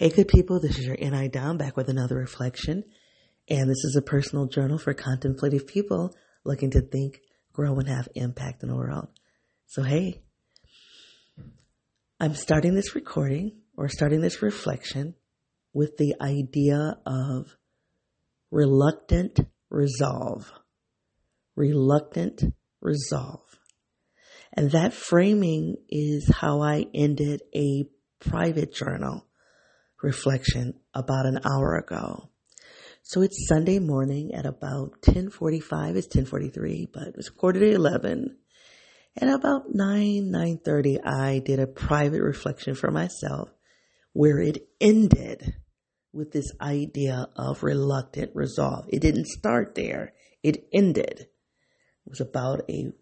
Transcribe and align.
Hey, 0.00 0.08
good 0.08 0.28
people, 0.28 0.60
this 0.60 0.78
is 0.78 0.86
your 0.86 0.96
NI 0.96 1.28
Dom 1.28 1.58
back 1.58 1.76
with 1.76 1.90
another 1.90 2.16
reflection. 2.16 2.84
And 3.50 3.68
this 3.68 3.84
is 3.84 3.96
a 3.98 4.02
personal 4.02 4.46
journal 4.46 4.78
for 4.78 4.94
contemplative 4.94 5.66
people 5.66 6.16
looking 6.42 6.70
to 6.70 6.80
think, 6.80 7.20
grow, 7.52 7.74
and 7.74 7.86
have 7.86 8.08
impact 8.14 8.62
in 8.62 8.70
the 8.70 8.76
world. 8.76 9.08
So, 9.66 9.82
hey, 9.82 10.22
I'm 12.18 12.34
starting 12.34 12.74
this 12.74 12.94
recording 12.94 13.58
or 13.76 13.90
starting 13.90 14.22
this 14.22 14.40
reflection 14.40 15.16
with 15.74 15.98
the 15.98 16.14
idea 16.18 16.96
of 17.04 17.54
reluctant 18.50 19.38
resolve. 19.68 20.50
Reluctant 21.56 22.42
resolve. 22.80 23.44
And 24.54 24.70
that 24.70 24.94
framing 24.94 25.76
is 25.90 26.26
how 26.40 26.62
I 26.62 26.86
ended 26.94 27.42
a 27.54 27.84
private 28.18 28.72
journal 28.72 29.26
reflection 30.02 30.74
about 30.94 31.26
an 31.26 31.40
hour 31.44 31.76
ago. 31.76 32.30
So 33.02 33.22
it's 33.22 33.48
Sunday 33.48 33.78
morning 33.78 34.34
at 34.34 34.46
about 34.46 34.92
1045. 35.06 35.96
It's 35.96 36.06
1043, 36.06 36.88
but 36.92 37.08
it 37.08 37.16
was 37.16 37.28
quarter 37.28 37.60
to 37.60 37.72
11. 37.72 38.36
And 39.20 39.30
about 39.30 39.64
9, 39.74 40.30
930, 40.30 41.00
I 41.02 41.40
did 41.40 41.58
a 41.58 41.66
private 41.66 42.22
reflection 42.22 42.74
for 42.74 42.90
myself 42.90 43.50
where 44.12 44.38
it 44.40 44.68
ended 44.80 45.54
with 46.12 46.32
this 46.32 46.52
idea 46.60 47.28
of 47.36 47.62
reluctant 47.62 48.30
resolve. 48.34 48.86
It 48.88 49.00
didn't 49.00 49.26
start 49.26 49.74
there. 49.74 50.12
It 50.42 50.68
ended. 50.72 51.20
It 51.20 51.28
was 52.08 52.20
about 52.20 52.62
a 52.68 52.92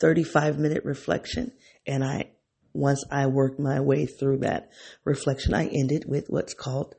35 0.00 0.58
minute 0.58 0.84
reflection 0.84 1.52
and 1.86 2.04
I 2.04 2.30
once 2.78 3.04
I 3.10 3.26
worked 3.26 3.58
my 3.58 3.80
way 3.80 4.06
through 4.06 4.38
that 4.38 4.70
reflection, 5.04 5.52
I 5.52 5.66
ended 5.66 6.04
with 6.06 6.26
what's 6.28 6.54
called 6.54 6.94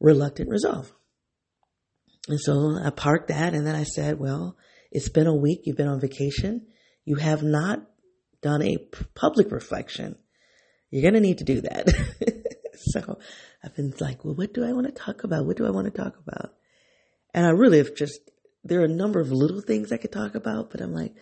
reluctant 0.00 0.48
resolve. 0.48 0.92
And 2.28 2.40
so 2.40 2.78
I 2.82 2.90
parked 2.90 3.28
that 3.28 3.52
and 3.52 3.66
then 3.66 3.74
I 3.74 3.84
said, 3.84 4.18
well, 4.18 4.56
it's 4.90 5.08
been 5.08 5.26
a 5.26 5.34
week. 5.34 5.60
You've 5.64 5.76
been 5.76 5.88
on 5.88 6.00
vacation. 6.00 6.66
You 7.04 7.16
have 7.16 7.42
not 7.42 7.82
done 8.40 8.62
a 8.62 8.78
public 9.14 9.52
reflection. 9.52 10.16
You're 10.90 11.02
going 11.02 11.14
to 11.14 11.20
need 11.20 11.38
to 11.38 11.44
do 11.44 11.60
that. 11.62 11.88
so 12.74 13.18
I've 13.62 13.74
been 13.76 13.92
like, 14.00 14.24
well, 14.24 14.34
what 14.34 14.54
do 14.54 14.64
I 14.64 14.72
want 14.72 14.86
to 14.86 14.92
talk 14.92 15.24
about? 15.24 15.46
What 15.46 15.56
do 15.56 15.66
I 15.66 15.70
want 15.70 15.92
to 15.92 16.02
talk 16.02 16.14
about? 16.26 16.54
And 17.34 17.46
I 17.46 17.50
really 17.50 17.78
have 17.78 17.94
just, 17.94 18.20
there 18.64 18.80
are 18.80 18.86
a 18.86 18.88
number 18.88 19.20
of 19.20 19.32
little 19.32 19.60
things 19.60 19.92
I 19.92 19.96
could 19.98 20.12
talk 20.12 20.34
about, 20.34 20.70
but 20.70 20.80
I'm 20.80 20.92
like, 20.92 21.14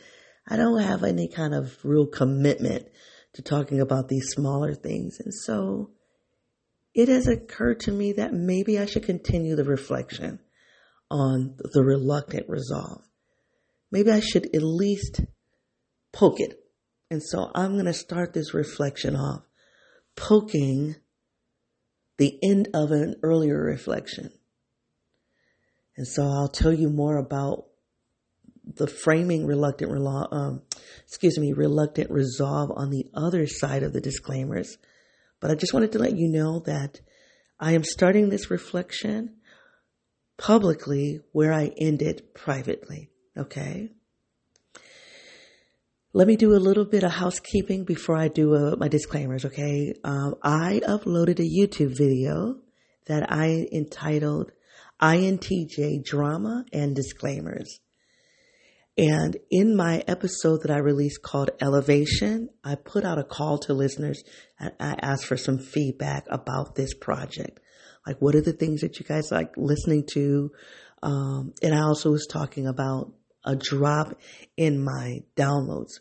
I 0.49 0.57
don't 0.57 0.81
have 0.81 1.05
any 1.05 1.29
kind 1.29 1.55
of 1.55 1.77
real 1.85 2.07
commitment 2.07 2.87
to 3.35 3.43
talking 3.43 3.81
about 3.81 4.09
these 4.09 4.29
smaller 4.31 4.75
things. 4.75 5.19
And 5.21 5.33
so 5.33 5.91
it 6.95 7.09
has 7.09 7.29
occurred 7.29 7.81
to 7.81 7.93
me 7.93 8.13
that 8.15 8.33
maybe 8.33 8.79
I 8.79 8.87
should 8.87 9.05
continue 9.05 9.57
the 9.57 9.65
reflection 9.65 10.41
on 11.11 11.57
the 11.73 11.83
reluctant 11.83 12.49
resolve. 12.49 13.03
Maybe 13.91 14.11
I 14.11 14.21
should 14.21 14.47
at 14.55 14.63
least 14.63 15.21
poke 16.13 16.41
it. 16.41 16.61
And 17.11 17.23
so 17.23 17.51
I'm 17.55 17.73
going 17.73 17.87
to 17.87 17.93
start 17.93 18.33
this 18.33 18.55
reflection 18.55 19.17
off 19.17 19.43
poking 20.17 20.97
the 22.19 22.39
end 22.43 22.69
of 22.75 22.91
an 22.91 23.17
earlier 23.23 23.61
reflection. 23.61 24.31
And 25.97 26.07
so 26.07 26.23
I'll 26.23 26.49
tell 26.49 26.73
you 26.73 26.89
more 26.89 27.17
about 27.17 27.67
the 28.77 28.87
framing 28.87 29.47
reluctant, 29.47 29.91
um, 30.33 30.63
excuse 31.07 31.39
me, 31.39 31.53
reluctant 31.53 32.11
resolve 32.11 32.71
on 32.75 32.91
the 32.91 33.07
other 33.15 33.47
side 33.47 33.83
of 33.83 33.93
the 33.93 34.01
disclaimers. 34.01 34.77
But 35.41 35.51
I 35.51 35.55
just 35.55 35.73
wanted 35.73 35.93
to 35.93 35.99
let 35.99 36.17
you 36.17 36.29
know 36.29 36.61
that 36.61 37.01
I 37.59 37.73
am 37.73 37.85
starting 37.85 38.29
this 38.29 38.51
reflection 38.51 39.37
publicly 40.39 41.21
where 41.33 41.53
I 41.53 41.71
end 41.79 42.03
it 42.03 42.35
privately. 42.35 43.11
Okay. 43.37 43.91
Let 46.13 46.27
me 46.27 46.37
do 46.37 46.55
a 46.55 46.59
little 46.59 46.85
bit 46.85 47.05
of 47.05 47.13
housekeeping 47.13 47.85
before 47.85 48.17
I 48.17 48.29
do 48.29 48.55
uh, 48.55 48.77
my 48.77 48.89
disclaimers. 48.89 49.45
Okay. 49.45 49.95
Um, 50.03 50.35
I 50.43 50.81
uploaded 50.87 51.39
a 51.39 51.43
YouTube 51.43 51.97
video 51.97 52.57
that 53.07 53.31
I 53.31 53.69
entitled 53.73 54.51
INTJ 55.01 56.05
Drama 56.05 56.65
and 56.73 56.97
Disclaimers. 56.97 57.81
And 59.01 59.39
in 59.51 59.77
my 59.77 60.05
episode 60.07 60.61
that 60.61 60.71
I 60.71 60.77
released 60.77 61.23
called 61.23 61.53
Elevation, 61.59 62.51
I 62.63 62.75
put 62.75 63.03
out 63.03 63.19
a 63.19 63.25
call 63.25 63.57
to 63.61 63.73
listeners 63.73 64.23
and 64.59 64.73
I 64.79 64.95
asked 65.01 65.25
for 65.25 65.39
some 65.39 65.59
feedback 65.59 66.27
about 66.29 66.75
this 66.75 66.93
project. 66.93 67.61
Like, 68.07 68.21
what 68.21 68.35
are 68.35 68.43
the 68.43 68.53
things 68.53 68.83
that 68.83 69.01
you 69.01 69.07
guys 69.07 69.33
like 69.33 69.55
listening 69.57 70.07
to? 70.13 70.53
Um, 71.03 71.55
and 71.63 71.75
I 71.75 71.81
also 71.81 72.11
was 72.11 72.27
talking 72.31 72.67
about 72.67 73.15
a 73.43 73.57
drop 73.57 74.21
in 74.59 74.85
my 74.85 75.21
downloads, 75.35 75.93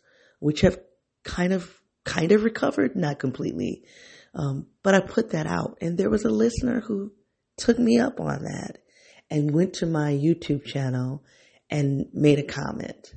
which 0.41 0.59
have 0.59 0.77
kind 1.23 1.53
of, 1.53 1.73
kind 2.03 2.33
of 2.33 2.43
recovered, 2.43 2.97
not 2.97 3.17
completely. 3.17 3.85
Um, 4.35 4.67
but 4.83 4.93
I 4.93 4.99
put 4.99 5.29
that 5.29 5.47
out 5.47 5.77
and 5.79 5.97
there 5.97 6.09
was 6.09 6.25
a 6.25 6.29
listener 6.29 6.81
who 6.81 7.13
took 7.55 7.79
me 7.79 7.97
up 7.97 8.19
on 8.19 8.43
that 8.43 8.79
and 9.29 9.53
went 9.53 9.75
to 9.75 9.85
my 9.85 10.11
YouTube 10.11 10.65
channel 10.65 11.23
and 11.69 12.07
made 12.13 12.39
a 12.39 12.43
comment 12.43 13.13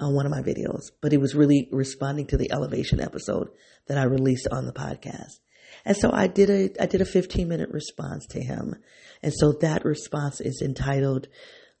on 0.00 0.14
one 0.14 0.26
of 0.26 0.32
my 0.32 0.42
videos, 0.42 0.90
but 1.00 1.12
he 1.12 1.18
was 1.18 1.34
really 1.34 1.68
responding 1.70 2.26
to 2.28 2.36
the 2.36 2.50
elevation 2.52 3.00
episode 3.00 3.48
that 3.86 3.98
I 3.98 4.04
released 4.04 4.48
on 4.50 4.66
the 4.66 4.72
podcast. 4.72 5.40
And 5.84 5.96
so 5.96 6.10
I 6.12 6.26
did 6.26 6.50
a, 6.50 6.82
I 6.82 6.86
did 6.86 7.00
a 7.00 7.06
15 7.06 7.48
minute 7.48 7.70
response 7.70 8.26
to 8.28 8.40
him. 8.40 8.76
And 9.22 9.32
so 9.34 9.52
that 9.60 9.84
response 9.84 10.40
is 10.40 10.62
entitled, 10.62 11.28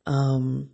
um, 0.06 0.70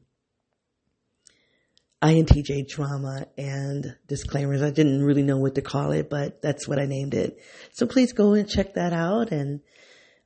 INTJ 2.02 2.66
drama 2.66 3.26
and 3.36 3.94
disclaimers. 4.08 4.62
I 4.62 4.70
didn't 4.70 5.04
really 5.04 5.22
know 5.22 5.36
what 5.36 5.56
to 5.56 5.62
call 5.62 5.92
it, 5.92 6.08
but 6.08 6.40
that's 6.40 6.66
what 6.66 6.78
I 6.78 6.86
named 6.86 7.14
it. 7.14 7.38
So 7.72 7.86
please 7.86 8.12
go 8.12 8.32
and 8.32 8.48
check 8.48 8.74
that 8.74 8.92
out 8.92 9.32
and, 9.32 9.60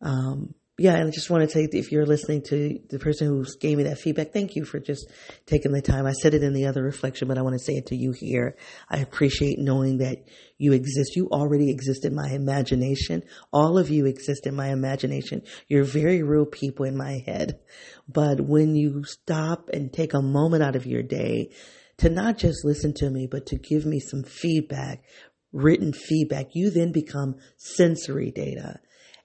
um, 0.00 0.54
yeah, 0.76 0.96
and 0.96 1.06
I 1.06 1.10
just 1.12 1.30
want 1.30 1.44
to 1.44 1.48
say 1.48 1.68
if 1.70 1.92
you're 1.92 2.04
listening 2.04 2.42
to 2.48 2.80
the 2.90 2.98
person 2.98 3.28
who 3.28 3.44
gave 3.60 3.78
me 3.78 3.84
that 3.84 3.98
feedback, 3.98 4.32
thank 4.32 4.56
you 4.56 4.64
for 4.64 4.80
just 4.80 5.08
taking 5.46 5.70
the 5.70 5.80
time. 5.80 6.04
I 6.04 6.12
said 6.12 6.34
it 6.34 6.42
in 6.42 6.52
the 6.52 6.66
other 6.66 6.82
reflection, 6.82 7.28
but 7.28 7.38
I 7.38 7.42
want 7.42 7.54
to 7.54 7.64
say 7.64 7.74
it 7.74 7.86
to 7.86 7.96
you 7.96 8.10
here. 8.10 8.56
I 8.90 8.98
appreciate 8.98 9.60
knowing 9.60 9.98
that 9.98 10.24
you 10.58 10.72
exist. 10.72 11.14
You 11.14 11.28
already 11.30 11.70
exist 11.70 12.04
in 12.04 12.16
my 12.16 12.28
imagination. 12.28 13.22
All 13.52 13.78
of 13.78 13.88
you 13.88 14.06
exist 14.06 14.48
in 14.48 14.56
my 14.56 14.70
imagination. 14.70 15.42
You're 15.68 15.84
very 15.84 16.24
real 16.24 16.46
people 16.46 16.86
in 16.86 16.96
my 16.96 17.22
head. 17.24 17.60
But 18.08 18.40
when 18.40 18.74
you 18.74 19.04
stop 19.04 19.68
and 19.72 19.92
take 19.92 20.12
a 20.12 20.22
moment 20.22 20.64
out 20.64 20.74
of 20.74 20.86
your 20.86 21.04
day 21.04 21.52
to 21.98 22.10
not 22.10 22.36
just 22.36 22.64
listen 22.64 22.94
to 22.94 23.10
me, 23.10 23.28
but 23.30 23.46
to 23.46 23.58
give 23.58 23.86
me 23.86 24.00
some 24.00 24.24
feedback, 24.24 25.04
written 25.52 25.92
feedback, 25.92 26.48
you 26.52 26.70
then 26.70 26.90
become 26.90 27.36
sensory 27.58 28.32
data 28.32 28.80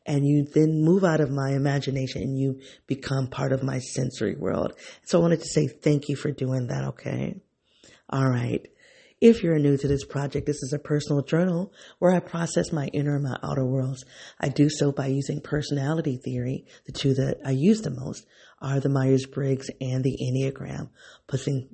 and 0.05 0.25
you 0.25 0.45
then 0.53 0.83
move 0.83 1.03
out 1.03 1.21
of 1.21 1.29
my 1.29 1.51
imagination 1.51 2.21
and 2.21 2.37
you 2.37 2.59
become 2.87 3.27
part 3.27 3.51
of 3.51 3.63
my 3.63 3.79
sensory 3.79 4.35
world. 4.35 4.73
So 5.05 5.19
I 5.19 5.21
wanted 5.21 5.41
to 5.41 5.47
say 5.47 5.67
thank 5.67 6.09
you 6.09 6.15
for 6.15 6.31
doing 6.31 6.67
that, 6.67 6.83
okay? 6.89 7.41
All 8.09 8.27
right. 8.27 8.65
If 9.21 9.43
you're 9.43 9.59
new 9.59 9.75
to 9.75 9.87
this 9.87 10.05
project, 10.05 10.45
this 10.45 10.63
is 10.63 10.71
a 10.71 10.79
personal 10.79 11.21
journal 11.21 11.73
where 11.99 12.13
I 12.15 12.21
process 12.21 12.71
my 12.71 12.87
inner 12.87 13.15
and 13.15 13.25
my 13.25 13.37
outer 13.43 13.65
worlds. 13.65 14.05
I 14.39 14.47
do 14.47 14.69
so 14.69 14.93
by 14.93 15.07
using 15.07 15.41
personality 15.41 16.17
theory. 16.23 16.65
The 16.85 16.93
two 16.93 17.13
that 17.15 17.39
I 17.45 17.51
use 17.51 17.81
the 17.81 17.89
most 17.89 18.25
are 18.61 18.79
the 18.79 18.87
Myers-Briggs 18.87 19.69
and 19.81 20.05
the 20.05 20.17
Enneagram, 20.23 20.89
pushing, 21.27 21.67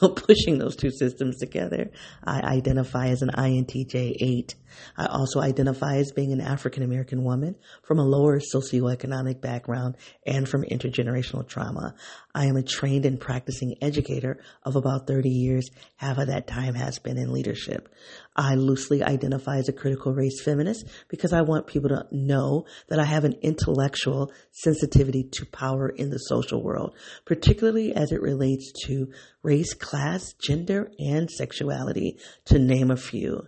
pushing 0.16 0.58
those 0.58 0.76
two 0.76 0.90
systems 0.90 1.38
together. 1.38 1.90
I 2.24 2.40
identify 2.40 3.08
as 3.08 3.22
an 3.22 3.30
INTJ 3.30 4.16
8. 4.20 4.54
I 4.96 5.06
also 5.06 5.40
identify 5.40 5.96
as 5.96 6.12
being 6.12 6.32
an 6.32 6.40
African 6.40 6.82
American 6.82 7.24
woman 7.24 7.56
from 7.82 7.98
a 7.98 8.04
lower 8.04 8.40
socioeconomic 8.40 9.40
background 9.40 9.96
and 10.26 10.48
from 10.48 10.64
intergenerational 10.64 11.46
trauma. 11.46 11.94
I 12.34 12.46
am 12.46 12.56
a 12.56 12.62
trained 12.62 13.04
and 13.04 13.20
practicing 13.20 13.76
educator 13.82 14.42
of 14.62 14.76
about 14.76 15.06
30 15.06 15.28
years. 15.28 15.68
Half 15.96 16.18
of 16.18 16.28
that 16.28 16.46
time 16.46 16.74
has 16.74 16.98
been 16.98 17.18
in 17.18 17.32
leadership. 17.32 17.88
I 18.34 18.54
loosely 18.54 19.02
identify 19.02 19.58
as 19.58 19.68
a 19.68 19.72
critical 19.72 20.14
race 20.14 20.42
feminist 20.42 20.86
because 21.08 21.32
I 21.32 21.42
want 21.42 21.66
people 21.66 21.90
to 21.90 22.06
know 22.10 22.64
that 22.88 22.98
I 22.98 23.04
have 23.04 23.24
an 23.24 23.36
intellectual 23.42 24.32
sensitivity 24.52 25.24
to 25.32 25.46
power 25.46 25.88
in 25.88 26.10
the 26.10 26.18
social 26.18 26.62
world, 26.62 26.94
particularly 27.26 27.94
as 27.94 28.10
it 28.10 28.22
relates 28.22 28.72
to 28.86 29.12
race, 29.42 29.74
class, 29.74 30.32
gender, 30.42 30.90
and 30.98 31.30
sexuality, 31.30 32.18
to 32.46 32.58
name 32.58 32.90
a 32.90 32.96
few. 32.96 33.42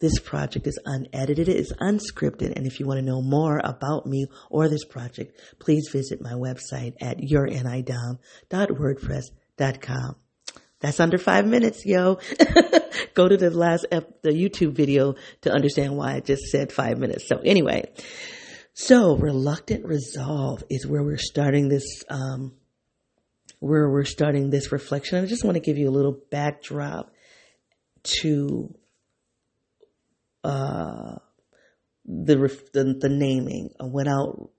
This 0.00 0.18
project 0.18 0.66
is 0.66 0.80
unedited, 0.84 1.48
it 1.48 1.56
is 1.56 1.72
unscripted, 1.80 2.52
and 2.56 2.66
if 2.66 2.80
you 2.80 2.86
want 2.86 2.98
to 2.98 3.06
know 3.06 3.22
more 3.22 3.60
about 3.62 4.06
me 4.06 4.26
or 4.50 4.68
this 4.68 4.84
project, 4.84 5.40
please 5.60 5.88
visit 5.92 6.20
my 6.20 6.32
website 6.32 6.94
at 7.00 7.18
yournidom.wordpress.com. 7.18 10.16
That's 10.80 11.00
under 11.00 11.18
five 11.18 11.46
minutes, 11.46 11.84
yo. 11.86 12.18
Go 13.14 13.28
to 13.28 13.36
the 13.36 13.50
last 13.50 13.86
ep- 13.90 14.22
the 14.22 14.30
YouTube 14.30 14.72
video 14.72 15.14
to 15.42 15.52
understand 15.52 15.96
why 15.96 16.14
I 16.14 16.20
just 16.20 16.44
said 16.50 16.72
five 16.72 16.98
minutes. 16.98 17.26
So 17.28 17.38
anyway, 17.38 17.90
So, 18.76 19.16
reluctant 19.16 19.86
resolve 19.86 20.64
is 20.68 20.84
where 20.84 21.04
we're 21.04 21.16
starting 21.16 21.68
this, 21.68 22.02
um, 22.10 22.54
where 23.60 23.88
we're 23.88 24.04
starting 24.04 24.50
this 24.50 24.72
reflection. 24.72 25.22
I 25.22 25.26
just 25.28 25.44
want 25.44 25.54
to 25.54 25.60
give 25.60 25.78
you 25.78 25.88
a 25.88 25.94
little 25.94 26.18
backdrop 26.30 27.12
to 28.20 28.74
uh, 30.42 31.16
the, 32.04 32.34
the 32.74 32.98
the 33.00 33.08
naming 33.08 33.70
without 33.80 34.50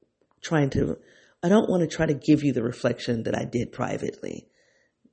trying 0.42 0.70
to. 0.72 0.98
I 1.44 1.50
don't 1.50 1.70
want 1.70 1.82
to 1.82 1.94
try 1.94 2.06
to 2.06 2.14
give 2.14 2.42
you 2.42 2.54
the 2.54 2.64
reflection 2.64 3.24
that 3.24 3.36
I 3.36 3.44
did 3.44 3.74
privately 3.74 4.48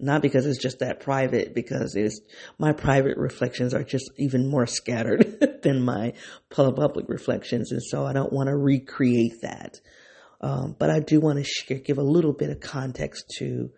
not 0.02 0.20
because 0.20 0.46
it's 0.46 0.60
just 0.60 0.80
that 0.80 1.00
private, 1.00 1.54
because 1.54 1.94
it's 1.94 2.20
my 2.58 2.72
private 2.72 3.16
reflections 3.16 3.72
are 3.72 3.84
just 3.84 4.10
even 4.18 4.50
more 4.50 4.66
scattered 4.66 5.60
than 5.62 5.80
my 5.80 6.14
public 6.50 7.08
reflections, 7.08 7.70
and 7.70 7.82
so 7.82 8.04
I 8.04 8.12
don't 8.12 8.32
want 8.32 8.48
to 8.48 8.56
recreate 8.56 9.40
that. 9.42 9.80
Um, 10.40 10.74
but 10.76 10.90
I 10.90 10.98
do 10.98 11.20
want 11.20 11.38
to 11.38 11.44
sh- 11.44 11.84
give 11.84 11.98
a 11.98 12.02
little 12.02 12.32
bit 12.32 12.50
of 12.50 12.58
context 12.58 13.32
to 13.38 13.70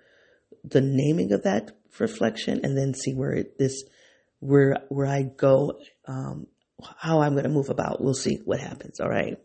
the 0.65 0.81
naming 0.81 1.32
of 1.32 1.43
that 1.43 1.73
reflection, 1.99 2.61
and 2.65 2.77
then 2.77 2.94
see 2.94 3.12
where 3.12 3.32
it, 3.32 3.59
this 3.59 3.85
where 4.41 4.79
where 4.88 5.06
I 5.06 5.25
go, 5.25 5.79
um, 6.09 6.47
how 6.97 7.20
I'm 7.20 7.32
going 7.32 7.44
to 7.44 7.50
move 7.50 7.69
about. 7.69 8.03
We'll 8.03 8.15
see 8.15 8.41
what 8.47 8.61
happens. 8.61 8.99
All 8.99 9.11
right. 9.11 9.37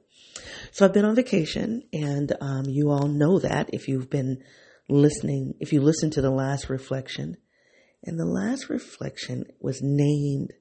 So 0.71 0.85
I've 0.85 0.93
been 0.93 1.03
on 1.03 1.15
vacation, 1.15 1.83
and 1.91 2.31
um, 2.39 2.65
you 2.67 2.89
all 2.89 3.07
know 3.07 3.39
that 3.39 3.71
if 3.73 3.89
you've 3.89 4.09
been 4.09 4.43
listening, 4.89 5.53
if 5.59 5.71
you 5.71 5.81
listen 5.81 6.09
to 6.11 6.21
the 6.21 6.31
last 6.31 6.69
reflection, 6.69 7.37
and 8.03 8.19
the 8.19 8.25
last 8.25 8.69
reflection 8.69 9.45
was 9.59 9.79
named 9.81 10.53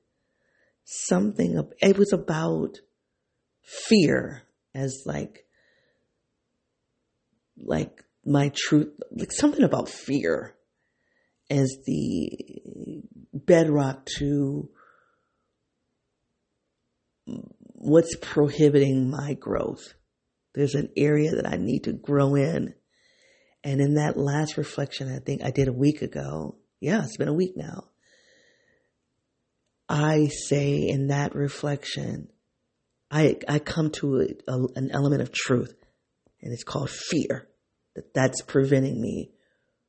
something, 0.84 1.62
it 1.80 1.98
was 1.98 2.12
about 2.12 2.78
fear 3.62 4.42
as 4.74 5.02
like, 5.06 5.46
like 7.56 8.04
my 8.24 8.52
truth, 8.54 8.88
like 9.10 9.32
something 9.32 9.62
about 9.62 9.88
fear 9.88 10.54
as 11.50 11.76
the 11.86 13.02
bedrock 13.32 14.04
to 14.18 14.68
what's 17.74 18.16
prohibiting 18.20 19.10
my 19.10 19.34
growth. 19.34 19.94
There's 20.54 20.74
an 20.74 20.90
area 20.96 21.30
that 21.36 21.46
I 21.46 21.56
need 21.56 21.84
to 21.84 21.92
grow 21.92 22.34
in 22.34 22.74
and 23.64 23.80
in 23.80 23.94
that 23.94 24.16
last 24.16 24.56
reflection, 24.56 25.12
I 25.14 25.18
think 25.18 25.42
I 25.42 25.50
did 25.50 25.68
a 25.68 25.72
week 25.72 26.02
ago. 26.02 26.56
Yeah, 26.80 27.02
it's 27.02 27.16
been 27.16 27.28
a 27.28 27.34
week 27.34 27.56
now. 27.56 27.84
I 29.88 30.26
say 30.26 30.86
in 30.88 31.08
that 31.08 31.34
reflection, 31.34 32.28
I, 33.10 33.36
I 33.48 33.58
come 33.58 33.90
to 33.92 34.20
a, 34.20 34.52
a, 34.52 34.58
an 34.76 34.90
element 34.92 35.22
of 35.22 35.32
truth 35.32 35.74
and 36.42 36.52
it's 36.52 36.64
called 36.64 36.90
fear 36.90 37.48
that 37.94 38.14
that's 38.14 38.42
preventing 38.42 39.00
me 39.00 39.32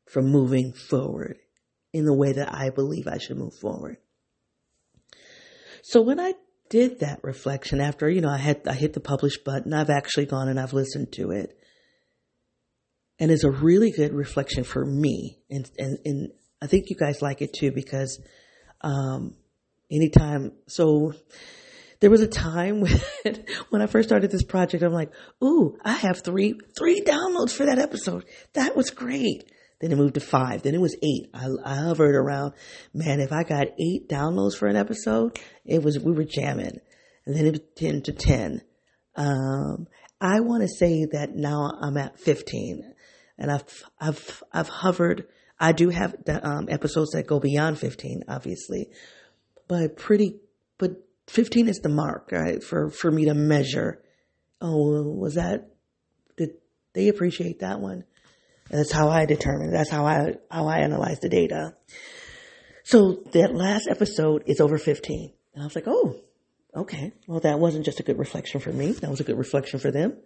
from 0.09 0.25
moving 0.25 0.73
forward 0.73 1.37
in 1.93 2.05
the 2.05 2.15
way 2.15 2.31
that 2.33 2.53
I 2.53 2.69
believe 2.69 3.07
I 3.07 3.17
should 3.17 3.37
move 3.37 3.53
forward. 3.61 3.97
So 5.83 6.01
when 6.01 6.19
I 6.19 6.33
did 6.69 6.99
that 6.99 7.19
reflection 7.23 7.81
after, 7.81 8.09
you 8.09 8.21
know, 8.21 8.29
I 8.29 8.37
had, 8.37 8.67
I 8.67 8.73
hit 8.73 8.93
the 8.93 8.99
publish 8.99 9.37
button, 9.43 9.73
I've 9.73 9.89
actually 9.89 10.25
gone 10.25 10.47
and 10.47 10.59
I've 10.59 10.73
listened 10.73 11.11
to 11.13 11.31
it 11.31 11.57
and 13.19 13.31
is 13.31 13.43
a 13.43 13.51
really 13.51 13.91
good 13.91 14.13
reflection 14.13 14.63
for 14.63 14.85
me. 14.85 15.39
And, 15.49 15.69
and, 15.77 15.97
and 16.05 16.31
I 16.61 16.67
think 16.67 16.89
you 16.89 16.95
guys 16.95 17.21
like 17.21 17.41
it 17.41 17.53
too 17.53 17.71
because, 17.71 18.19
um, 18.81 19.35
anytime, 19.91 20.53
so 20.67 21.13
there 21.99 22.09
was 22.09 22.21
a 22.21 22.27
time 22.27 22.81
when, 22.81 23.45
when 23.69 23.81
I 23.81 23.87
first 23.87 24.07
started 24.07 24.31
this 24.31 24.43
project, 24.43 24.83
I'm 24.83 24.93
like, 24.93 25.11
ooh, 25.43 25.77
I 25.83 25.93
have 25.93 26.21
three, 26.23 26.57
three 26.77 27.01
downloads 27.01 27.51
for 27.51 27.65
that 27.65 27.79
episode. 27.79 28.25
That 28.53 28.75
was 28.75 28.89
great. 28.89 29.51
Then 29.81 29.91
it 29.91 29.97
moved 29.97 30.15
to 30.15 30.21
five. 30.21 30.61
Then 30.61 30.75
it 30.75 30.81
was 30.81 30.95
eight. 31.01 31.29
I, 31.33 31.47
I 31.65 31.75
hovered 31.75 32.15
around, 32.15 32.53
man, 32.93 33.19
if 33.19 33.31
I 33.31 33.43
got 33.43 33.67
eight 33.79 34.09
downloads 34.09 34.55
for 34.55 34.67
an 34.67 34.75
episode, 34.75 35.39
it 35.65 35.83
was, 35.83 35.99
we 35.99 36.11
were 36.11 36.25
jamming. 36.25 36.79
And 37.25 37.35
then 37.35 37.45
it 37.45 37.51
was 37.51 37.61
10 37.77 38.01
to 38.03 38.11
10. 38.11 38.61
Um, 39.15 39.87
I 40.19 40.41
want 40.41 40.63
to 40.63 40.67
say 40.67 41.05
that 41.11 41.35
now 41.35 41.71
I'm 41.81 41.95
at 41.95 42.19
15 42.19 42.93
and 43.39 43.49
I've 43.51 43.63
I've 43.99 44.43
I've 44.53 44.67
hovered. 44.67 45.27
I 45.59 45.71
do 45.71 45.89
have 45.89 46.15
the, 46.25 46.45
um, 46.47 46.67
episodes 46.69 47.11
that 47.11 47.27
go 47.27 47.39
beyond 47.39 47.79
15, 47.79 48.23
obviously, 48.27 48.89
but 49.67 49.97
pretty. 49.97 50.39
But 50.77 50.91
15 51.27 51.67
is 51.67 51.79
the 51.79 51.89
mark, 51.89 52.29
right? 52.31 52.63
For 52.63 52.91
for 52.91 53.09
me 53.09 53.25
to 53.25 53.33
measure. 53.33 54.01
Oh, 54.61 55.03
was 55.03 55.35
that? 55.35 55.71
Did 56.37 56.51
they 56.93 57.07
appreciate 57.07 57.59
that 57.59 57.79
one? 57.79 58.03
That's 58.69 58.91
how 58.91 59.09
I 59.09 59.25
determine. 59.25 59.71
That's 59.71 59.89
how 59.89 60.05
I 60.05 60.35
how 60.51 60.67
I 60.67 60.79
analyze 60.79 61.19
the 61.19 61.29
data. 61.29 61.75
So 62.83 63.23
that 63.33 63.53
last 63.53 63.87
episode 63.89 64.43
is 64.47 64.59
over 64.59 64.77
15, 64.77 65.31
and 65.53 65.63
I 65.63 65.65
was 65.65 65.75
like, 65.75 65.87
oh, 65.87 66.15
okay. 66.75 67.13
Well, 67.27 67.39
that 67.41 67.59
wasn't 67.59 67.85
just 67.85 67.99
a 67.99 68.03
good 68.03 68.17
reflection 68.17 68.59
for 68.59 68.71
me. 68.71 68.91
That 68.93 69.11
was 69.11 69.19
a 69.19 69.23
good 69.23 69.37
reflection 69.37 69.79
for 69.79 69.91
them. 69.91 70.17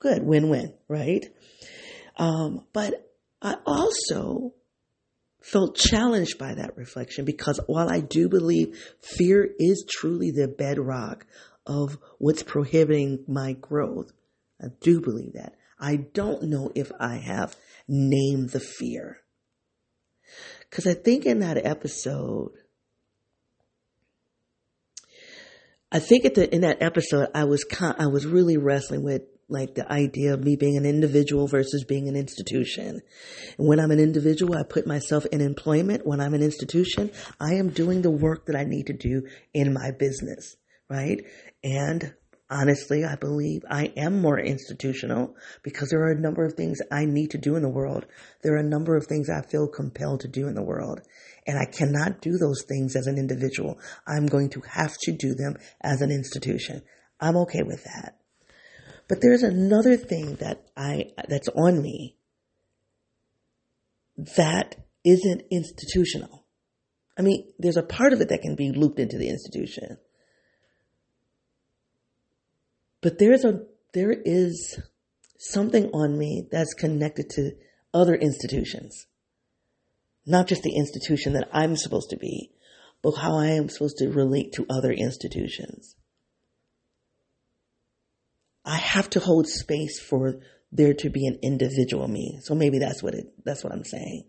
Good, 0.00 0.22
win-win, 0.22 0.74
right? 0.88 1.24
Um, 2.16 2.64
but 2.72 3.10
I 3.42 3.56
also 3.66 4.54
felt 5.42 5.76
challenged 5.76 6.38
by 6.38 6.54
that 6.54 6.76
reflection 6.76 7.24
because 7.24 7.58
while 7.66 7.88
I 7.88 8.00
do 8.00 8.28
believe 8.28 8.78
fear 9.00 9.48
is 9.58 9.84
truly 9.88 10.30
the 10.30 10.48
bedrock 10.48 11.26
of 11.66 11.98
what's 12.18 12.42
prohibiting 12.42 13.24
my 13.26 13.54
growth, 13.54 14.12
I 14.62 14.66
do 14.80 15.00
believe 15.00 15.34
that. 15.34 15.54
I 15.78 15.96
don't 15.96 16.42
know 16.44 16.70
if 16.74 16.92
I 17.00 17.16
have 17.16 17.56
named 17.88 18.50
the 18.50 18.60
fear. 18.60 19.22
Because 20.68 20.86
I 20.86 20.94
think 20.94 21.24
in 21.24 21.40
that 21.40 21.64
episode, 21.64 22.52
I 25.90 25.98
think 25.98 26.24
at 26.24 26.34
the 26.34 26.54
in 26.54 26.60
that 26.60 26.82
episode 26.82 27.28
I 27.34 27.44
was 27.44 27.64
I 27.80 28.06
was 28.06 28.26
really 28.26 28.56
wrestling 28.56 29.02
with 29.02 29.22
like 29.50 29.74
the 29.74 29.90
idea 29.90 30.32
of 30.32 30.44
me 30.44 30.56
being 30.56 30.76
an 30.76 30.86
individual 30.86 31.46
versus 31.46 31.84
being 31.84 32.08
an 32.08 32.16
institution. 32.16 33.02
When 33.56 33.80
I'm 33.80 33.90
an 33.90 34.00
individual, 34.00 34.56
I 34.56 34.62
put 34.62 34.86
myself 34.86 35.26
in 35.26 35.40
employment. 35.40 36.06
When 36.06 36.20
I'm 36.20 36.34
an 36.34 36.42
institution, 36.42 37.10
I 37.40 37.54
am 37.54 37.70
doing 37.70 38.02
the 38.02 38.10
work 38.10 38.46
that 38.46 38.56
I 38.56 38.64
need 38.64 38.86
to 38.86 38.92
do 38.92 39.22
in 39.52 39.72
my 39.72 39.90
business, 39.98 40.56
right? 40.88 41.24
And 41.62 42.14
honestly, 42.50 43.04
I 43.04 43.16
believe 43.16 43.62
I 43.70 43.92
am 43.96 44.20
more 44.20 44.38
institutional 44.38 45.36
because 45.62 45.90
there 45.90 46.02
are 46.02 46.12
a 46.12 46.20
number 46.20 46.44
of 46.44 46.54
things 46.54 46.78
I 46.90 47.04
need 47.04 47.30
to 47.30 47.38
do 47.38 47.56
in 47.56 47.62
the 47.62 47.68
world. 47.68 48.06
There 48.42 48.54
are 48.54 48.60
a 48.60 48.62
number 48.62 48.96
of 48.96 49.06
things 49.06 49.28
I 49.30 49.42
feel 49.42 49.68
compelled 49.68 50.20
to 50.20 50.28
do 50.28 50.48
in 50.48 50.54
the 50.54 50.62
world. 50.62 51.00
And 51.46 51.58
I 51.58 51.64
cannot 51.64 52.20
do 52.20 52.36
those 52.38 52.64
things 52.68 52.96
as 52.96 53.06
an 53.06 53.18
individual. 53.18 53.78
I'm 54.06 54.26
going 54.26 54.50
to 54.50 54.60
have 54.60 54.96
to 55.02 55.12
do 55.12 55.34
them 55.34 55.56
as 55.80 56.00
an 56.00 56.10
institution. 56.10 56.82
I'm 57.20 57.36
okay 57.38 57.62
with 57.62 57.84
that. 57.84 58.19
But 59.10 59.22
there's 59.22 59.42
another 59.42 59.96
thing 59.96 60.36
that 60.36 60.68
I, 60.76 61.06
that's 61.26 61.48
on 61.48 61.82
me 61.82 62.14
that 64.36 64.76
isn't 65.04 65.42
institutional. 65.50 66.44
I 67.18 67.22
mean, 67.22 67.52
there's 67.58 67.76
a 67.76 67.82
part 67.82 68.12
of 68.12 68.20
it 68.20 68.28
that 68.28 68.42
can 68.42 68.54
be 68.54 68.70
looped 68.70 69.00
into 69.00 69.18
the 69.18 69.28
institution. 69.28 69.98
But 73.00 73.18
there's 73.18 73.44
a, 73.44 73.62
there 73.94 74.14
is 74.24 74.80
something 75.40 75.86
on 75.86 76.16
me 76.16 76.46
that's 76.48 76.72
connected 76.74 77.30
to 77.30 77.56
other 77.92 78.14
institutions. 78.14 79.06
Not 80.24 80.46
just 80.46 80.62
the 80.62 80.76
institution 80.76 81.32
that 81.32 81.48
I'm 81.52 81.74
supposed 81.74 82.10
to 82.10 82.16
be, 82.16 82.52
but 83.02 83.16
how 83.16 83.36
I 83.36 83.46
am 83.46 83.68
supposed 83.70 83.96
to 83.98 84.08
relate 84.08 84.52
to 84.52 84.66
other 84.70 84.92
institutions. 84.92 85.96
I 88.64 88.76
have 88.76 89.10
to 89.10 89.20
hold 89.20 89.48
space 89.48 90.00
for 90.00 90.40
there 90.72 90.94
to 90.94 91.10
be 91.10 91.26
an 91.26 91.38
individual 91.42 92.06
me. 92.06 92.38
So 92.42 92.54
maybe 92.54 92.78
that's 92.78 93.02
what 93.02 93.14
it, 93.14 93.26
that's 93.44 93.64
what 93.64 93.72
I'm 93.72 93.84
saying. 93.84 94.24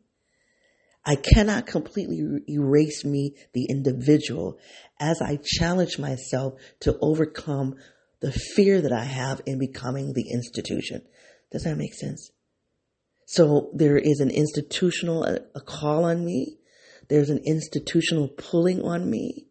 I 1.05 1.15
cannot 1.15 1.65
completely 1.65 2.19
erase 2.47 3.03
me, 3.03 3.35
the 3.53 3.65
individual, 3.69 4.59
as 4.99 5.19
I 5.21 5.39
challenge 5.43 5.97
myself 5.97 6.53
to 6.81 6.97
overcome 7.01 7.75
the 8.21 8.31
fear 8.31 8.81
that 8.81 8.93
I 8.93 9.03
have 9.03 9.41
in 9.47 9.57
becoming 9.57 10.13
the 10.13 10.29
institution. 10.31 11.01
Does 11.51 11.63
that 11.63 11.77
make 11.77 11.95
sense? 11.95 12.31
So 13.25 13.71
there 13.73 13.97
is 13.97 14.19
an 14.19 14.29
institutional 14.29 15.23
a, 15.23 15.39
a 15.55 15.61
call 15.61 16.05
on 16.05 16.23
me. 16.23 16.59
There's 17.09 17.29
an 17.29 17.41
institutional 17.45 18.27
pulling 18.27 18.81
on 18.81 19.09
me. 19.09 19.47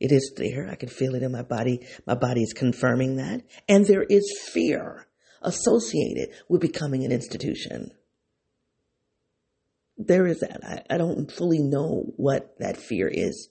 It 0.00 0.12
is 0.12 0.32
there. 0.36 0.68
I 0.70 0.76
can 0.76 0.88
feel 0.88 1.14
it 1.14 1.22
in 1.22 1.30
my 1.30 1.42
body. 1.42 1.86
My 2.06 2.14
body 2.14 2.42
is 2.42 2.54
confirming 2.54 3.16
that. 3.16 3.42
And 3.68 3.84
there 3.86 4.02
is 4.02 4.24
fear 4.50 5.06
associated 5.42 6.30
with 6.48 6.62
becoming 6.62 7.04
an 7.04 7.12
institution. 7.12 7.92
There 9.98 10.26
is 10.26 10.40
that. 10.40 10.60
I, 10.64 10.94
I 10.94 10.96
don't 10.96 11.30
fully 11.30 11.58
know 11.58 12.12
what 12.16 12.58
that 12.58 12.78
fear 12.78 13.08
is. 13.08 13.50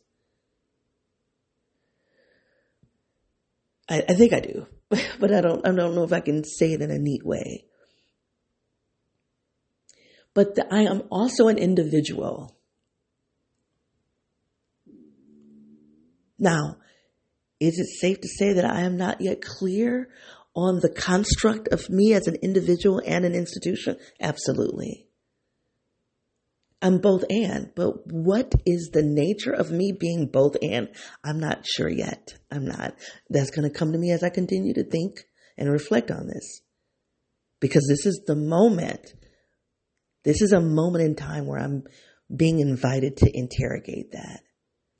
I, 3.87 4.03
I 4.09 4.13
think 4.15 4.33
I 4.33 4.39
do. 4.39 4.65
but 5.19 5.31
I 5.31 5.41
don't, 5.41 5.65
I 5.67 5.71
don't 5.71 5.93
know 5.93 6.03
if 6.03 6.13
I 6.13 6.19
can 6.19 6.43
say 6.43 6.73
it 6.73 6.81
in 6.81 6.89
a 6.89 6.97
neat 6.97 7.23
way. 7.23 7.65
But 10.33 10.55
the, 10.55 10.73
I 10.73 10.81
am 10.81 11.03
also 11.11 11.47
an 11.47 11.59
individual. 11.59 12.58
Now, 16.39 16.77
is 17.59 17.77
it 17.77 17.99
safe 17.99 18.21
to 18.21 18.27
say 18.27 18.53
that 18.53 18.65
I 18.65 18.81
am 18.81 18.97
not 18.97 19.19
yet 19.19 19.41
clear 19.41 20.09
on 20.55 20.79
the 20.79 20.89
construct 20.89 21.67
of 21.67 21.89
me 21.89 22.13
as 22.13 22.27
an 22.27 22.37
individual 22.41 23.01
and 23.05 23.25
an 23.25 23.35
institution? 23.35 23.97
Absolutely. 24.19 25.07
I'm 26.81 26.99
both 26.99 27.25
and, 27.29 27.71
but 27.75 28.07
what 28.07 28.53
is 28.65 28.91
the 28.93 29.03
nature 29.03 29.51
of 29.51 29.69
me 29.69 29.91
being 29.91 30.27
both 30.27 30.55
and? 30.61 30.87
I'm 31.25 31.39
not 31.39 31.65
sure 31.65 31.89
yet. 31.89 32.29
I'm 32.49 32.65
not. 32.65 32.93
That's 33.29 33.51
going 33.51 33.69
to 33.69 33.77
come 33.77 33.91
to 33.91 33.97
me 33.97 34.11
as 34.11 34.23
I 34.23 34.29
continue 34.29 34.73
to 34.75 34.85
think 34.85 35.25
and 35.57 35.69
reflect 35.69 36.09
on 36.09 36.27
this. 36.27 36.61
Because 37.59 37.85
this 37.89 38.05
is 38.05 38.21
the 38.25 38.37
moment. 38.37 39.13
This 40.23 40.41
is 40.41 40.53
a 40.53 40.61
moment 40.61 41.03
in 41.03 41.15
time 41.15 41.47
where 41.47 41.59
I'm 41.59 41.83
being 42.33 42.59
invited 42.61 43.17
to 43.17 43.31
interrogate 43.33 44.13
that. 44.13 44.39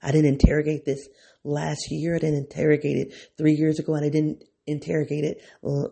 I 0.01 0.11
didn't 0.11 0.33
interrogate 0.33 0.83
this 0.85 1.07
last 1.43 1.87
year. 1.89 2.15
I 2.15 2.19
didn't 2.19 2.45
interrogate 2.49 2.97
it 2.97 3.13
three 3.37 3.53
years 3.53 3.79
ago 3.79 3.95
and 3.95 4.05
I 4.05 4.09
didn't 4.09 4.43
interrogate 4.67 5.23
it 5.23 5.41
uh, 5.65 5.89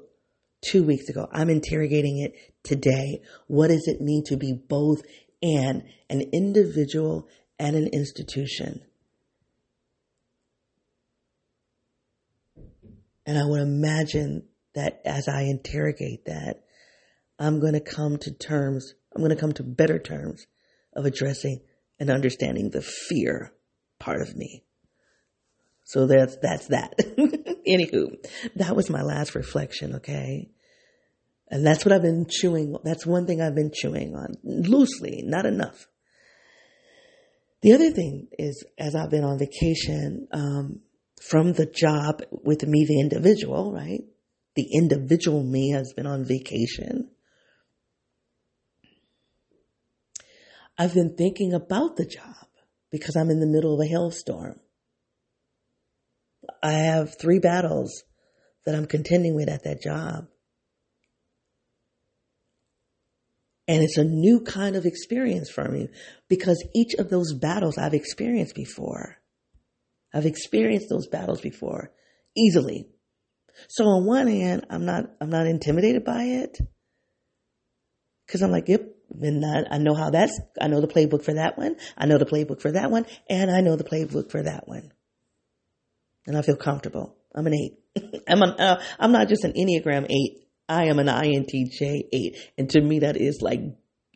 two 0.65 0.83
weeks 0.83 1.09
ago. 1.09 1.27
I'm 1.31 1.49
interrogating 1.49 2.19
it 2.19 2.33
today. 2.63 3.21
What 3.47 3.67
does 3.67 3.87
it 3.87 4.01
mean 4.01 4.23
to 4.25 4.37
be 4.37 4.53
both 4.53 5.01
and 5.41 5.83
an 6.09 6.21
individual 6.33 7.27
and 7.59 7.75
an 7.75 7.87
institution. 7.87 8.81
And 13.25 13.37
I 13.37 13.43
would 13.45 13.61
imagine 13.61 14.43
that 14.73 15.01
as 15.05 15.27
I 15.27 15.41
interrogate 15.41 16.25
that, 16.25 16.63
I'm 17.39 17.59
going 17.59 17.73
to 17.73 17.81
come 17.81 18.17
to 18.17 18.31
terms, 18.31 18.93
I'm 19.15 19.21
going 19.21 19.35
to 19.35 19.39
come 19.39 19.53
to 19.53 19.63
better 19.63 19.99
terms 19.99 20.47
of 20.93 21.05
addressing 21.05 21.61
and 21.99 22.09
understanding 22.09 22.69
the 22.69 22.81
fear 22.81 23.53
part 23.99 24.21
of 24.21 24.35
me. 24.35 24.63
So 25.87 26.05
that's, 26.05 26.35
that's 26.41 26.67
that. 26.67 26.97
Anywho, 27.65 28.17
that 28.57 28.75
was 28.75 28.89
my 28.89 29.01
last 29.01 29.35
reflection, 29.35 29.95
okay? 29.95 30.49
And 31.47 31.65
that's 31.65 31.85
what 31.85 31.93
I've 31.93 32.01
been 32.01 32.25
chewing. 32.29 32.75
That's 32.83 33.05
one 33.05 33.25
thing 33.25 33.41
I've 33.41 33.55
been 33.55 33.71
chewing 33.73 34.13
on 34.13 34.35
loosely, 34.43 35.21
not 35.23 35.45
enough. 35.45 35.87
The 37.61 37.71
other 37.71 37.89
thing 37.91 38.27
is, 38.37 38.65
as 38.77 38.95
I've 38.95 39.09
been 39.09 39.23
on 39.23 39.39
vacation, 39.39 40.27
um, 40.33 40.81
from 41.21 41.53
the 41.53 41.65
job 41.65 42.21
with 42.31 42.67
me, 42.67 42.85
the 42.85 42.99
individual, 42.99 43.71
right? 43.71 44.03
The 44.57 44.67
individual 44.73 45.41
me 45.41 45.69
has 45.71 45.93
been 45.93 46.05
on 46.05 46.25
vacation. 46.25 47.11
I've 50.77 50.93
been 50.93 51.15
thinking 51.15 51.53
about 51.53 51.95
the 51.95 52.05
job 52.05 52.45
because 52.91 53.15
I'm 53.15 53.29
in 53.29 53.39
the 53.39 53.47
middle 53.47 53.73
of 53.73 53.79
a 53.79 53.89
hailstorm. 53.89 54.59
I 56.61 56.71
have 56.71 57.19
three 57.19 57.39
battles 57.39 58.03
that 58.65 58.75
I'm 58.75 58.85
contending 58.85 59.35
with 59.35 59.49
at 59.49 59.63
that 59.63 59.81
job. 59.81 60.27
And 63.67 63.83
it's 63.83 63.97
a 63.97 64.03
new 64.03 64.41
kind 64.41 64.75
of 64.75 64.85
experience 64.85 65.49
for 65.49 65.67
me 65.67 65.89
because 66.29 66.65
each 66.73 66.93
of 66.95 67.09
those 67.09 67.33
battles 67.33 67.77
I've 67.77 67.93
experienced 67.93 68.55
before. 68.55 69.17
I've 70.13 70.25
experienced 70.25 70.87
those 70.89 71.07
battles 71.07 71.41
before 71.41 71.91
easily. 72.35 72.87
So 73.67 73.85
on 73.85 74.05
one 74.05 74.27
hand, 74.27 74.65
I'm 74.69 74.85
not, 74.85 75.05
I'm 75.19 75.29
not 75.29 75.47
intimidated 75.47 76.05
by 76.05 76.23
it 76.23 76.57
because 78.25 78.41
I'm 78.41 78.51
like, 78.51 78.69
yep, 78.69 78.95
and 79.21 79.43
I, 79.45 79.75
I 79.75 79.77
know 79.79 79.95
how 79.95 80.11
that's, 80.11 80.39
I 80.61 80.67
know 80.67 80.79
the 80.79 80.87
playbook 80.87 81.23
for 81.23 81.33
that 81.33 81.57
one. 81.57 81.75
I 81.97 82.05
know 82.05 82.17
the 82.17 82.25
playbook 82.25 82.61
for 82.61 82.71
that 82.71 82.91
one 82.91 83.05
and 83.29 83.51
I 83.51 83.61
know 83.61 83.75
the 83.75 83.83
playbook 83.83 84.31
for 84.31 84.43
that 84.43 84.67
one. 84.67 84.91
And 86.27 86.37
I 86.37 86.41
feel 86.41 86.57
comfortable. 86.57 87.15
I'm 87.33 87.47
an 87.47 87.53
eight. 87.53 87.79
I'm 88.27 88.41
an, 88.43 88.51
uh, 88.59 88.81
I'm 88.99 89.11
not 89.11 89.29
just 89.29 89.43
an 89.43 89.53
Enneagram 89.53 90.05
eight. 90.09 90.47
I 90.69 90.85
am 90.85 90.99
an 90.99 91.07
INTJ 91.07 92.07
eight, 92.11 92.37
and 92.57 92.69
to 92.71 92.81
me 92.81 92.99
that 92.99 93.15
is 93.15 93.39
like 93.41 93.61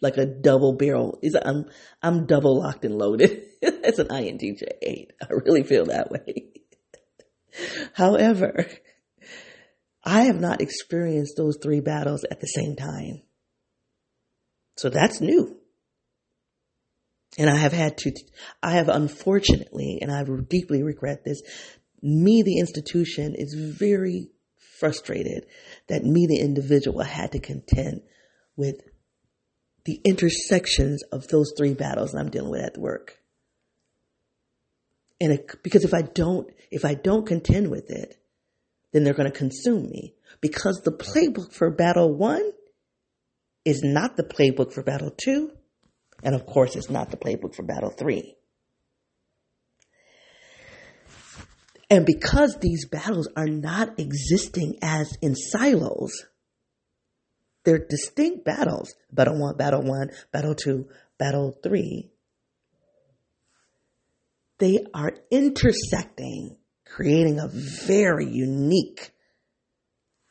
like 0.01 0.17
a 0.17 0.25
double 0.25 0.73
barrel. 0.73 1.17
Is 1.21 1.37
I'm 1.41 1.65
I'm 2.01 2.25
double 2.25 2.59
locked 2.59 2.83
and 2.83 2.97
loaded 2.97 3.43
as 3.63 3.99
an 3.99 4.07
INTJ 4.07 4.63
eight. 4.81 5.13
I 5.21 5.27
really 5.45 5.63
feel 5.63 5.85
that 5.85 6.11
way. 6.11 6.51
However, 7.93 8.67
I 10.03 10.23
have 10.23 10.41
not 10.41 10.61
experienced 10.61 11.35
those 11.37 11.57
three 11.61 11.79
battles 11.79 12.25
at 12.29 12.41
the 12.41 12.47
same 12.47 12.75
time, 12.75 13.21
so 14.77 14.89
that's 14.89 15.21
new. 15.21 15.57
And 17.37 17.49
I 17.49 17.55
have 17.55 17.71
had 17.71 17.97
to, 17.99 18.11
I 18.61 18.73
have 18.73 18.89
unfortunately, 18.89 19.99
and 20.01 20.11
I 20.11 20.25
deeply 20.49 20.83
regret 20.83 21.23
this, 21.23 21.41
me, 22.01 22.43
the 22.43 22.59
institution, 22.59 23.35
is 23.35 23.53
very 23.53 24.29
frustrated 24.79 25.45
that 25.87 26.03
me, 26.03 26.25
the 26.27 26.39
individual, 26.39 27.03
had 27.03 27.31
to 27.33 27.39
contend 27.39 28.01
with 28.55 28.81
the 29.85 29.99
intersections 30.05 31.03
of 31.11 31.27
those 31.27 31.53
three 31.57 31.73
battles 31.73 32.13
I'm 32.13 32.29
dealing 32.29 32.51
with 32.51 32.61
at 32.61 32.77
work. 32.77 33.17
And 35.19 35.33
it, 35.33 35.63
because 35.63 35.83
if 35.83 35.93
I 35.93 36.01
don't, 36.01 36.51
if 36.71 36.83
I 36.83 36.95
don't 36.95 37.27
contend 37.27 37.69
with 37.69 37.89
it, 37.89 38.17
then 38.91 39.03
they're 39.03 39.13
going 39.13 39.31
to 39.31 39.37
consume 39.37 39.83
me 39.89 40.15
because 40.41 40.81
the 40.83 40.91
playbook 40.91 41.53
for 41.53 41.69
battle 41.69 42.13
one 42.13 42.51
is 43.63 43.83
not 43.83 44.17
the 44.17 44.23
playbook 44.23 44.73
for 44.73 44.83
battle 44.83 45.11
two. 45.11 45.51
And 46.23 46.35
of 46.35 46.45
course, 46.45 46.75
it's 46.75 46.89
not 46.89 47.11
the 47.11 47.17
playbook 47.17 47.55
for 47.55 47.63
battle 47.63 47.91
three. 47.91 48.35
And 51.91 52.05
because 52.05 52.57
these 52.61 52.87
battles 52.87 53.27
are 53.35 53.49
not 53.49 53.99
existing 53.99 54.79
as 54.81 55.17
in 55.21 55.35
silos, 55.35 56.25
they're 57.65 57.85
distinct 57.85 58.45
battles. 58.45 58.95
Battle 59.11 59.37
one, 59.37 59.57
battle 59.57 59.83
one, 59.83 60.11
battle 60.31 60.55
two, 60.55 60.87
battle 61.19 61.53
three. 61.61 62.09
They 64.57 64.85
are 64.93 65.11
intersecting, 65.29 66.55
creating 66.85 67.39
a 67.39 67.49
very 67.49 68.29
unique 68.29 69.11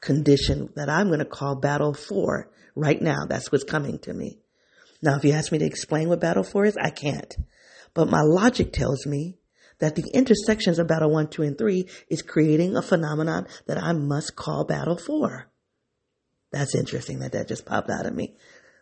condition 0.00 0.70
that 0.76 0.88
I'm 0.88 1.08
going 1.08 1.18
to 1.18 1.26
call 1.26 1.56
battle 1.56 1.92
four 1.92 2.50
right 2.74 3.02
now. 3.02 3.26
That's 3.28 3.52
what's 3.52 3.64
coming 3.64 3.98
to 4.00 4.14
me. 4.14 4.38
Now, 5.02 5.16
if 5.16 5.24
you 5.24 5.32
ask 5.32 5.52
me 5.52 5.58
to 5.58 5.66
explain 5.66 6.08
what 6.08 6.22
battle 6.22 6.42
four 6.42 6.64
is, 6.64 6.78
I 6.80 6.88
can't. 6.88 7.36
But 7.92 8.08
my 8.08 8.22
logic 8.22 8.72
tells 8.72 9.04
me 9.04 9.39
that 9.80 9.96
the 9.96 10.10
intersections 10.12 10.78
of 10.78 10.88
battle 10.88 11.10
one, 11.10 11.28
two, 11.28 11.42
and 11.42 11.58
three 11.58 11.88
is 12.08 12.22
creating 12.22 12.76
a 12.76 12.82
phenomenon 12.82 13.46
that 13.66 13.82
I 13.82 13.92
must 13.92 14.36
call 14.36 14.64
battle 14.64 14.96
four. 14.96 15.50
That's 16.52 16.74
interesting 16.74 17.20
that 17.20 17.32
that 17.32 17.48
just 17.48 17.66
popped 17.66 17.90
out 17.90 18.06
of 18.06 18.14
me. 18.14 18.36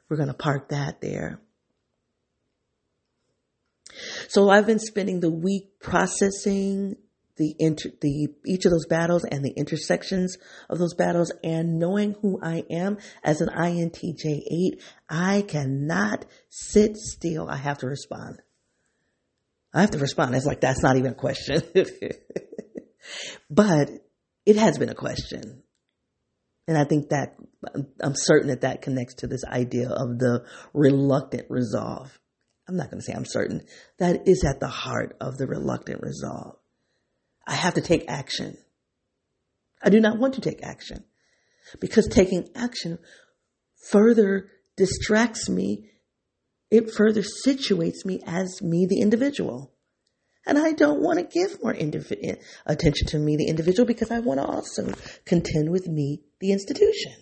We're 0.08 0.16
going 0.16 0.28
to 0.28 0.34
park 0.34 0.70
that 0.70 1.00
there. 1.00 1.40
So 4.28 4.48
I've 4.48 4.66
been 4.66 4.78
spending 4.78 5.20
the 5.20 5.30
week 5.30 5.80
processing 5.80 6.96
the 7.36 7.54
inter, 7.58 7.90
the 8.00 8.28
each 8.44 8.64
of 8.66 8.72
those 8.72 8.86
battles 8.86 9.24
and 9.24 9.44
the 9.44 9.52
intersections 9.56 10.36
of 10.68 10.78
those 10.78 10.94
battles 10.94 11.32
and 11.42 11.78
knowing 11.78 12.16
who 12.20 12.38
I 12.42 12.64
am 12.68 12.98
as 13.22 13.40
an 13.40 13.48
INTJ8, 13.48 14.82
I 15.08 15.42
cannot 15.42 16.26
sit 16.50 16.96
still. 16.96 17.48
I 17.48 17.56
have 17.56 17.78
to 17.78 17.86
respond. 17.86 18.42
I 19.74 19.82
have 19.82 19.90
to 19.92 19.98
respond. 19.98 20.34
It's 20.34 20.46
like, 20.46 20.60
that's 20.60 20.82
not 20.82 20.96
even 20.96 21.12
a 21.12 21.14
question. 21.14 21.62
but 23.50 23.90
it 24.46 24.56
has 24.56 24.78
been 24.78 24.88
a 24.88 24.94
question. 24.94 25.62
And 26.66 26.76
I 26.76 26.84
think 26.84 27.10
that 27.10 27.36
I'm 28.00 28.14
certain 28.14 28.48
that 28.48 28.62
that 28.62 28.82
connects 28.82 29.14
to 29.16 29.26
this 29.26 29.44
idea 29.44 29.88
of 29.88 30.18
the 30.18 30.44
reluctant 30.74 31.46
resolve. 31.48 32.18
I'm 32.68 32.76
not 32.76 32.90
going 32.90 33.00
to 33.00 33.04
say 33.04 33.14
I'm 33.14 33.24
certain. 33.24 33.62
That 33.98 34.28
is 34.28 34.44
at 34.44 34.60
the 34.60 34.68
heart 34.68 35.16
of 35.20 35.38
the 35.38 35.46
reluctant 35.46 36.02
resolve. 36.02 36.56
I 37.46 37.54
have 37.54 37.74
to 37.74 37.80
take 37.80 38.04
action. 38.08 38.58
I 39.82 39.88
do 39.88 40.00
not 40.00 40.18
want 40.18 40.34
to 40.34 40.42
take 40.42 40.62
action 40.62 41.04
because 41.80 42.06
taking 42.06 42.48
action 42.54 42.98
further 43.90 44.50
distracts 44.76 45.48
me 45.48 45.90
it 46.70 46.90
further 46.90 47.22
situates 47.46 48.04
me 48.04 48.20
as 48.26 48.60
me, 48.62 48.86
the 48.86 49.00
individual. 49.00 49.72
And 50.46 50.58
I 50.58 50.72
don't 50.72 51.02
want 51.02 51.18
to 51.18 51.24
give 51.24 51.62
more 51.62 51.74
indiv- 51.74 52.38
attention 52.66 53.06
to 53.08 53.18
me, 53.18 53.36
the 53.36 53.48
individual, 53.48 53.86
because 53.86 54.10
I 54.10 54.20
want 54.20 54.40
to 54.40 54.46
also 54.46 54.94
contend 55.24 55.70
with 55.70 55.86
me, 55.86 56.22
the 56.40 56.52
institution. 56.52 57.12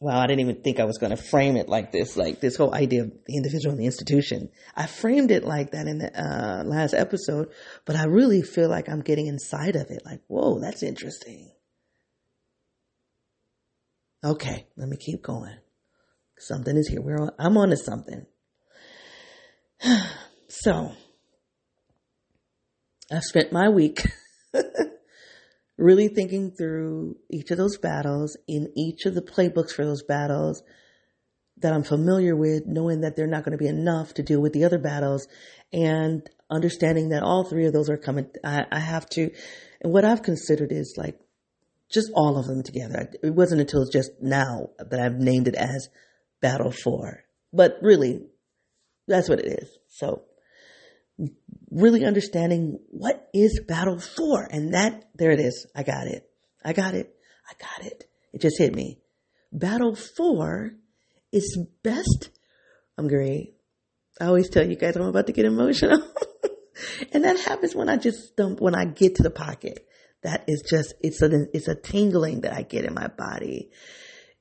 wow, 0.00 0.20
I 0.20 0.26
didn't 0.26 0.40
even 0.40 0.62
think 0.62 0.78
I 0.78 0.84
was 0.84 0.98
going 0.98 1.10
to 1.10 1.22
frame 1.22 1.56
it 1.56 1.68
like 1.68 1.92
this, 1.92 2.16
like 2.16 2.40
this 2.40 2.56
whole 2.56 2.74
idea 2.74 3.02
of 3.02 3.12
the 3.26 3.36
individual 3.36 3.72
and 3.72 3.80
the 3.80 3.86
institution. 3.86 4.50
I 4.74 4.86
framed 4.86 5.30
it 5.30 5.44
like 5.44 5.72
that 5.72 5.86
in 5.86 5.98
the 5.98 6.12
uh, 6.14 6.64
last 6.64 6.94
episode, 6.94 7.50
but 7.84 7.96
I 7.96 8.04
really 8.04 8.42
feel 8.42 8.68
like 8.68 8.88
I'm 8.88 9.00
getting 9.00 9.26
inside 9.26 9.76
of 9.76 9.90
it. 9.90 10.02
Like, 10.04 10.20
whoa, 10.28 10.60
that's 10.60 10.82
interesting. 10.82 11.50
Okay, 14.26 14.66
let 14.76 14.88
me 14.88 14.96
keep 14.96 15.22
going. 15.22 15.54
Something 16.36 16.76
is 16.76 16.88
here. 16.88 17.00
We're 17.00 17.20
on, 17.20 17.30
I'm 17.38 17.56
on 17.56 17.70
to 17.70 17.76
something. 17.76 18.26
so, 20.48 20.90
I've 23.12 23.22
spent 23.22 23.52
my 23.52 23.68
week 23.68 24.04
really 25.78 26.08
thinking 26.08 26.50
through 26.50 27.18
each 27.30 27.52
of 27.52 27.58
those 27.58 27.78
battles 27.78 28.36
in 28.48 28.72
each 28.74 29.06
of 29.06 29.14
the 29.14 29.22
playbooks 29.22 29.70
for 29.70 29.84
those 29.84 30.02
battles 30.02 30.64
that 31.58 31.72
I'm 31.72 31.84
familiar 31.84 32.34
with, 32.34 32.64
knowing 32.66 33.02
that 33.02 33.14
they're 33.14 33.28
not 33.28 33.44
going 33.44 33.56
to 33.56 33.62
be 33.62 33.68
enough 33.68 34.14
to 34.14 34.24
deal 34.24 34.40
with 34.40 34.52
the 34.52 34.64
other 34.64 34.78
battles 34.78 35.28
and 35.72 36.28
understanding 36.50 37.10
that 37.10 37.22
all 37.22 37.44
three 37.44 37.66
of 37.66 37.72
those 37.72 37.88
are 37.88 37.96
coming. 37.96 38.28
I, 38.42 38.64
I 38.72 38.80
have 38.80 39.08
to, 39.10 39.30
and 39.80 39.92
what 39.92 40.04
I've 40.04 40.24
considered 40.24 40.72
is 40.72 40.96
like 40.96 41.16
just 41.90 42.10
all 42.14 42.38
of 42.38 42.46
them 42.46 42.62
together. 42.62 43.10
It 43.22 43.34
wasn't 43.34 43.60
until 43.60 43.86
just 43.90 44.10
now 44.20 44.70
that 44.78 45.00
I've 45.00 45.18
named 45.18 45.48
it 45.48 45.54
as 45.54 45.88
Battle 46.40 46.70
4. 46.72 47.24
But 47.52 47.78
really, 47.80 48.26
that's 49.06 49.28
what 49.28 49.38
it 49.38 49.46
is. 49.46 49.78
So 49.88 50.24
really 51.70 52.04
understanding 52.04 52.78
what 52.90 53.28
is 53.32 53.60
battle 53.66 53.98
four. 53.98 54.46
And 54.50 54.74
that, 54.74 55.04
there 55.14 55.30
it 55.30 55.40
is. 55.40 55.66
I 55.74 55.82
got 55.82 56.06
it. 56.06 56.28
I 56.64 56.72
got 56.72 56.94
it. 56.94 57.14
I 57.48 57.54
got 57.58 57.86
it. 57.86 58.04
It 58.32 58.40
just 58.40 58.58
hit 58.58 58.74
me. 58.74 59.00
Battle 59.52 59.94
four 59.94 60.72
is 61.32 61.58
best. 61.82 62.30
I'm 62.98 63.08
great. 63.08 63.54
I 64.20 64.26
always 64.26 64.48
tell 64.48 64.66
you 64.66 64.76
guys 64.76 64.96
I'm 64.96 65.02
about 65.02 65.26
to 65.26 65.32
get 65.32 65.44
emotional. 65.44 66.00
and 67.12 67.24
that 67.24 67.38
happens 67.40 67.74
when 67.74 67.88
I 67.88 67.96
just 67.96 68.28
stump, 68.28 68.60
when 68.60 68.74
I 68.74 68.86
get 68.86 69.16
to 69.16 69.22
the 69.22 69.30
pocket. 69.30 69.86
That 70.26 70.44
is 70.48 70.62
just, 70.68 70.92
it's 71.00 71.22
a, 71.22 71.30
it's 71.54 71.68
a 71.68 71.74
tingling 71.74 72.40
that 72.40 72.52
I 72.52 72.62
get 72.62 72.84
in 72.84 72.94
my 72.94 73.06
body. 73.06 73.70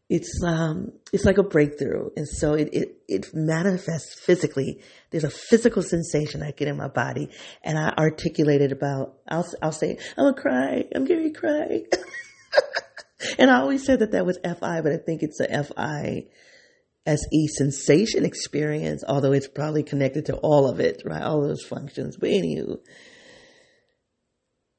It's 0.07 0.39
um 0.45 0.91
it's 1.11 1.25
like 1.25 1.39
a 1.39 1.43
breakthrough. 1.43 2.09
And 2.15 2.27
so 2.27 2.53
it, 2.53 2.69
it 2.73 2.97
it 3.07 3.25
manifests 3.33 4.19
physically. 4.19 4.81
There's 5.09 5.23
a 5.23 5.31
physical 5.31 5.81
sensation 5.81 6.43
i 6.43 6.51
get 6.51 6.67
in 6.67 6.77
my 6.77 6.89
body. 6.89 7.29
And 7.63 7.77
i 7.79 7.89
articulate 7.97 8.61
it 8.61 8.71
about 8.71 9.15
i'll 9.27 9.47
i'll 9.63 9.71
say 9.71 9.97
i'm 10.15 10.25
gonna 10.25 10.41
cry. 10.41 10.83
I'm 10.93 11.05
gonna 11.05 11.31
cry 11.31 11.85
and 13.39 13.49
i 13.49 13.59
always 13.59 13.83
said 13.83 13.99
that 13.99 14.11
that 14.11 14.25
was 14.25 14.37
fi 14.43 14.81
but 14.81 14.91
i 14.91 14.97
think 14.97 15.23
it's 15.23 15.39
a 15.39 15.63
fi 15.63 16.25
se 17.07 17.47
sensation 17.47 18.25
experience 18.25 19.03
although 19.07 19.31
it's 19.31 19.47
probably 19.47 19.81
connected 19.81 20.27
to 20.27 20.35
all 20.37 20.69
of 20.69 20.79
it 20.79 21.01
right? 21.03 21.23
All 21.23 21.41
those 21.41 21.63
functions. 21.63 22.15
But 22.15 22.29
anywho 22.29 22.77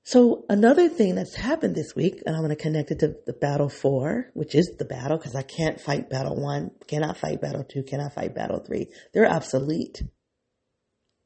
so 0.06 0.44
another 0.48 0.88
thing 0.88 1.16
that's 1.16 1.34
happened 1.34 1.74
this 1.74 1.96
week, 1.96 2.14
um, 2.14 2.22
and 2.26 2.36
I'm 2.36 2.42
going 2.42 2.56
to 2.56 2.62
connect 2.62 2.92
it 2.92 3.00
to 3.00 3.16
the 3.26 3.32
battle 3.32 3.68
four, 3.68 4.30
which 4.34 4.54
is 4.54 4.76
the 4.78 4.84
battle, 4.84 5.16
because 5.16 5.34
I 5.34 5.42
can't 5.42 5.80
fight 5.80 6.08
battle 6.08 6.40
one, 6.40 6.70
cannot 6.86 7.16
fight 7.16 7.40
battle 7.40 7.64
two, 7.64 7.82
cannot 7.82 8.14
fight 8.14 8.32
battle 8.32 8.60
three. 8.60 8.86
They're 9.12 9.28
obsolete. 9.28 10.04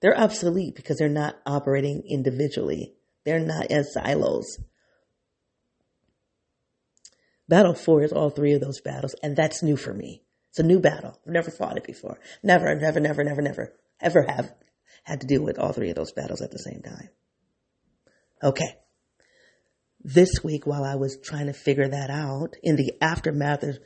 They're 0.01 0.19
obsolete 0.19 0.77
because 0.77 0.97
they're 0.97 1.11
not 1.11 1.37
operating 1.45 2.05
individually. 2.09 2.95
They're 3.27 3.39
not 3.39 3.71
as 3.71 3.93
silos. 3.93 4.47
Battle 7.51 7.75
four 7.75 8.03
is 8.03 8.15
all 8.15 8.31
three 8.31 8.55
of 8.55 8.63
those 8.63 8.81
battles, 8.81 9.15
and 9.23 9.37
that's 9.37 9.63
new 9.63 9.77
for 9.77 9.93
me. 9.93 10.23
It's 10.49 10.59
a 10.59 10.63
new 10.63 10.81
battle. 10.81 11.21
I've 11.27 11.35
never 11.35 11.51
fought 11.51 11.77
it 11.77 11.85
before. 11.85 12.19
Never, 12.43 12.75
never, 12.75 12.99
never, 12.99 13.23
never, 13.25 13.43
never, 13.43 13.75
ever 14.01 14.25
have 14.27 14.55
had 15.05 15.21
to 15.21 15.27
deal 15.27 15.43
with 15.43 15.59
all 15.59 15.75
three 15.75 15.91
of 15.91 15.97
those 15.97 16.13
battles 16.13 16.41
at 16.41 16.51
the 16.51 16.59
same 16.59 16.81
time. 16.81 17.11
Okay. 18.43 18.77
This 20.03 20.31
week, 20.43 20.67
while 20.67 20.85
I 20.85 20.95
was 20.95 21.19
trying 21.23 21.47
to 21.47 21.53
figure 21.53 21.89
that 21.89 22.11
out 22.11 22.55
in 22.63 22.77
the 22.77 22.93
aftermath 23.03 23.63
of 23.63 23.79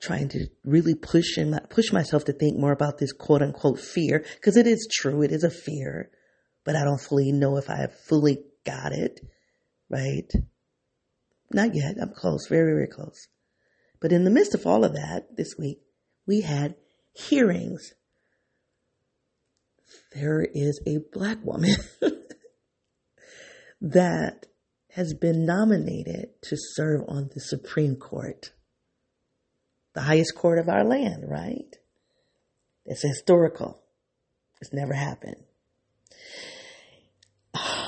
trying 0.00 0.28
to 0.30 0.46
really 0.64 0.94
push 0.94 1.36
and 1.36 1.60
push 1.68 1.92
myself 1.92 2.24
to 2.24 2.32
think 2.32 2.58
more 2.58 2.72
about 2.72 2.98
this 2.98 3.12
quote 3.12 3.42
unquote 3.42 3.78
fear, 3.78 4.24
because 4.36 4.56
it 4.56 4.66
is 4.66 4.88
true, 4.90 5.22
it 5.22 5.32
is 5.32 5.44
a 5.44 5.50
fear, 5.50 6.10
but 6.64 6.76
I 6.76 6.84
don't 6.84 7.00
fully 7.00 7.32
know 7.32 7.58
if 7.58 7.68
I 7.68 7.76
have 7.76 7.94
fully 8.08 8.38
got 8.64 8.92
it, 8.92 9.20
right? 9.90 10.30
Not 11.52 11.74
yet. 11.74 11.96
I'm 12.00 12.14
close, 12.14 12.46
very, 12.48 12.72
very 12.72 12.86
close. 12.86 13.28
But 14.00 14.12
in 14.12 14.24
the 14.24 14.30
midst 14.30 14.54
of 14.54 14.66
all 14.66 14.84
of 14.84 14.94
that 14.94 15.36
this 15.36 15.56
week, 15.58 15.80
we 16.26 16.40
had 16.40 16.76
hearings. 17.12 17.92
There 20.14 20.46
is 20.54 20.80
a 20.86 20.98
black 21.12 21.44
woman 21.44 21.74
that 23.80 24.46
has 24.90 25.14
been 25.14 25.46
nominated 25.46 26.30
to 26.42 26.56
serve 26.56 27.02
on 27.08 27.30
the 27.34 27.40
Supreme 27.40 27.96
Court, 27.96 28.52
the 29.94 30.02
highest 30.02 30.34
court 30.34 30.58
of 30.58 30.68
our 30.68 30.84
land, 30.84 31.24
right? 31.28 31.76
It's 32.84 33.02
historical. 33.02 33.82
It's 34.60 34.72
never 34.72 34.94
happened. 34.94 35.42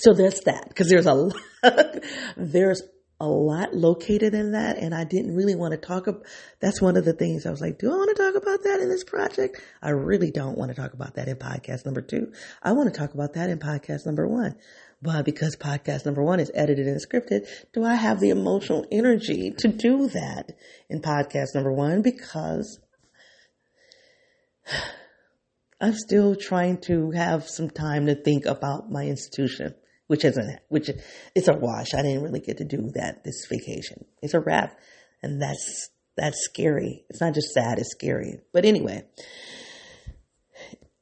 So 0.00 0.14
there's 0.14 0.42
that, 0.42 0.68
because 0.68 0.88
there's 0.88 1.06
a 1.06 1.12
lot, 1.64 2.04
there's 2.36 2.82
a 3.20 3.26
lot 3.26 3.74
located 3.74 4.34
in 4.34 4.52
that. 4.52 4.78
And 4.78 4.94
I 4.94 5.04
didn't 5.04 5.34
really 5.34 5.56
want 5.56 5.72
to 5.72 5.78
talk 5.78 6.06
about, 6.06 6.24
that's 6.60 6.80
one 6.80 6.96
of 6.96 7.04
the 7.04 7.12
things 7.12 7.46
I 7.46 7.50
was 7.50 7.60
like, 7.60 7.78
do 7.78 7.92
I 7.92 7.96
want 7.96 8.16
to 8.16 8.22
talk 8.22 8.40
about 8.40 8.62
that 8.64 8.80
in 8.80 8.88
this 8.88 9.04
project? 9.04 9.60
I 9.82 9.90
really 9.90 10.30
don't 10.30 10.56
want 10.56 10.70
to 10.70 10.80
talk 10.80 10.92
about 10.92 11.14
that 11.14 11.28
in 11.28 11.36
podcast 11.36 11.84
number 11.84 12.00
two. 12.00 12.32
I 12.62 12.72
want 12.72 12.92
to 12.92 12.98
talk 12.98 13.14
about 13.14 13.34
that 13.34 13.50
in 13.50 13.58
podcast 13.58 14.06
number 14.06 14.26
one. 14.26 14.54
But 15.02 15.24
because 15.24 15.56
podcast 15.56 16.04
number 16.06 16.22
one 16.22 16.40
is 16.40 16.50
edited 16.54 16.86
and 16.86 17.00
scripted, 17.00 17.46
do 17.72 17.84
I 17.84 17.94
have 17.94 18.20
the 18.20 18.30
emotional 18.30 18.86
energy 18.90 19.52
to 19.58 19.68
do 19.68 20.08
that 20.08 20.52
in 20.88 21.00
podcast 21.00 21.54
number 21.54 21.72
one? 21.72 22.02
Because 22.02 22.80
I'm 25.80 25.94
still 25.94 26.34
trying 26.34 26.78
to 26.82 27.12
have 27.12 27.48
some 27.48 27.70
time 27.70 28.06
to 28.06 28.16
think 28.16 28.46
about 28.46 28.90
my 28.90 29.06
institution 29.06 29.74
which 30.08 30.24
isn't 30.24 30.58
which 30.68 30.90
it's 31.34 31.48
a 31.48 31.54
wash. 31.54 31.94
I 31.94 32.02
didn't 32.02 32.22
really 32.24 32.40
get 32.40 32.58
to 32.58 32.64
do 32.64 32.90
that 32.94 33.22
this 33.24 33.46
vacation. 33.48 34.04
It's 34.20 34.34
a 34.34 34.40
wrap, 34.40 34.76
and 35.22 35.40
that's 35.40 35.90
that's 36.16 36.44
scary. 36.44 37.04
It's 37.08 37.20
not 37.20 37.34
just 37.34 37.52
sad; 37.52 37.78
it's 37.78 37.92
scary. 37.92 38.40
But 38.52 38.64
anyway, 38.64 39.04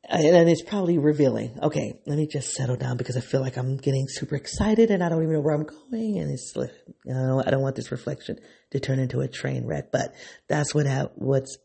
and 0.08 0.48
it's 0.48 0.62
probably 0.62 0.98
revealing. 0.98 1.58
Okay, 1.62 2.00
let 2.06 2.18
me 2.18 2.26
just 2.26 2.52
settle 2.52 2.76
down 2.76 2.96
because 2.96 3.16
I 3.16 3.20
feel 3.20 3.40
like 3.40 3.56
I'm 3.56 3.76
getting 3.76 4.06
super 4.08 4.36
excited 4.36 4.90
and 4.90 5.02
I 5.02 5.08
don't 5.08 5.22
even 5.22 5.34
know 5.34 5.40
where 5.40 5.54
I'm 5.54 5.64
going. 5.64 6.18
And 6.18 6.30
it's 6.30 6.52
you 6.56 7.14
know, 7.14 7.42
I 7.44 7.50
don't 7.50 7.62
want 7.62 7.76
this 7.76 7.90
reflection 7.90 8.38
to 8.70 8.80
turn 8.80 8.98
into 8.98 9.20
a 9.20 9.28
train 9.28 9.66
wreck. 9.66 9.90
But 9.90 10.14
that's 10.48 10.74
what 10.74 10.86
ha- 10.86 11.10
what's 11.14 11.58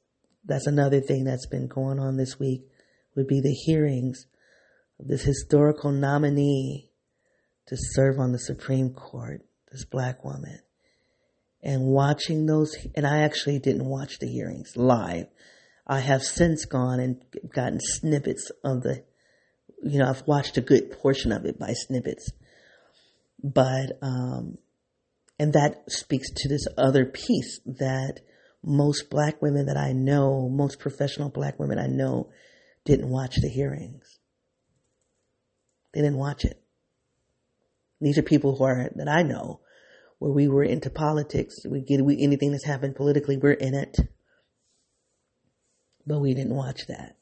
that's 0.45 0.67
another 0.67 1.01
thing 1.01 1.23
that's 1.23 1.47
been 1.47 1.67
going 1.67 1.99
on 1.99 2.17
this 2.17 2.39
week 2.39 2.63
would 3.15 3.27
be 3.27 3.41
the 3.41 3.53
hearings 3.53 4.25
of 4.99 5.07
this 5.07 5.23
historical 5.23 5.91
nominee 5.91 6.90
to 7.71 7.77
serve 7.77 8.19
on 8.19 8.33
the 8.33 8.37
Supreme 8.37 8.89
Court, 8.89 9.45
this 9.71 9.85
black 9.85 10.25
woman. 10.25 10.59
And 11.63 11.83
watching 11.83 12.45
those, 12.45 12.75
and 12.95 13.07
I 13.07 13.21
actually 13.21 13.59
didn't 13.59 13.85
watch 13.85 14.19
the 14.19 14.27
hearings 14.27 14.73
live. 14.75 15.27
I 15.87 16.01
have 16.01 16.21
since 16.21 16.65
gone 16.65 16.99
and 16.99 17.23
gotten 17.55 17.79
snippets 17.79 18.51
of 18.65 18.83
the, 18.83 19.05
you 19.83 19.99
know, 19.99 20.09
I've 20.09 20.27
watched 20.27 20.57
a 20.57 20.61
good 20.61 20.91
portion 20.91 21.31
of 21.31 21.45
it 21.45 21.57
by 21.57 21.71
snippets. 21.71 22.33
But, 23.41 23.97
um, 24.01 24.57
and 25.39 25.53
that 25.53 25.89
speaks 25.89 26.29
to 26.29 26.49
this 26.49 26.67
other 26.77 27.05
piece 27.05 27.61
that 27.65 28.19
most 28.61 29.09
black 29.09 29.41
women 29.41 29.67
that 29.67 29.77
I 29.77 29.93
know, 29.93 30.49
most 30.49 30.77
professional 30.77 31.29
black 31.29 31.57
women 31.57 31.79
I 31.79 31.87
know, 31.87 32.31
didn't 32.83 33.09
watch 33.09 33.37
the 33.37 33.47
hearings. 33.49 34.19
They 35.93 36.01
didn't 36.01 36.17
watch 36.17 36.43
it. 36.43 36.60
These 38.01 38.17
are 38.17 38.23
people 38.23 38.55
who 38.55 38.63
are, 38.63 38.89
that 38.95 39.07
I 39.07 39.21
know, 39.21 39.61
where 40.19 40.31
we 40.31 40.47
were 40.47 40.63
into 40.63 40.89
politics. 40.89 41.55
We 41.69 41.81
get, 41.81 42.03
we, 42.03 42.21
anything 42.21 42.51
that's 42.51 42.65
happened 42.65 42.95
politically, 42.95 43.37
we're 43.37 43.51
in 43.51 43.75
it. 43.75 43.95
But 46.05 46.19
we 46.19 46.33
didn't 46.33 46.55
watch 46.55 46.87
that. 46.87 47.17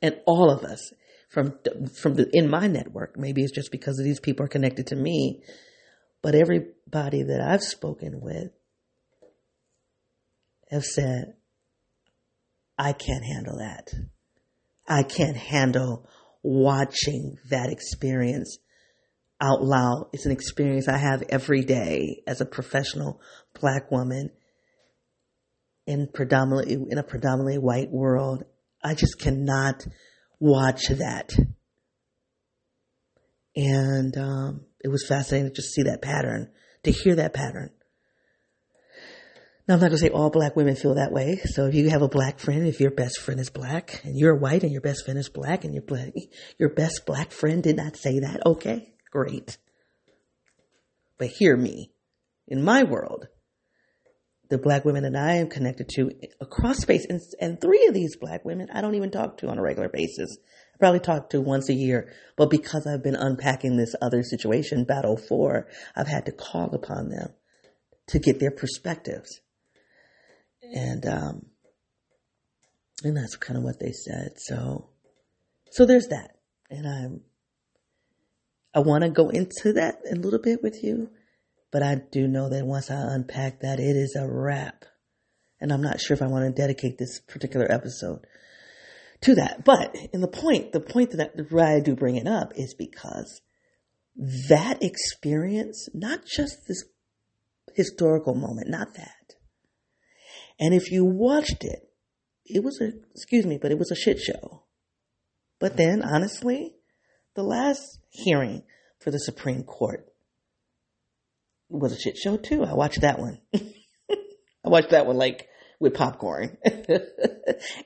And 0.00 0.16
all 0.26 0.50
of 0.50 0.64
us 0.64 0.92
from, 1.28 1.58
from 1.94 2.14
the, 2.14 2.28
in 2.32 2.50
my 2.50 2.66
network, 2.66 3.18
maybe 3.18 3.42
it's 3.42 3.54
just 3.54 3.70
because 3.70 3.98
of 3.98 4.04
these 4.04 4.20
people 4.20 4.44
are 4.44 4.48
connected 4.48 4.88
to 4.88 4.96
me, 4.96 5.42
but 6.22 6.34
everybody 6.34 7.22
that 7.22 7.40
I've 7.40 7.62
spoken 7.62 8.20
with 8.20 8.50
have 10.70 10.84
said, 10.84 11.34
I 12.78 12.92
can't 12.92 13.24
handle 13.24 13.58
that. 13.58 13.88
I 14.88 15.02
can't 15.02 15.36
handle 15.36 16.08
watching 16.42 17.36
that 17.50 17.70
experience 17.70 18.58
out 19.42 19.62
loud. 19.62 20.08
It's 20.12 20.24
an 20.24 20.32
experience 20.32 20.88
I 20.88 20.96
have 20.96 21.24
every 21.28 21.64
day 21.64 22.22
as 22.26 22.40
a 22.40 22.46
professional 22.46 23.20
black 23.60 23.90
woman 23.90 24.30
in 25.86 26.08
predominantly 26.14 26.74
in 26.74 26.98
a 26.98 27.02
predominantly 27.02 27.58
white 27.58 27.90
world. 27.90 28.44
I 28.82 28.94
just 28.94 29.18
cannot 29.18 29.84
watch 30.38 30.86
that. 30.88 31.34
And 33.54 34.16
um, 34.16 34.64
it 34.80 34.88
was 34.88 35.06
fascinating 35.06 35.50
to 35.50 35.54
just 35.54 35.74
see 35.74 35.82
that 35.82 36.02
pattern, 36.02 36.50
to 36.84 36.90
hear 36.90 37.16
that 37.16 37.34
pattern. 37.34 37.70
Now, 39.68 39.74
I'm 39.74 39.80
not 39.80 39.88
going 39.88 39.98
to 40.00 40.06
say 40.06 40.08
all 40.08 40.30
black 40.30 40.56
women 40.56 40.74
feel 40.74 40.94
that 40.94 41.12
way. 41.12 41.36
So 41.44 41.66
if 41.66 41.74
you 41.74 41.90
have 41.90 42.02
a 42.02 42.08
black 42.08 42.40
friend, 42.40 42.66
if 42.66 42.80
your 42.80 42.90
best 42.90 43.20
friend 43.20 43.38
is 43.38 43.50
black 43.50 44.00
and 44.04 44.16
you're 44.16 44.34
white 44.34 44.64
and 44.64 44.72
your 44.72 44.80
best 44.80 45.04
friend 45.04 45.18
is 45.18 45.28
black 45.28 45.64
and 45.64 45.72
your 45.72 45.84
black, 45.84 46.12
your 46.58 46.70
best 46.70 47.02
black 47.06 47.30
friend 47.30 47.62
did 47.62 47.76
not 47.76 47.96
say 47.96 48.20
that, 48.20 48.44
okay, 48.44 48.91
great. 49.12 49.58
But 51.18 51.28
hear 51.28 51.56
me. 51.56 51.92
In 52.48 52.64
my 52.64 52.82
world, 52.82 53.28
the 54.50 54.58
black 54.58 54.84
women 54.84 55.04
that 55.04 55.16
I 55.16 55.36
am 55.36 55.48
connected 55.48 55.88
to 55.90 56.10
across 56.40 56.78
space, 56.78 57.06
and, 57.08 57.20
and 57.40 57.60
three 57.60 57.86
of 57.86 57.94
these 57.94 58.16
black 58.16 58.44
women 58.44 58.68
I 58.72 58.80
don't 58.80 58.96
even 58.96 59.10
talk 59.10 59.38
to 59.38 59.48
on 59.48 59.58
a 59.58 59.62
regular 59.62 59.88
basis. 59.88 60.36
I 60.74 60.78
probably 60.78 61.00
talk 61.00 61.30
to 61.30 61.40
once 61.40 61.68
a 61.68 61.74
year, 61.74 62.12
but 62.36 62.50
because 62.50 62.86
I've 62.86 63.02
been 63.02 63.14
unpacking 63.14 63.76
this 63.76 63.94
other 64.02 64.22
situation, 64.22 64.84
Battle 64.84 65.16
4, 65.16 65.68
I've 65.94 66.08
had 66.08 66.26
to 66.26 66.32
call 66.32 66.74
upon 66.74 67.08
them 67.08 67.32
to 68.08 68.18
get 68.18 68.40
their 68.40 68.50
perspectives. 68.50 69.40
And, 70.62 71.06
um, 71.06 71.46
and 73.04 73.16
that's 73.16 73.36
kind 73.36 73.56
of 73.56 73.64
what 73.64 73.78
they 73.80 73.92
said. 73.92 74.32
So, 74.36 74.90
so 75.70 75.86
there's 75.86 76.08
that. 76.08 76.36
And 76.68 76.86
I'm, 76.86 77.20
I 78.74 78.80
want 78.80 79.04
to 79.04 79.10
go 79.10 79.28
into 79.28 79.74
that 79.74 79.96
a 80.10 80.14
little 80.14 80.40
bit 80.40 80.62
with 80.62 80.82
you 80.82 81.10
but 81.72 81.82
I 81.82 81.96
do 82.12 82.28
know 82.28 82.50
that 82.50 82.66
once 82.66 82.90
I 82.90 83.14
unpack 83.14 83.60
that, 83.60 83.80
it 83.80 83.96
is 83.96 84.14
a 84.14 84.28
wrap. 84.30 84.84
And 85.58 85.72
I'm 85.72 85.82
not 85.82 86.00
sure 86.00 86.14
if 86.14 86.22
I 86.22 86.26
want 86.26 86.44
to 86.44 86.62
dedicate 86.62 86.98
this 86.98 87.18
particular 87.20 87.70
episode 87.70 88.26
to 89.22 89.34
that. 89.36 89.64
But 89.64 89.96
in 90.12 90.20
the 90.20 90.28
point, 90.28 90.72
the 90.72 90.80
point 90.80 91.12
that 91.12 91.32
why 91.50 91.76
I 91.76 91.80
do 91.80 91.96
bring 91.96 92.16
it 92.16 92.26
up 92.26 92.52
is 92.56 92.74
because 92.74 93.40
that 94.50 94.82
experience, 94.82 95.88
not 95.94 96.26
just 96.26 96.68
this 96.68 96.84
historical 97.74 98.34
moment, 98.34 98.68
not 98.68 98.94
that. 98.94 99.36
And 100.60 100.74
if 100.74 100.90
you 100.90 101.06
watched 101.06 101.64
it, 101.64 101.88
it 102.44 102.62
was 102.62 102.80
a, 102.82 102.90
excuse 103.14 103.46
me, 103.46 103.58
but 103.60 103.70
it 103.72 103.78
was 103.78 103.90
a 103.90 103.96
shit 103.96 104.18
show. 104.18 104.64
But 105.58 105.78
then, 105.78 106.02
honestly, 106.02 106.74
the 107.34 107.42
last 107.42 107.98
hearing 108.10 108.62
for 108.98 109.10
the 109.10 109.18
Supreme 109.18 109.64
Court 109.64 110.06
was 111.68 111.92
a 111.92 111.98
shit 111.98 112.16
show 112.16 112.36
too. 112.36 112.64
I 112.64 112.74
watched 112.74 113.00
that 113.00 113.18
one. 113.18 113.40
I 113.54 114.68
watched 114.68 114.90
that 114.90 115.06
one 115.06 115.16
like 115.16 115.48
with 115.80 115.94
popcorn. 115.94 116.56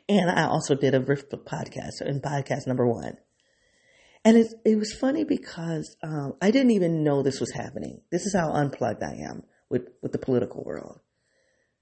and 0.09 0.30
I 0.30 0.46
also 0.46 0.74
did 0.74 0.94
a 0.94 1.00
riff 1.00 1.28
podcast 1.30 2.02
in 2.02 2.20
podcast 2.20 2.66
number 2.66 2.87
one. 2.87 3.16
And 4.24 4.37
it, 4.37 4.48
it 4.64 4.76
was 4.76 4.92
funny 4.92 5.24
because 5.24 5.96
um, 6.02 6.35
I 6.42 6.50
didn't 6.50 6.72
even 6.72 7.04
know 7.04 7.22
this 7.22 7.40
was 7.40 7.52
happening. 7.52 8.02
This 8.11 8.26
is 8.26 8.35
how 8.35 8.50
unplugged 8.50 9.02
I 9.02 9.22
am 9.24 9.44
with, 9.70 9.88
with 10.02 10.12
the 10.12 10.18
political 10.18 10.64
world. 10.64 11.00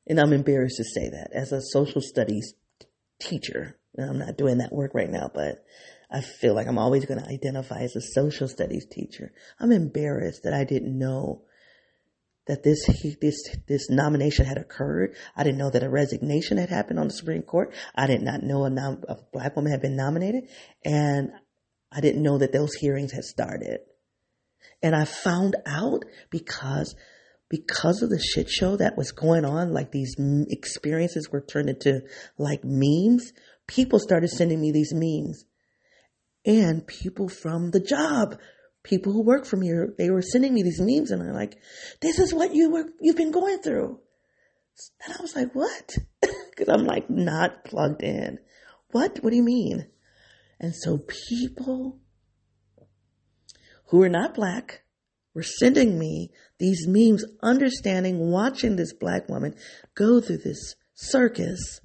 And 0.06 0.20
I'm 0.20 0.32
embarrassed 0.32 0.76
to 0.76 0.84
say 0.84 1.08
that 1.08 1.30
as 1.32 1.52
a 1.52 1.62
social 1.62 2.02
studies 2.02 2.54
teacher. 3.18 3.78
I'm 3.98 4.18
not 4.18 4.36
doing 4.36 4.58
that 4.58 4.72
work 4.72 4.92
right 4.94 5.10
now, 5.10 5.30
but 5.32 5.64
I 6.14 6.20
feel 6.20 6.54
like 6.54 6.68
I'm 6.68 6.78
always 6.78 7.06
going 7.06 7.20
to 7.20 7.28
identify 7.28 7.80
as 7.80 7.96
a 7.96 8.00
social 8.00 8.46
studies 8.46 8.86
teacher. 8.86 9.32
I'm 9.58 9.72
embarrassed 9.72 10.44
that 10.44 10.54
I 10.54 10.62
didn't 10.62 10.96
know 10.96 11.42
that 12.46 12.62
this 12.62 12.86
this 13.20 13.56
this 13.66 13.90
nomination 13.90 14.46
had 14.46 14.58
occurred. 14.58 15.16
I 15.36 15.42
didn't 15.42 15.58
know 15.58 15.70
that 15.70 15.82
a 15.82 15.90
resignation 15.90 16.58
had 16.58 16.68
happened 16.68 17.00
on 17.00 17.08
the 17.08 17.14
Supreme 17.14 17.42
Court. 17.42 17.74
I 17.96 18.06
did 18.06 18.22
not 18.22 18.44
know 18.44 18.64
a, 18.64 18.70
nom- 18.70 19.02
a 19.08 19.16
black 19.32 19.56
woman 19.56 19.72
had 19.72 19.82
been 19.82 19.96
nominated, 19.96 20.44
and 20.84 21.30
I 21.90 22.00
didn't 22.00 22.22
know 22.22 22.38
that 22.38 22.52
those 22.52 22.74
hearings 22.74 23.10
had 23.10 23.24
started. 23.24 23.80
And 24.82 24.94
I 24.94 25.06
found 25.06 25.56
out 25.66 26.04
because 26.30 26.94
because 27.48 28.02
of 28.02 28.10
the 28.10 28.20
shit 28.20 28.48
show 28.48 28.76
that 28.76 28.96
was 28.96 29.10
going 29.10 29.44
on, 29.44 29.72
like 29.72 29.90
these 29.90 30.14
experiences 30.48 31.28
were 31.32 31.40
turned 31.40 31.70
into 31.70 32.02
like 32.38 32.60
memes. 32.62 33.32
People 33.66 33.98
started 33.98 34.28
sending 34.28 34.60
me 34.60 34.70
these 34.70 34.92
memes, 34.94 35.44
and 36.44 36.86
people 36.86 37.28
from 37.28 37.70
the 37.70 37.80
job 37.80 38.36
people 38.84 39.12
who 39.12 39.22
work 39.22 39.46
for 39.46 39.56
me, 39.56 39.72
they 39.98 40.10
were 40.10 40.22
sending 40.22 40.54
me 40.54 40.62
these 40.62 40.80
memes 40.80 41.10
and 41.10 41.20
they're 41.20 41.34
like, 41.34 41.56
this 42.00 42.20
is 42.20 42.32
what 42.32 42.54
you 42.54 42.70
were, 42.70 42.84
you've 43.00 43.16
been 43.16 43.32
going 43.32 43.58
through. 43.58 43.98
And 45.04 45.16
I 45.18 45.22
was 45.22 45.34
like, 45.34 45.54
what? 45.54 45.96
Cause 46.56 46.68
I'm 46.68 46.84
like 46.84 47.10
not 47.10 47.64
plugged 47.64 48.02
in. 48.02 48.38
What? 48.90 49.18
What 49.22 49.30
do 49.30 49.36
you 49.36 49.42
mean? 49.42 49.86
And 50.60 50.74
so 50.74 50.98
people 50.98 51.98
who 53.86 54.02
are 54.02 54.08
not 54.08 54.34
black 54.34 54.82
were 55.34 55.42
sending 55.42 55.98
me 55.98 56.30
these 56.58 56.86
memes, 56.86 57.24
understanding, 57.42 58.30
watching 58.30 58.76
this 58.76 58.92
black 58.92 59.28
woman 59.28 59.54
go 59.96 60.20
through 60.20 60.38
this 60.38 60.76
circus 60.94 61.80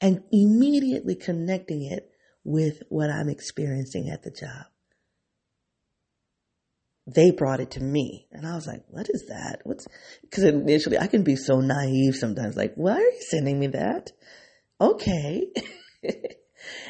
and 0.00 0.22
immediately 0.32 1.14
connecting 1.14 1.88
it 1.90 2.10
with 2.46 2.82
what 2.88 3.10
I'm 3.10 3.28
experiencing 3.28 4.08
at 4.10 4.22
the 4.22 4.30
job 4.30 4.66
they 7.06 7.30
brought 7.30 7.60
it 7.60 7.72
to 7.72 7.80
me. 7.80 8.26
And 8.32 8.46
I 8.46 8.54
was 8.54 8.66
like, 8.66 8.82
what 8.88 9.08
is 9.08 9.26
that? 9.28 9.60
What's, 9.64 9.86
cause 10.32 10.44
initially 10.44 10.98
I 10.98 11.06
can 11.06 11.22
be 11.22 11.36
so 11.36 11.60
naive 11.60 12.16
sometimes, 12.16 12.56
like, 12.56 12.74
why 12.74 12.94
are 12.94 13.00
you 13.00 13.22
sending 13.30 13.58
me 13.60 13.68
that? 13.68 14.10
Okay. 14.80 15.46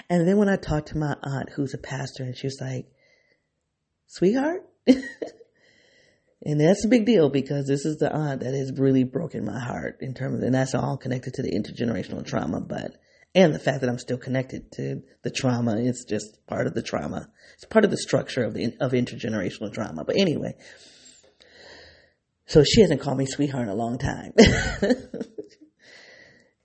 and 0.09 0.27
then 0.27 0.39
when 0.39 0.49
I 0.49 0.57
talked 0.57 0.89
to 0.89 0.99
my 0.99 1.15
aunt, 1.23 1.51
who's 1.51 1.75
a 1.75 1.79
pastor, 1.79 2.23
and 2.23 2.37
she 2.37 2.47
was 2.47 2.59
like, 2.61 2.87
sweetheart, 4.07 4.63
and 4.87 6.61
that's 6.61 6.85
a 6.85 6.89
big 6.89 7.05
deal 7.05 7.29
because 7.29 7.67
this 7.67 7.85
is 7.85 7.99
the 7.99 8.11
aunt 8.11 8.41
that 8.41 8.55
has 8.55 8.73
really 8.79 9.05
broken 9.05 9.45
my 9.45 9.61
heart 9.61 9.99
in 10.01 10.15
terms 10.15 10.39
of, 10.39 10.43
and 10.43 10.55
that's 10.55 10.75
all 10.75 10.97
connected 10.97 11.35
to 11.35 11.43
the 11.43 11.53
intergenerational 11.53 12.25
trauma, 12.25 12.61
but 12.61 12.97
and 13.37 13.55
the 13.55 13.59
fact 13.59 13.83
that 13.83 13.91
I'm 13.91 13.99
still 13.99 14.17
connected 14.17 14.73
to 14.73 15.03
the 15.23 15.31
trauma 15.31 15.77
is 15.77 16.07
just 16.09 16.39
part 16.47 16.67
of 16.67 16.73
the 16.73 16.83
trauma. 16.83 17.29
It's 17.55 17.67
part 17.67 17.85
of 17.85 17.91
the 17.91 17.99
structure 17.99 18.43
of 18.43 18.55
the 18.55 18.73
of 18.81 18.93
intergenerational 18.93 19.75
trauma. 19.75 20.05
But 20.05 20.17
anyway, 20.17 20.55
so 22.47 22.65
she 22.65 22.81
hasn't 22.81 23.03
called 23.03 23.19
me 23.19 23.27
sweetheart 23.27 23.65
in 23.65 23.69
a 23.69 23.75
long 23.75 23.99
time. 23.99 24.33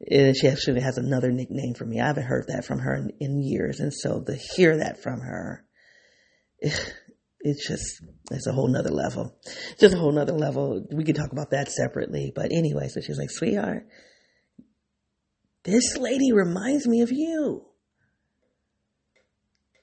and 0.09 0.35
she 0.35 0.47
actually 0.47 0.79
has 0.79 0.97
another 0.97 1.29
nickname 1.29 1.73
for 1.73 1.83
me. 1.83 1.99
I 1.99 2.07
haven't 2.07 2.23
heard 2.23 2.45
that 2.47 2.63
from 2.63 2.79
her 2.79 2.95
in, 2.95 3.11
in 3.19 3.43
years, 3.43 3.81
and 3.81 3.93
so 3.93 4.21
to 4.21 4.33
hear 4.33 4.77
that 4.77 5.03
from 5.03 5.19
her, 5.19 5.65
it's 6.59 7.67
just 7.67 8.01
it's 8.31 8.47
a 8.47 8.53
whole 8.53 8.69
nother 8.69 8.91
level. 8.91 9.35
It's 9.43 9.81
just 9.81 9.95
a 9.95 9.99
whole 9.99 10.13
nother 10.13 10.37
level. 10.37 10.87
We 10.89 11.03
could 11.03 11.17
talk 11.17 11.33
about 11.33 11.51
that 11.51 11.69
separately. 11.69 12.31
But 12.33 12.53
anyway, 12.53 12.87
so 12.87 13.01
she's 13.01 13.17
like, 13.17 13.29
sweetheart 13.29 13.87
this 15.63 15.97
lady 15.97 16.31
reminds 16.31 16.87
me 16.87 17.01
of 17.01 17.11
you. 17.11 17.65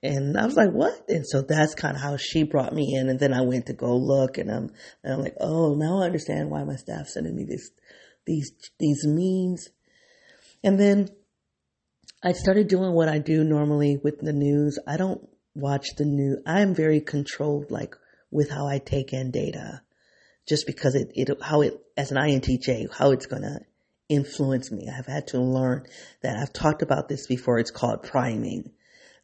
And 0.03 0.39
I 0.39 0.45
was 0.45 0.55
like, 0.55 0.71
what? 0.71 1.09
And 1.09 1.27
so 1.27 1.43
that's 1.43 1.75
kind 1.75 1.97
of 1.97 2.03
how 2.03 2.17
she 2.17 2.45
brought 2.45 2.73
me 2.73 2.95
in. 2.95 3.09
And 3.09 3.19
then 3.19 3.33
I 3.33 3.41
went 3.41 3.67
to 3.67 3.73
go 3.73 3.97
look 3.97 4.39
and 4.39 4.51
I'm, 4.51 4.71
and 5.03 5.13
I'm 5.13 5.21
like, 5.21 5.35
oh, 5.41 5.75
now 5.75 6.01
I 6.01 6.07
understand 6.07 6.51
why 6.51 6.63
my 6.65 6.77
staff 6.77 7.09
sending 7.09 7.35
me 7.35 7.45
this, 7.45 7.71
these, 8.25 8.53
these 8.79 9.05
memes. 9.05 9.69
And 10.63 10.79
then 10.79 11.09
I 12.23 12.33
started 12.33 12.69
doing 12.69 12.93
what 12.93 13.09
I 13.09 13.19
do 13.19 13.43
normally 13.43 13.99
with 14.03 14.21
the 14.21 14.33
news. 14.33 14.79
I 14.87 14.97
don't 14.97 15.29
watch 15.55 15.87
the 15.97 16.05
news. 16.05 16.39
I 16.47 16.61
am 16.61 16.75
very 16.75 17.01
controlled, 17.01 17.71
like 17.71 17.97
with 18.31 18.51
how 18.51 18.67
I 18.69 18.79
take 18.79 19.13
in 19.13 19.33
data, 19.33 19.83
just 20.49 20.67
because 20.67 20.95
it, 20.95 21.11
it, 21.15 21.43
how 21.43 21.63
it, 21.63 21.75
as 21.97 22.13
an 22.13 22.19
INTJ, 22.19 22.93
how 22.93 23.11
it's 23.11 23.27
going 23.27 23.43
to 23.43 23.59
influenced 24.09 24.73
me. 24.73 24.89
I've 24.89 25.07
had 25.07 25.29
to 25.29 25.41
learn 25.41 25.87
that 26.23 26.37
I've 26.37 26.53
talked 26.53 26.83
about 26.83 27.09
this 27.09 27.27
before. 27.27 27.59
It's 27.59 27.71
called 27.71 28.03
priming. 28.03 28.73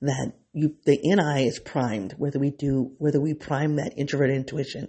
That 0.00 0.32
you, 0.52 0.74
the 0.84 0.98
NI 1.02 1.46
is 1.46 1.58
primed, 1.58 2.14
whether 2.18 2.38
we 2.38 2.50
do, 2.50 2.92
whether 2.98 3.20
we 3.20 3.34
prime 3.34 3.76
that 3.76 3.94
introverted 3.96 4.36
intuition 4.36 4.88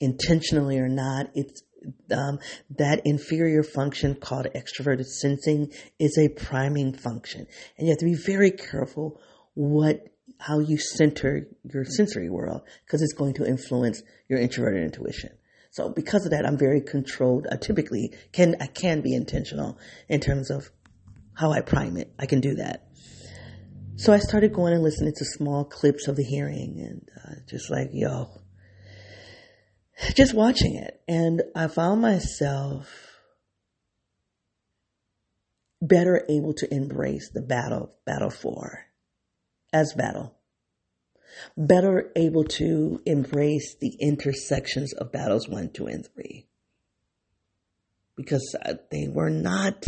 intentionally 0.00 0.78
or 0.78 0.88
not. 0.88 1.30
It's, 1.34 1.62
um, 2.10 2.38
that 2.78 3.02
inferior 3.04 3.62
function 3.62 4.14
called 4.16 4.48
extroverted 4.54 5.06
sensing 5.06 5.72
is 5.98 6.18
a 6.18 6.28
priming 6.28 6.92
function. 6.92 7.46
And 7.78 7.86
you 7.86 7.92
have 7.92 7.98
to 7.98 8.04
be 8.06 8.14
very 8.14 8.50
careful 8.50 9.20
what, 9.54 10.08
how 10.38 10.58
you 10.58 10.78
center 10.78 11.46
your 11.62 11.84
sensory 11.84 12.28
world 12.28 12.62
because 12.84 13.02
it's 13.02 13.12
going 13.12 13.34
to 13.34 13.46
influence 13.46 14.02
your 14.28 14.40
introverted 14.40 14.82
intuition. 14.82 15.30
So 15.70 15.88
because 15.88 16.24
of 16.24 16.32
that, 16.32 16.44
I'm 16.44 16.58
very 16.58 16.80
controlled. 16.80 17.46
I 17.50 17.56
typically 17.56 18.12
can, 18.32 18.56
I 18.60 18.66
can 18.66 19.00
be 19.00 19.14
intentional 19.14 19.78
in 20.08 20.20
terms 20.20 20.50
of 20.50 20.70
how 21.34 21.52
I 21.52 21.60
prime 21.60 21.96
it. 21.96 22.12
I 22.18 22.26
can 22.26 22.40
do 22.40 22.56
that. 22.56 22.88
So 23.96 24.12
I 24.12 24.18
started 24.18 24.52
going 24.52 24.72
and 24.72 24.82
listening 24.82 25.12
to 25.16 25.24
small 25.24 25.64
clips 25.64 26.08
of 26.08 26.16
the 26.16 26.24
hearing 26.24 26.80
and 26.80 27.08
uh, 27.24 27.40
just 27.46 27.70
like, 27.70 27.90
yo, 27.92 28.30
just 30.14 30.34
watching 30.34 30.74
it. 30.74 31.00
And 31.06 31.42
I 31.54 31.68
found 31.68 32.00
myself 32.00 32.88
better 35.82 36.24
able 36.28 36.54
to 36.54 36.74
embrace 36.74 37.30
the 37.32 37.42
battle, 37.42 37.94
battle 38.04 38.30
four 38.30 38.86
as 39.72 39.92
battle. 39.94 40.34
Better 41.56 42.10
able 42.16 42.44
to 42.44 43.00
embrace 43.06 43.76
the 43.80 43.96
intersections 44.00 44.92
of 44.94 45.12
battles 45.12 45.48
one, 45.48 45.70
two, 45.70 45.86
and 45.86 46.06
three. 46.14 46.46
Because 48.16 48.54
uh, 48.64 48.74
they 48.90 49.08
were 49.08 49.30
not 49.30 49.84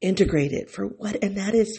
integrated 0.00 0.70
for 0.70 0.86
what, 0.86 1.22
and 1.22 1.36
that 1.36 1.54
is 1.54 1.78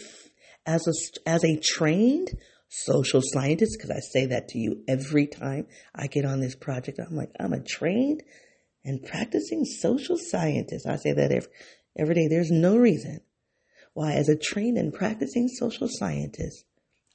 as 0.65 0.87
a, 0.87 1.29
as 1.29 1.43
a 1.43 1.59
trained 1.59 2.29
social 2.69 3.21
scientist, 3.23 3.77
because 3.77 3.91
I 3.91 3.99
say 3.99 4.27
that 4.27 4.49
to 4.49 4.59
you 4.59 4.83
every 4.87 5.27
time 5.27 5.67
I 5.93 6.07
get 6.07 6.25
on 6.25 6.39
this 6.39 6.55
project. 6.55 6.99
I'm 6.99 7.15
like, 7.15 7.31
I'm 7.39 7.53
a 7.53 7.61
trained 7.61 8.23
and 8.85 9.03
practicing 9.03 9.65
social 9.65 10.17
scientist. 10.17 10.87
I 10.87 10.95
say 10.95 11.13
that 11.13 11.31
every, 11.31 11.51
every 11.97 12.15
day. 12.15 12.27
There's 12.29 12.51
no 12.51 12.77
reason 12.77 13.21
why, 13.93 14.13
as 14.13 14.29
a 14.29 14.37
trained 14.37 14.77
and 14.77 14.93
practicing 14.93 15.49
social 15.49 15.87
scientist, 15.89 16.63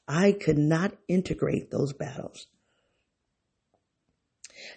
I 0.09 0.33
could 0.33 0.59
not 0.59 0.93
integrate 1.09 1.71
those 1.71 1.93
battles. 1.93 2.47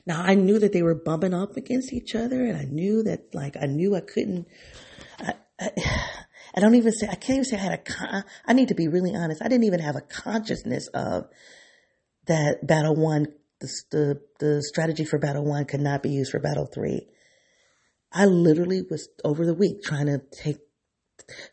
Now 0.05 0.21
I 0.21 0.35
knew 0.35 0.59
that 0.59 0.73
they 0.73 0.81
were 0.81 0.95
bumping 0.95 1.33
up 1.33 1.55
against 1.55 1.93
each 1.93 2.15
other, 2.15 2.43
and 2.45 2.57
I 2.57 2.63
knew 2.63 3.03
that, 3.03 3.33
like, 3.33 3.55
I 3.61 3.65
knew 3.65 3.95
I 3.95 4.01
couldn't. 4.01 4.47
I, 5.19 5.33
I, 5.59 5.69
I 6.55 6.61
don't 6.61 6.75
even 6.75 6.91
say, 6.91 7.07
I 7.07 7.15
can't 7.15 7.37
even 7.37 7.45
say 7.45 7.57
I 7.57 7.59
had 7.59 7.73
a, 7.73 7.77
con- 7.77 8.23
I 8.45 8.53
need 8.53 8.69
to 8.69 8.75
be 8.75 8.87
really 8.87 9.15
honest. 9.15 9.41
I 9.41 9.47
didn't 9.47 9.65
even 9.65 9.81
have 9.81 9.95
a 9.95 10.01
consciousness 10.01 10.87
of 10.93 11.27
that 12.25 12.65
battle 12.65 12.95
one, 12.95 13.27
the, 13.59 13.69
the, 13.91 14.21
the 14.39 14.63
strategy 14.63 15.05
for 15.05 15.19
battle 15.19 15.45
one 15.45 15.65
could 15.65 15.79
not 15.79 16.01
be 16.01 16.09
used 16.09 16.31
for 16.31 16.39
battle 16.39 16.65
three. 16.65 17.07
I 18.11 18.25
literally 18.25 18.81
was 18.89 19.07
over 19.23 19.45
the 19.45 19.53
week 19.53 19.83
trying 19.83 20.07
to 20.07 20.21
take, 20.31 20.57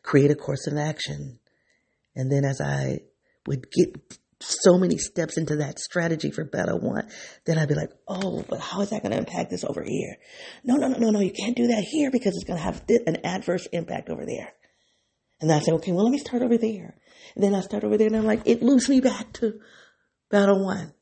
create 0.03 0.31
a 0.31 0.35
course 0.35 0.67
of 0.67 0.79
action. 0.79 1.41
And 2.15 2.33
then 2.33 2.47
as 2.47 2.63
I 2.63 3.01
would 3.47 3.71
get 3.71 4.19
so 4.41 4.77
many 4.77 4.99
steps 4.99 5.39
into 5.39 5.57
that 5.57 5.79
strategy 5.79 6.31
for 6.31 6.45
battle 6.45 6.79
one, 6.79 7.09
then 7.47 7.59
I'd 7.59 7.69
be 7.69 7.75
like, 7.75 7.91
oh, 8.07 8.45
but 8.49 8.61
how 8.61 8.83
is 8.83 8.91
that 8.91 9.03
going 9.03 9.13
to 9.13 9.19
impact 9.19 9.51
this 9.51 9.65
over 9.65 9.83
here? 9.83 10.17
No, 10.63 10.77
no, 10.77 10.89
no, 10.89 10.99
no, 10.99 11.11
no, 11.11 11.21
you 11.21 11.33
can't 11.33 11.57
do 11.57 11.69
that 11.69 11.85
here 11.85 12.11
because 12.11 12.35
it's 12.35 12.45
going 12.45 12.59
to 12.59 12.65
have 12.65 12.83
an 13.07 13.25
adverse 13.25 13.67
impact 13.73 14.11
over 14.11 14.27
there. 14.27 14.53
And 15.41 15.51
I 15.51 15.61
say, 15.61 15.73
okay, 15.73 15.93
well, 15.93 16.05
let 16.05 16.13
me 16.13 16.19
start 16.19 16.43
over 16.43 16.59
there. 16.59 16.97
And 17.35 17.45
then 17.45 17.55
I 17.55 17.61
start 17.61 17.85
over 17.85 17.97
there 17.97 18.07
and 18.07 18.17
I'm 18.17 18.27
like, 18.27 18.43
it 18.45 18.63
loops 18.63 18.89
me 18.89 19.01
back 19.01 19.33
to 19.35 19.61
battle 20.31 20.65
one. 20.65 20.93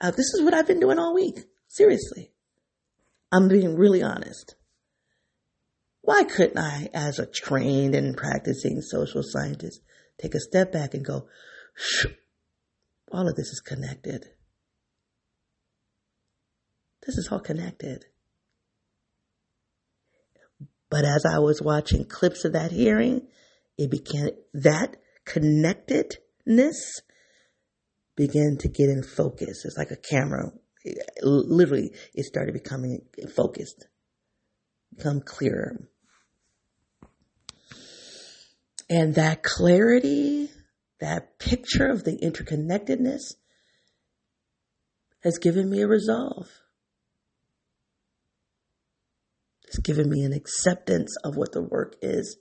Uh, 0.00 0.10
this 0.10 0.34
is 0.34 0.42
what 0.42 0.54
I've 0.54 0.66
been 0.66 0.80
doing 0.80 0.98
all 0.98 1.14
week. 1.14 1.38
Seriously. 1.68 2.32
I'm 3.30 3.48
being 3.48 3.76
really 3.76 4.02
honest. 4.02 4.56
Why 6.02 6.24
couldn't 6.24 6.58
I, 6.58 6.90
as 6.92 7.18
a 7.18 7.26
trained 7.26 7.94
and 7.94 8.16
practicing 8.16 8.80
social 8.82 9.22
scientist, 9.24 9.80
take 10.20 10.34
a 10.34 10.40
step 10.40 10.72
back 10.72 10.94
and 10.94 11.04
go, 11.04 11.28
all 13.10 13.28
of 13.28 13.36
this 13.36 13.48
is 13.48 13.60
connected. 13.60 14.24
This 17.06 17.18
is 17.18 17.28
all 17.30 17.40
connected. 17.40 18.04
But 20.90 21.04
as 21.04 21.24
I 21.24 21.38
was 21.38 21.62
watching 21.62 22.04
clips 22.04 22.44
of 22.44 22.52
that 22.52 22.70
hearing, 22.70 23.26
it 23.78 23.90
began, 23.90 24.30
that 24.54 24.96
connectedness 25.24 27.00
began 28.14 28.56
to 28.60 28.68
get 28.68 28.90
in 28.90 29.02
focus. 29.02 29.64
It's 29.64 29.76
like 29.76 29.90
a 29.90 29.96
camera. 29.96 30.52
It, 30.84 30.98
literally, 31.22 31.92
it 32.14 32.24
started 32.24 32.52
becoming 32.52 33.00
focused, 33.34 33.86
become 34.94 35.20
clearer. 35.20 35.88
And 38.90 39.14
that 39.14 39.42
clarity, 39.42 40.50
that 41.02 41.38
picture 41.40 41.86
of 41.86 42.04
the 42.04 42.16
interconnectedness 42.22 43.34
has 45.24 45.38
given 45.38 45.68
me 45.68 45.82
a 45.82 45.88
resolve. 45.88 46.48
It's 49.64 49.78
given 49.78 50.08
me 50.08 50.22
an 50.22 50.32
acceptance 50.32 51.16
of 51.24 51.36
what 51.36 51.52
the 51.52 51.62
work 51.62 51.96
is 52.02 52.36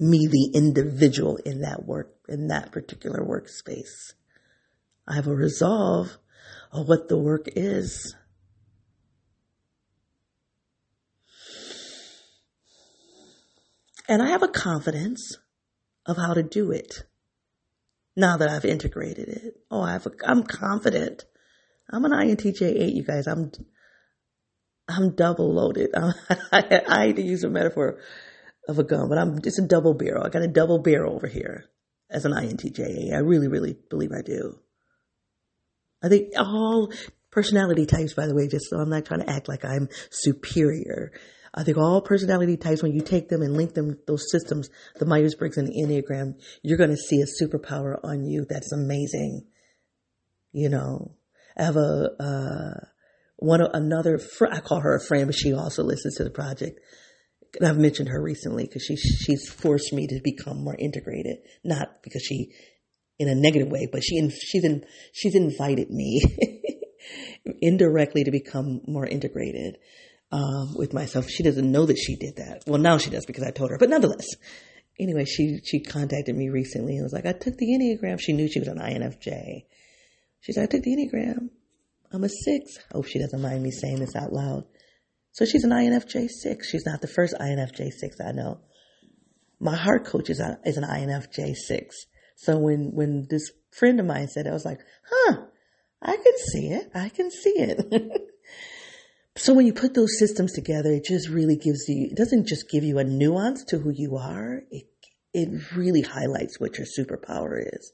me, 0.00 0.26
the 0.28 0.50
individual 0.58 1.36
in 1.44 1.60
that 1.60 1.84
work, 1.86 2.16
in 2.28 2.48
that 2.48 2.72
particular 2.72 3.20
workspace. 3.20 4.14
I 5.06 5.14
have 5.14 5.28
a 5.28 5.34
resolve 5.34 6.18
of 6.72 6.88
what 6.88 7.08
the 7.08 7.18
work 7.18 7.46
is. 7.54 8.16
And 14.08 14.20
I 14.20 14.30
have 14.30 14.42
a 14.42 14.48
confidence 14.48 15.38
of 16.04 16.16
how 16.16 16.34
to 16.34 16.42
do 16.42 16.72
it 16.72 17.04
now 18.16 18.36
that 18.36 18.48
I've 18.48 18.64
integrated 18.64 19.28
it. 19.28 19.54
Oh, 19.70 19.82
I 19.82 19.92
have 19.92 20.06
a, 20.06 20.10
I'm 20.24 20.42
confident. 20.42 21.24
I'm 21.90 22.04
an 22.04 22.12
INTJ 22.12 22.62
8, 22.62 22.94
you 22.94 23.02
guys. 23.02 23.26
I'm, 23.26 23.52
I'm 24.88 25.14
double 25.14 25.52
loaded. 25.52 25.90
I, 25.94 26.12
I, 26.52 26.82
I 26.88 27.06
hate 27.06 27.16
to 27.16 27.22
use 27.22 27.44
a 27.44 27.50
metaphor 27.50 27.98
of 28.68 28.78
a 28.78 28.84
gun, 28.84 29.08
but 29.08 29.18
I'm 29.18 29.40
just 29.42 29.58
a 29.58 29.66
double 29.66 29.94
barrel. 29.94 30.24
I 30.24 30.30
got 30.30 30.42
a 30.42 30.48
double 30.48 30.78
barrel 30.78 31.14
over 31.14 31.26
here 31.26 31.64
as 32.10 32.24
an 32.24 32.32
INTJ. 32.32 33.12
I 33.12 33.18
really, 33.18 33.48
really 33.48 33.76
believe 33.90 34.12
I 34.12 34.22
do. 34.22 34.58
I 36.02 36.08
think 36.08 36.32
all 36.36 36.92
personality 37.30 37.86
types, 37.86 38.14
by 38.14 38.26
the 38.26 38.34
way, 38.34 38.46
just 38.46 38.70
so 38.70 38.78
I'm 38.78 38.90
not 38.90 39.06
trying 39.06 39.20
to 39.20 39.30
act 39.30 39.48
like 39.48 39.64
I'm 39.64 39.88
superior. 40.10 41.12
I 41.54 41.62
think 41.62 41.76
all 41.76 42.02
personality 42.02 42.56
types, 42.56 42.82
when 42.82 42.92
you 42.92 43.00
take 43.00 43.28
them 43.28 43.42
and 43.42 43.56
link 43.56 43.74
them, 43.74 43.96
those 44.06 44.30
systems, 44.30 44.68
the 44.98 45.06
Myers-Briggs 45.06 45.56
and 45.56 45.68
the 45.68 45.82
Enneagram, 45.82 46.34
you're 46.62 46.78
going 46.78 46.90
to 46.90 46.96
see 46.96 47.22
a 47.22 47.44
superpower 47.44 47.96
on 48.02 48.24
you 48.24 48.44
that's 48.48 48.72
amazing. 48.72 49.46
You 50.52 50.68
know, 50.68 51.16
I 51.56 51.62
have 51.62 51.76
a, 51.76 52.08
uh, 52.18 52.86
one, 53.36 53.60
another, 53.72 54.18
fr- 54.18 54.48
I 54.50 54.60
call 54.60 54.80
her 54.80 54.96
a 54.96 55.04
friend, 55.04 55.26
but 55.26 55.36
she 55.36 55.52
also 55.52 55.84
listens 55.84 56.16
to 56.16 56.24
the 56.24 56.30
project 56.30 56.80
and 57.60 57.68
I've 57.68 57.78
mentioned 57.78 58.08
her 58.08 58.20
recently 58.20 58.64
because 58.64 58.82
she 58.82 58.96
she's 58.96 59.48
forced 59.48 59.92
me 59.92 60.06
to 60.08 60.20
become 60.22 60.62
more 60.62 60.76
integrated. 60.78 61.38
Not 61.62 62.02
because 62.02 62.22
she, 62.22 62.52
in 63.18 63.28
a 63.28 63.34
negative 63.34 63.68
way, 63.68 63.88
but 63.90 64.02
she 64.02 64.28
she's 64.30 64.64
in, 64.64 64.84
she's 65.12 65.34
invited 65.34 65.90
me 65.90 66.22
indirectly 67.60 68.24
to 68.24 68.30
become 68.30 68.80
more 68.86 69.06
integrated 69.06 69.76
um, 70.34 70.74
with 70.74 70.92
myself. 70.92 71.28
She 71.28 71.44
doesn't 71.44 71.70
know 71.70 71.86
that 71.86 71.96
she 71.96 72.16
did 72.16 72.36
that. 72.36 72.64
Well, 72.66 72.80
now 72.80 72.98
she 72.98 73.10
does 73.10 73.24
because 73.24 73.44
I 73.44 73.52
told 73.52 73.70
her. 73.70 73.78
But 73.78 73.88
nonetheless, 73.88 74.26
anyway, 74.98 75.24
she 75.24 75.60
she 75.64 75.80
contacted 75.80 76.36
me 76.36 76.48
recently 76.48 76.96
and 76.96 77.04
was 77.04 77.12
like, 77.12 77.26
"I 77.26 77.32
took 77.32 77.56
the 77.56 77.66
enneagram." 77.66 78.18
She 78.20 78.32
knew 78.32 78.48
she 78.48 78.58
was 78.58 78.68
an 78.68 78.78
INFJ. 78.78 79.64
She 80.40 80.52
said, 80.52 80.64
"I 80.64 80.66
took 80.66 80.82
the 80.82 80.90
enneagram. 80.90 81.50
I'm 82.12 82.24
a 82.24 82.28
six. 82.28 82.78
I 82.90 82.96
hope 82.96 83.06
she 83.06 83.20
doesn't 83.20 83.40
mind 83.40 83.62
me 83.62 83.70
saying 83.70 84.00
this 84.00 84.16
out 84.16 84.32
loud." 84.32 84.64
So 85.30 85.44
she's 85.44 85.64
an 85.64 85.70
INFJ 85.70 86.28
six. 86.28 86.68
She's 86.68 86.86
not 86.86 87.00
the 87.00 87.08
first 87.08 87.34
INFJ 87.40 87.92
six 87.92 88.16
I 88.20 88.32
know. 88.32 88.60
My 89.60 89.76
heart 89.76 90.04
coach 90.04 90.30
is, 90.30 90.40
a, 90.40 90.58
is 90.64 90.76
an 90.76 90.84
INFJ 90.84 91.54
six. 91.54 92.06
So 92.36 92.58
when, 92.58 92.90
when 92.92 93.26
this 93.30 93.50
friend 93.70 93.98
of 93.98 94.06
mine 94.06 94.28
said 94.28 94.46
it, 94.46 94.50
I 94.50 94.52
was 94.52 94.64
like, 94.64 94.80
huh, 95.08 95.36
I 96.02 96.16
can 96.16 96.38
see 96.52 96.68
it. 96.68 96.90
I 96.94 97.08
can 97.08 97.30
see 97.30 97.54
it. 97.56 98.22
so 99.36 99.52
when 99.52 99.66
you 99.66 99.72
put 99.72 99.94
those 99.94 100.18
systems 100.18 100.52
together, 100.52 100.92
it 100.92 101.04
just 101.04 101.28
really 101.28 101.56
gives 101.56 101.88
you, 101.88 102.08
it 102.10 102.16
doesn't 102.16 102.46
just 102.46 102.70
give 102.70 102.84
you 102.84 102.98
a 102.98 103.04
nuance 103.04 103.64
to 103.64 103.78
who 103.78 103.90
you 103.92 104.16
are. 104.16 104.62
It, 104.70 104.86
it 105.32 105.74
really 105.74 106.02
highlights 106.02 106.60
what 106.60 106.78
your 106.78 106.86
superpower 106.86 107.60
is. 107.60 107.92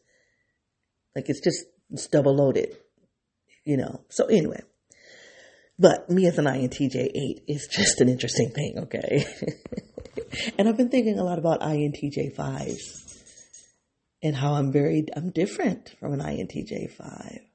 Like 1.16 1.28
it's 1.28 1.40
just, 1.40 1.64
it's 1.90 2.06
double 2.08 2.36
loaded, 2.36 2.76
you 3.64 3.78
know. 3.78 4.04
So 4.10 4.26
anyway, 4.26 4.62
but 5.78 6.10
me 6.10 6.26
as 6.26 6.38
an 6.38 6.44
INTJ 6.44 6.94
8 6.94 7.44
is 7.48 7.66
just 7.72 8.02
an 8.02 8.10
interesting 8.10 8.50
thing, 8.50 8.74
okay? 8.80 9.24
and 10.58 10.68
I've 10.68 10.76
been 10.76 10.90
thinking 10.90 11.18
a 11.18 11.24
lot 11.24 11.38
about 11.38 11.60
INTJ 11.60 12.36
5s 12.36 13.22
and 14.22 14.36
how 14.36 14.52
I'm 14.52 14.72
very, 14.72 15.06
I'm 15.16 15.30
different 15.30 15.94
from 15.98 16.12
an 16.12 16.20
INTJ 16.20 16.92
5. 16.92 17.49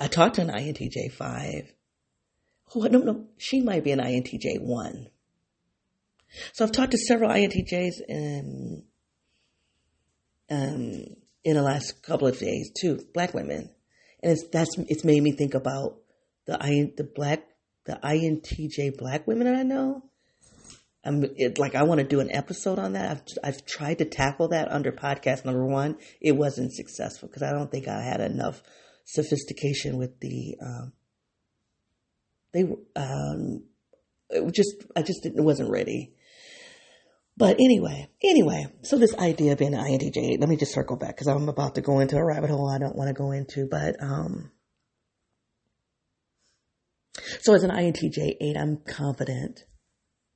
I 0.00 0.08
talked 0.08 0.36
to 0.36 0.42
an 0.42 0.48
INTJ 0.48 1.12
5. 1.12 1.72
Oh, 2.74 2.80
no, 2.80 2.98
no, 3.00 3.26
she 3.36 3.60
might 3.60 3.84
be 3.84 3.92
an 3.92 4.00
INTJ 4.00 4.60
1. 4.60 5.08
So 6.52 6.64
I've 6.64 6.72
talked 6.72 6.92
to 6.92 6.98
several 6.98 7.30
INTJs 7.30 8.00
in, 8.08 8.84
um, 10.50 11.04
in 11.44 11.54
the 11.54 11.62
last 11.62 12.02
couple 12.02 12.26
of 12.26 12.38
days 12.38 12.72
too, 12.80 13.04
black 13.12 13.34
women 13.34 13.70
and 14.22 14.32
it's 14.32 14.46
that's 14.48 14.76
it's 14.78 15.04
made 15.04 15.22
me 15.22 15.32
think 15.32 15.54
about 15.54 15.98
the 16.46 16.62
I 16.62 16.92
the 16.96 17.04
black 17.04 17.44
the 17.86 17.98
INTJ 18.02 18.96
black 18.98 19.26
women 19.26 19.46
that 19.46 19.58
I 19.58 19.62
know. 19.62 20.04
I'm 21.02 21.24
it, 21.36 21.58
like 21.58 21.74
I 21.74 21.84
want 21.84 22.00
to 22.00 22.06
do 22.06 22.20
an 22.20 22.30
episode 22.30 22.78
on 22.78 22.92
that. 22.92 23.10
I've 23.10 23.22
I've 23.42 23.66
tried 23.66 23.98
to 23.98 24.04
tackle 24.04 24.48
that 24.48 24.70
under 24.70 24.92
podcast 24.92 25.44
number 25.44 25.64
one. 25.64 25.96
It 26.20 26.32
wasn't 26.32 26.72
successful 26.72 27.28
because 27.28 27.42
I 27.42 27.52
don't 27.52 27.70
think 27.70 27.88
I 27.88 28.02
had 28.02 28.20
enough 28.20 28.62
sophistication 29.12 29.98
with 29.98 30.20
the 30.20 30.56
um, 30.64 30.92
they 32.52 32.62
um 32.96 33.64
just 34.52 34.84
I 34.96 35.02
just 35.02 35.22
didn't 35.22 35.44
wasn't 35.44 35.70
ready. 35.70 36.12
But 37.36 37.56
anyway, 37.58 38.10
anyway, 38.22 38.66
so 38.82 38.98
this 38.98 39.14
idea 39.14 39.52
of 39.52 39.58
being 39.58 39.72
an 39.72 39.80
INTJ, 39.80 40.38
let 40.38 40.48
me 40.48 40.56
just 40.56 40.74
circle 40.74 40.96
back 40.96 41.16
because 41.16 41.26
I'm 41.26 41.48
about 41.48 41.76
to 41.76 41.80
go 41.80 42.00
into 42.00 42.16
a 42.16 42.24
rabbit 42.24 42.50
hole 42.50 42.68
I 42.68 42.78
don't 42.78 42.96
want 42.96 43.08
to 43.08 43.14
go 43.14 43.30
into, 43.30 43.66
but, 43.66 43.96
um, 44.02 44.50
so 47.40 47.54
as 47.54 47.62
an 47.62 47.70
INTJ 47.70 48.36
8, 48.42 48.56
I'm 48.58 48.76
confident 48.86 49.64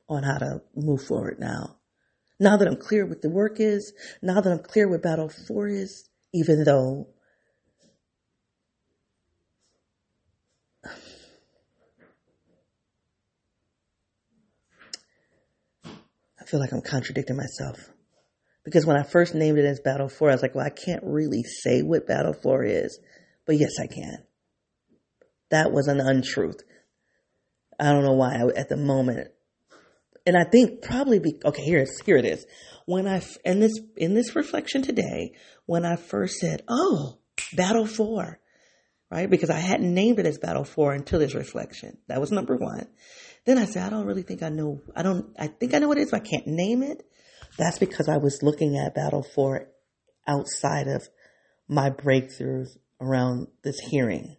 on 0.09 0.23
how 0.23 0.39
to 0.39 0.63
move 0.75 1.03
forward 1.03 1.39
now. 1.39 1.77
Now 2.41 2.57
that 2.57 2.67
I'm 2.67 2.77
clear 2.77 3.05
what 3.07 3.21
the 3.21 3.29
work 3.29 3.61
is, 3.61 3.93
now 4.23 4.41
that 4.41 4.51
I'm 4.51 4.63
clear 4.63 4.89
what 4.89 5.03
battle 5.03 5.29
four 5.29 5.69
is, 5.69 6.09
even 6.33 6.65
though 6.65 7.09
feel 16.55 16.61
like 16.61 16.73
I'm 16.73 16.83
contradicting 16.83 17.37
myself. 17.37 17.91
Because 18.65 18.87
when 18.87 18.97
I 18.97 19.03
first 19.03 19.35
named 19.35 19.59
it 19.59 19.65
as 19.65 19.81
Battle 19.81 20.09
4, 20.09 20.31
I 20.31 20.35
was 20.35 20.43
like, 20.43 20.55
well, 20.55 20.65
I 20.65 20.71
can't 20.71 21.03
really 21.03 21.43
say 21.43 21.83
what 21.83 22.07
Battle 22.07 22.33
4 22.33 22.63
is. 22.63 23.01
But 23.45 23.57
yes, 23.59 23.73
I 23.83 23.89
can. 23.89 24.19
That 25.51 25.73
was 25.73 25.89
an 25.89 25.99
untruth. 25.99 26.63
I 27.81 27.91
don't 27.91 28.05
know 28.05 28.13
why 28.13 28.37
I, 28.37 28.47
at 28.57 28.69
the 28.69 28.77
moment. 28.77 29.33
And 30.27 30.37
I 30.37 30.45
think 30.45 30.81
probably 30.81 31.19
be, 31.19 31.41
okay, 31.45 31.65
here 31.65 31.81
it 31.81 31.89
is, 31.89 32.03
here 32.07 32.19
it 32.19 32.25
is. 32.25 32.47
When 32.87 33.09
I, 33.09 33.21
in 33.45 33.59
this, 33.59 33.77
in 33.97 34.15
this 34.15 34.37
reflection 34.37 34.83
today, 34.83 35.33
when 35.67 35.85
I 35.85 35.97
first 35.97 36.37
said, 36.37 36.63
oh, 36.69 37.19
Battle 37.55 37.85
4, 37.85 38.39
right? 39.11 39.29
Because 39.29 39.51
I 39.51 39.59
hadn't 39.59 39.93
named 39.93 40.21
it 40.21 40.27
as 40.27 40.39
Battle 40.39 40.65
4 40.65 40.93
until 40.93 41.19
this 41.19 41.35
reflection. 41.35 41.99
That 42.07 42.21
was 42.21 42.31
number 42.31 42.55
one. 42.55 42.87
Then 43.47 43.59
I 43.59 43.67
said, 43.67 43.85
I 43.85 43.91
don't 43.91 44.07
really 44.07 44.23
think 44.23 44.43
I 44.43 44.49
know. 44.49 44.81
I 44.97 45.03
don't, 45.03 45.35
I 45.39 45.49
think 45.49 45.75
I 45.75 45.79
know 45.79 45.89
what 45.89 45.99
it 45.99 46.03
is, 46.03 46.11
but 46.11 46.23
I 46.23 46.29
can't 46.29 46.47
name 46.47 46.83
it. 46.83 47.07
That's 47.59 47.79
because 47.79 48.09
I 48.09 48.17
was 48.17 48.43
looking 48.43 48.77
at 48.79 48.95
Battle 48.95 49.23
4 49.23 49.69
outside 50.27 50.89
of 50.89 51.09
my 51.69 51.91
breakthroughs 51.91 52.77
around 53.01 53.49
this 53.63 53.79
hearing. 53.91 54.37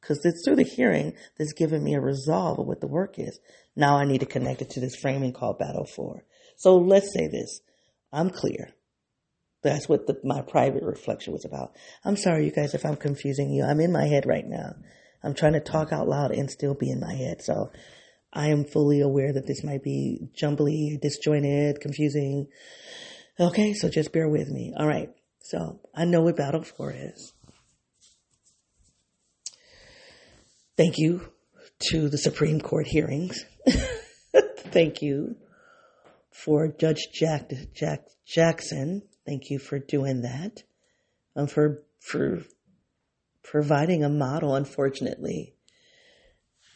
Because 0.00 0.20
it's 0.24 0.42
through 0.44 0.56
the 0.56 0.64
hearing 0.64 1.14
that's 1.38 1.52
given 1.52 1.84
me 1.84 1.94
a 1.94 2.00
resolve 2.00 2.58
of 2.58 2.66
what 2.66 2.80
the 2.80 2.88
work 2.88 3.18
is. 3.18 3.38
Now 3.76 3.96
I 3.96 4.04
need 4.04 4.20
to 4.20 4.26
connect 4.26 4.60
it 4.60 4.70
to 4.70 4.80
this 4.80 4.96
framing 4.96 5.32
called 5.32 5.60
Battle 5.60 5.86
4. 5.86 6.24
So 6.56 6.76
let's 6.76 7.12
say 7.14 7.28
this. 7.28 7.60
I'm 8.12 8.30
clear. 8.30 8.74
That's 9.62 9.88
what 9.88 10.08
the, 10.08 10.18
my 10.24 10.42
private 10.42 10.82
reflection 10.82 11.32
was 11.32 11.44
about. 11.44 11.76
I'm 12.04 12.16
sorry, 12.16 12.44
you 12.44 12.50
guys, 12.50 12.74
if 12.74 12.84
I'm 12.84 12.96
confusing 12.96 13.50
you. 13.50 13.64
I'm 13.64 13.80
in 13.80 13.92
my 13.92 14.06
head 14.06 14.26
right 14.26 14.46
now. 14.46 14.74
I'm 15.22 15.34
trying 15.34 15.52
to 15.52 15.60
talk 15.60 15.92
out 15.92 16.08
loud 16.08 16.32
and 16.32 16.50
still 16.50 16.74
be 16.74 16.90
in 16.90 16.98
my 16.98 17.14
head. 17.14 17.42
So 17.42 17.70
I 18.32 18.48
am 18.48 18.64
fully 18.64 19.00
aware 19.00 19.32
that 19.32 19.46
this 19.46 19.62
might 19.62 19.82
be 19.82 20.28
jumbly, 20.34 20.98
disjointed, 21.00 21.80
confusing. 21.80 22.48
Okay, 23.38 23.74
so 23.74 23.88
just 23.88 24.12
bear 24.12 24.28
with 24.28 24.48
me. 24.48 24.72
All 24.76 24.86
right. 24.86 25.10
So 25.40 25.80
I 25.94 26.04
know 26.04 26.22
what 26.22 26.36
Battle 26.36 26.62
4 26.62 26.94
is. 26.96 27.32
Thank 30.76 30.98
you 30.98 31.32
to 31.90 32.08
the 32.08 32.16
Supreme 32.18 32.60
Court 32.60 32.86
hearings. 32.86 33.44
Thank 34.72 35.02
you 35.02 35.36
for 36.30 36.68
Judge 36.68 37.08
Jack, 37.12 37.50
Jack 37.74 38.06
Jackson. 38.26 39.02
Thank 39.26 39.50
you 39.50 39.58
for 39.58 39.78
doing 39.78 40.22
that. 40.22 40.62
and 41.34 41.50
for 41.50 41.82
for 42.00 42.42
providing 43.42 44.02
a 44.02 44.08
model, 44.08 44.54
unfortunately, 44.54 45.54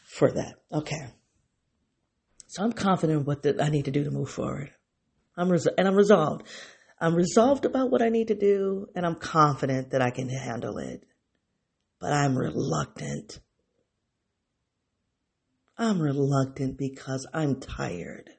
for 0.06 0.30
that. 0.32 0.54
Okay. 0.72 1.06
So 2.46 2.62
I'm 2.62 2.72
confident 2.72 3.26
what 3.26 3.42
that 3.42 3.61
I 3.61 3.68
need 3.68 3.87
to 3.87 3.90
do 3.90 4.04
to 4.04 4.11
move 4.11 4.30
forward. 4.30 4.72
I'm 5.37 5.50
and 5.50 5.88
I'm 5.88 5.96
resolved. 5.96 6.46
I'm 7.00 7.14
resolved 7.14 7.64
about 7.64 7.90
what 7.90 8.02
I 8.02 8.09
need 8.09 8.28
to 8.28 8.35
do, 8.35 8.87
and 8.94 9.04
I'm 9.04 9.16
confident 9.16 9.90
that 9.90 10.00
I 10.00 10.11
can 10.11 10.28
handle 10.28 10.78
it. 10.78 11.04
But 12.00 12.12
I'm 12.12 12.37
reluctant. 12.37 13.40
I'm 15.76 16.00
reluctant 16.00 16.78
because 16.78 17.26
I'm 17.35 17.61
tired. 17.61 18.30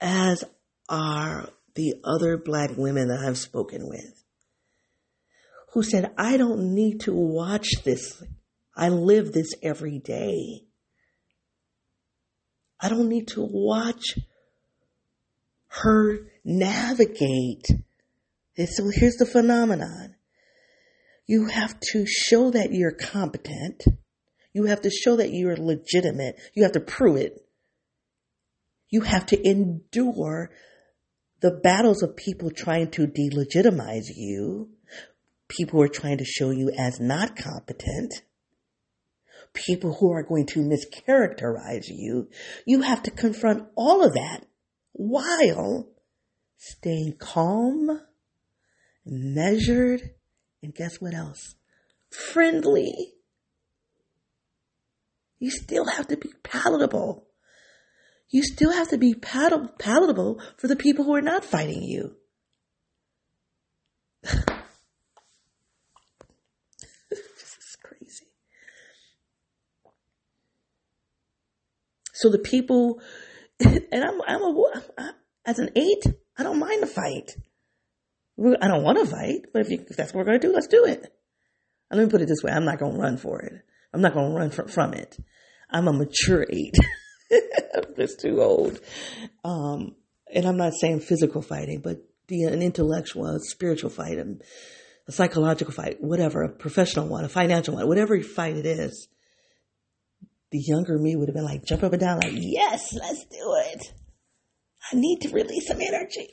As 0.00 0.44
are 0.88 1.48
the 1.74 1.94
other 2.04 2.36
black 2.36 2.70
women 2.76 3.08
that 3.08 3.24
I've 3.26 3.38
spoken 3.38 3.88
with 3.88 4.22
who 5.72 5.82
said, 5.82 6.12
I 6.18 6.36
don't 6.36 6.74
need 6.74 7.00
to 7.02 7.14
watch 7.14 7.68
this. 7.84 8.22
I 8.76 8.90
live 8.90 9.32
this 9.32 9.52
every 9.62 9.98
day. 9.98 10.64
I 12.82 12.88
don't 12.88 13.08
need 13.08 13.28
to 13.28 13.42
watch 13.42 14.18
her 15.68 16.26
navigate. 16.44 17.68
And 18.58 18.68
so 18.68 18.90
here's 18.92 19.16
the 19.16 19.24
phenomenon. 19.24 20.16
You 21.26 21.46
have 21.46 21.78
to 21.92 22.04
show 22.06 22.50
that 22.50 22.72
you're 22.72 22.92
competent. 22.92 23.84
You 24.52 24.64
have 24.64 24.82
to 24.82 24.90
show 24.90 25.16
that 25.16 25.32
you're 25.32 25.56
legitimate. 25.56 26.40
You 26.54 26.64
have 26.64 26.72
to 26.72 26.80
prove 26.80 27.16
it. 27.16 27.46
You 28.90 29.02
have 29.02 29.26
to 29.26 29.48
endure 29.48 30.50
the 31.40 31.52
battles 31.52 32.02
of 32.02 32.16
people 32.16 32.50
trying 32.50 32.90
to 32.90 33.06
delegitimize 33.06 34.06
you, 34.14 34.70
people 35.48 35.78
who 35.78 35.84
are 35.84 35.88
trying 35.88 36.18
to 36.18 36.24
show 36.24 36.50
you 36.50 36.70
as 36.76 37.00
not 37.00 37.36
competent 37.36 38.22
people 39.54 39.94
who 39.94 40.12
are 40.12 40.22
going 40.22 40.46
to 40.46 40.60
mischaracterize 40.60 41.86
you. 41.88 42.28
You 42.66 42.82
have 42.82 43.02
to 43.04 43.10
confront 43.10 43.68
all 43.76 44.04
of 44.04 44.14
that 44.14 44.46
while 44.92 45.88
staying 46.56 47.16
calm, 47.18 48.00
measured, 49.04 50.02
and 50.62 50.74
guess 50.74 51.00
what 51.00 51.14
else? 51.14 51.54
Friendly. 52.10 53.14
You 55.38 55.50
still 55.50 55.86
have 55.86 56.06
to 56.08 56.16
be 56.16 56.30
palatable. 56.44 57.26
You 58.30 58.42
still 58.42 58.72
have 58.72 58.88
to 58.90 58.98
be 58.98 59.14
palatable 59.14 60.40
for 60.56 60.68
the 60.68 60.76
people 60.76 61.04
who 61.04 61.14
are 61.14 61.20
not 61.20 61.44
fighting 61.44 61.82
you. 61.82 62.16
So 72.22 72.28
the 72.28 72.38
people, 72.38 73.00
and 73.60 73.84
I'm, 73.92 74.22
I'm 74.28 74.42
a, 74.42 74.62
I'm, 74.96 75.10
as 75.44 75.58
an 75.58 75.70
eight, 75.74 76.06
I 76.38 76.44
don't 76.44 76.60
mind 76.60 76.80
the 76.80 76.86
fight. 76.86 77.32
I 78.38 78.68
don't 78.68 78.84
want 78.84 78.98
to 78.98 79.06
fight, 79.06 79.46
but 79.52 79.62
if, 79.62 79.70
you, 79.70 79.84
if 79.90 79.96
that's 79.96 80.14
what 80.14 80.20
we're 80.20 80.30
going 80.30 80.40
to 80.40 80.46
do, 80.46 80.54
let's 80.54 80.68
do 80.68 80.84
it. 80.84 81.12
And 81.90 81.98
let 81.98 82.04
me 82.06 82.10
put 82.10 82.22
it 82.22 82.28
this 82.28 82.44
way. 82.44 82.52
I'm 82.52 82.64
not 82.64 82.78
going 82.78 82.94
to 82.94 82.98
run 83.00 83.16
for 83.16 83.40
it. 83.40 83.54
I'm 83.92 84.00
not 84.00 84.14
going 84.14 84.30
to 84.30 84.36
run 84.36 84.50
from, 84.50 84.68
from 84.68 84.94
it. 84.94 85.16
I'm 85.68 85.88
a 85.88 85.92
mature 85.92 86.46
eight. 86.48 86.76
I'm 87.74 87.96
just 87.96 88.20
too 88.20 88.40
old. 88.40 88.80
Um, 89.44 89.96
and 90.32 90.46
I'm 90.46 90.56
not 90.56 90.74
saying 90.74 91.00
physical 91.00 91.42
fighting, 91.42 91.80
but 91.82 92.04
an 92.30 92.62
intellectual, 92.62 93.26
a 93.26 93.40
spiritual 93.40 93.90
fight, 93.90 94.18
a, 94.18 94.26
a 95.08 95.12
psychological 95.12 95.74
fight, 95.74 95.96
whatever, 96.00 96.44
a 96.44 96.48
professional 96.48 97.08
one, 97.08 97.24
a 97.24 97.28
financial 97.28 97.74
one, 97.74 97.88
whatever 97.88 98.22
fight 98.22 98.56
it 98.56 98.64
is 98.64 99.08
the 100.52 100.60
younger 100.60 100.98
me 100.98 101.16
would 101.16 101.28
have 101.28 101.34
been 101.34 101.44
like, 101.44 101.64
jump 101.64 101.82
up 101.82 101.92
and 101.92 102.00
down, 102.00 102.20
like, 102.20 102.34
yes, 102.34 102.92
let's 102.94 103.24
do 103.24 103.56
it. 103.72 103.92
I 104.92 104.96
need 104.96 105.20
to 105.22 105.30
release 105.30 105.66
some 105.66 105.80
energy. 105.80 106.28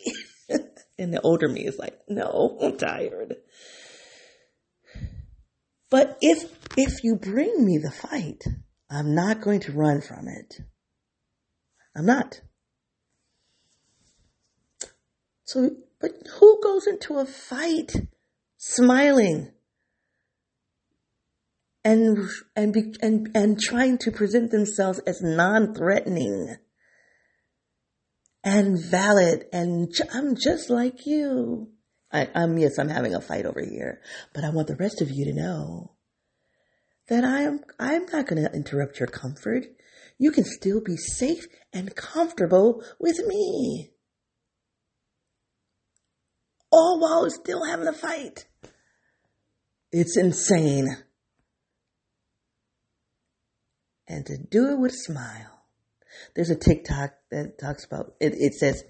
and 0.99 1.13
the 1.13 1.21
older 1.21 1.47
me 1.47 1.65
is 1.65 1.79
like, 1.79 1.97
no, 2.10 2.58
I'm 2.62 2.77
tired. 2.77 3.38
But 5.89 6.17
if, 6.21 6.51
if 6.77 7.03
you 7.03 7.15
bring 7.15 7.65
me 7.65 7.77
the 7.77 7.91
fight, 7.91 8.43
I'm 8.91 9.15
not 9.15 9.41
going 9.41 9.62
to 9.62 9.71
run 9.71 10.01
from 10.01 10.27
it. 10.27 10.55
I'm 11.95 12.05
not. 12.05 12.41
So, 15.45 15.72
but 15.99 16.11
who 16.39 16.61
goes 16.61 16.86
into 16.86 17.17
a 17.17 17.26
fight 17.26 17.93
smiling? 18.57 19.51
And 21.84 22.17
and 22.55 22.73
be, 22.73 22.93
and 23.01 23.30
and 23.36 23.59
trying 23.59 23.97
to 23.99 24.11
present 24.11 24.51
themselves 24.51 24.99
as 24.99 25.21
non-threatening 25.21 26.55
and 28.43 28.77
valid 28.82 29.45
and 29.51 29.91
I'm 30.13 30.36
just 30.36 30.69
like 30.69 31.05
you. 31.05 31.69
I, 32.11 32.27
am 32.34 32.57
yes, 32.57 32.80
I'm 32.80 32.89
having 32.89 33.13
a 33.13 33.21
fight 33.21 33.45
over 33.45 33.61
here, 33.63 34.01
but 34.34 34.43
I 34.43 34.49
want 34.49 34.67
the 34.67 34.75
rest 34.75 35.01
of 35.01 35.11
you 35.11 35.25
to 35.25 35.34
know 35.34 35.91
that 37.07 37.23
I 37.23 37.41
am 37.41 37.61
I'm 37.80 38.05
not 38.11 38.27
going 38.27 38.43
to 38.43 38.53
interrupt 38.53 38.99
your 38.99 39.07
comfort. 39.07 39.65
You 40.17 40.32
can 40.32 40.43
still 40.43 40.82
be 40.82 40.97
safe 40.97 41.45
and 41.71 41.95
comfortable 41.95 42.84
with 42.99 43.25
me. 43.25 43.91
All 46.71 46.99
while 46.99 47.30
still 47.30 47.63
having 47.63 47.88
a 47.88 47.93
fight. 47.93 48.45
It's 49.91 50.17
insane 50.17 50.88
and 54.10 54.26
to 54.26 54.38
do 54.38 54.70
it 54.70 54.80
with 54.80 54.91
a 54.91 54.97
smile. 54.97 55.64
There's 56.36 56.49
a 56.49 56.55
TikTok 56.55 57.12
that 57.32 57.60
talks 57.60 57.86
about 57.86 58.16
it. 58.20 58.34
It 58.36 58.55
says, 58.55 58.84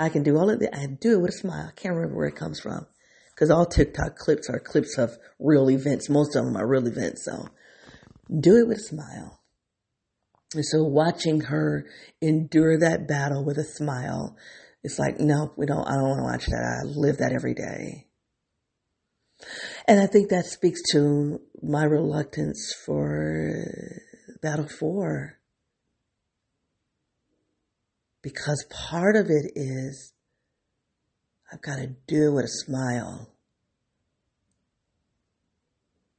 "I 0.00 0.08
can 0.08 0.22
do 0.22 0.36
all 0.38 0.50
of 0.50 0.58
that. 0.60 0.76
I 0.76 0.86
do 0.86 1.12
it 1.12 1.20
with 1.20 1.30
a 1.30 1.38
smile." 1.38 1.66
I 1.68 1.72
can't 1.72 1.94
remember 1.94 2.16
where 2.16 2.28
it 2.28 2.36
comes 2.36 2.58
from 2.58 2.86
because 3.34 3.50
all 3.50 3.66
TikTok 3.66 4.16
clips 4.16 4.48
are 4.48 4.58
clips 4.58 4.96
of 4.98 5.18
real 5.38 5.70
events. 5.70 6.08
Most 6.08 6.34
of 6.34 6.44
them 6.44 6.56
are 6.56 6.66
real 6.66 6.86
events. 6.86 7.24
So 7.24 7.48
do 8.40 8.56
it 8.56 8.66
with 8.66 8.78
a 8.78 8.82
smile. 8.82 9.40
And 10.54 10.64
so 10.64 10.84
watching 10.84 11.42
her 11.42 11.86
endure 12.22 12.78
that 12.78 13.06
battle 13.06 13.44
with 13.44 13.58
a 13.58 13.64
smile, 13.64 14.36
it's 14.82 14.98
like, 14.98 15.20
no, 15.20 15.52
we 15.56 15.66
don't, 15.66 15.86
I 15.86 15.94
don't 15.94 16.08
want 16.08 16.20
to 16.20 16.24
watch 16.24 16.46
that. 16.46 16.80
I 16.82 16.86
live 16.86 17.18
that 17.18 17.32
every 17.32 17.54
day. 17.54 18.06
And 19.86 20.00
I 20.00 20.06
think 20.06 20.30
that 20.30 20.46
speaks 20.46 20.80
to 20.92 21.40
my 21.62 21.84
reluctance 21.84 22.72
for 22.86 23.64
Battle 24.40 24.68
4. 24.68 25.38
Because 28.22 28.66
part 28.70 29.16
of 29.16 29.26
it 29.26 29.52
is 29.54 30.12
I've 31.52 31.62
got 31.62 31.76
to 31.76 31.94
do 32.06 32.28
it 32.28 32.34
with 32.34 32.44
a 32.44 32.48
smile. 32.48 33.30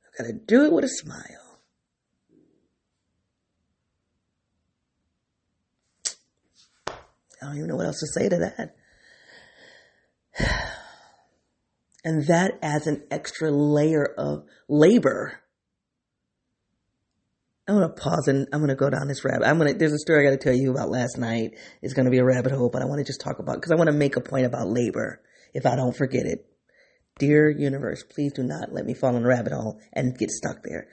I've 0.05 0.26
got 0.26 0.32
to 0.32 0.34
do 0.34 0.65
it 0.65 0.72
with 0.72 0.86
a 0.86 0.89
smile. 0.89 1.59
I 7.41 7.45
don't 7.45 7.57
even 7.57 7.68
know 7.68 7.76
what 7.76 7.86
else 7.86 7.99
to 7.99 8.07
say 8.20 8.30
to 8.30 8.38
that. 8.38 8.76
And 12.05 12.26
that 12.28 12.59
adds 12.61 12.88
an 12.88 13.03
extra 13.11 13.51
layer 13.51 14.05
of 14.18 14.45
labor. 14.70 15.41
I'm 17.68 17.76
gonna 17.76 17.89
pause 17.89 18.28
and 18.28 18.47
I'm 18.53 18.61
gonna 18.61 18.76
go 18.76 18.89
down 18.89 19.07
this 19.07 19.26
rabbit. 19.26 19.45
I'm 19.45 19.57
gonna. 19.57 19.74
There's 19.74 19.91
a 19.91 19.99
story 19.99 20.26
I 20.26 20.32
got 20.32 20.39
to 20.39 20.43
tell 20.43 20.55
you 20.55 20.72
about 20.72 20.89
last 20.89 21.18
night. 21.18 21.51
It's 21.82 21.93
gonna 21.93 22.09
be 22.09 22.20
a 22.20 22.24
rabbit 22.24 22.53
hole, 22.53 22.70
but 22.72 22.82
I 22.82 22.86
want 22.86 22.99
to 22.99 23.05
just 23.05 23.20
talk 23.20 23.39
about 23.39 23.55
because 23.55 23.72
I 23.72 23.76
want 23.76 23.88
to 23.88 23.95
make 23.95 24.15
a 24.15 24.22
point 24.22 24.45
about 24.45 24.70
labor. 24.70 25.22
If 25.53 25.65
I 25.65 25.76
don't 25.76 25.95
forget 25.95 26.26
it, 26.26 26.45
dear 27.20 27.49
universe, 27.49 28.03
please 28.03 28.32
do 28.34 28.43
not 28.43 28.72
let 28.72 28.86
me 28.86 28.93
fall 28.93 29.15
in 29.18 29.24
a 29.24 29.28
rabbit 29.28 29.51
hole 29.51 29.82
and 29.91 30.18
get 30.18 30.30
stuck 30.32 30.63
there. 30.63 30.88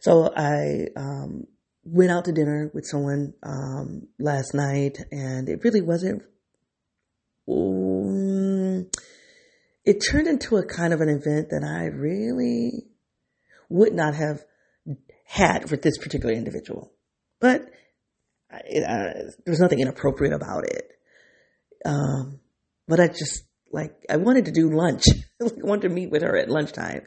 So 0.00 0.32
I 0.34 0.86
um, 0.96 1.44
went 1.84 2.10
out 2.10 2.24
to 2.26 2.32
dinner 2.32 2.70
with 2.72 2.86
someone 2.86 3.34
um, 3.42 4.08
last 4.18 4.54
night, 4.54 4.98
and 5.10 5.48
it 5.48 5.60
really 5.62 5.82
wasn't. 5.82 6.22
Um, 7.48 8.88
it 9.84 9.98
turned 10.10 10.26
into 10.26 10.56
a 10.56 10.66
kind 10.66 10.92
of 10.92 11.00
an 11.00 11.08
event 11.08 11.50
that 11.50 11.64
I 11.64 11.86
really 11.86 12.86
would 13.68 13.92
not 13.92 14.14
have 14.14 14.44
had 15.28 15.70
with 15.70 15.82
this 15.82 15.98
particular 15.98 16.34
individual, 16.34 16.90
but 17.38 17.60
it, 18.64 18.82
uh, 18.82 19.30
there 19.44 19.52
was 19.52 19.60
nothing 19.60 19.80
inappropriate 19.80 20.32
about 20.32 20.64
it. 20.64 20.90
Um, 21.84 22.40
but 22.86 22.98
I 22.98 23.08
just 23.08 23.44
like 23.70 23.92
I 24.08 24.16
wanted 24.16 24.46
to 24.46 24.52
do 24.52 24.70
lunch. 24.70 25.04
I 25.42 25.50
wanted 25.58 25.88
to 25.88 25.94
meet 25.94 26.10
with 26.10 26.22
her 26.22 26.36
at 26.36 26.48
lunchtime. 26.48 27.02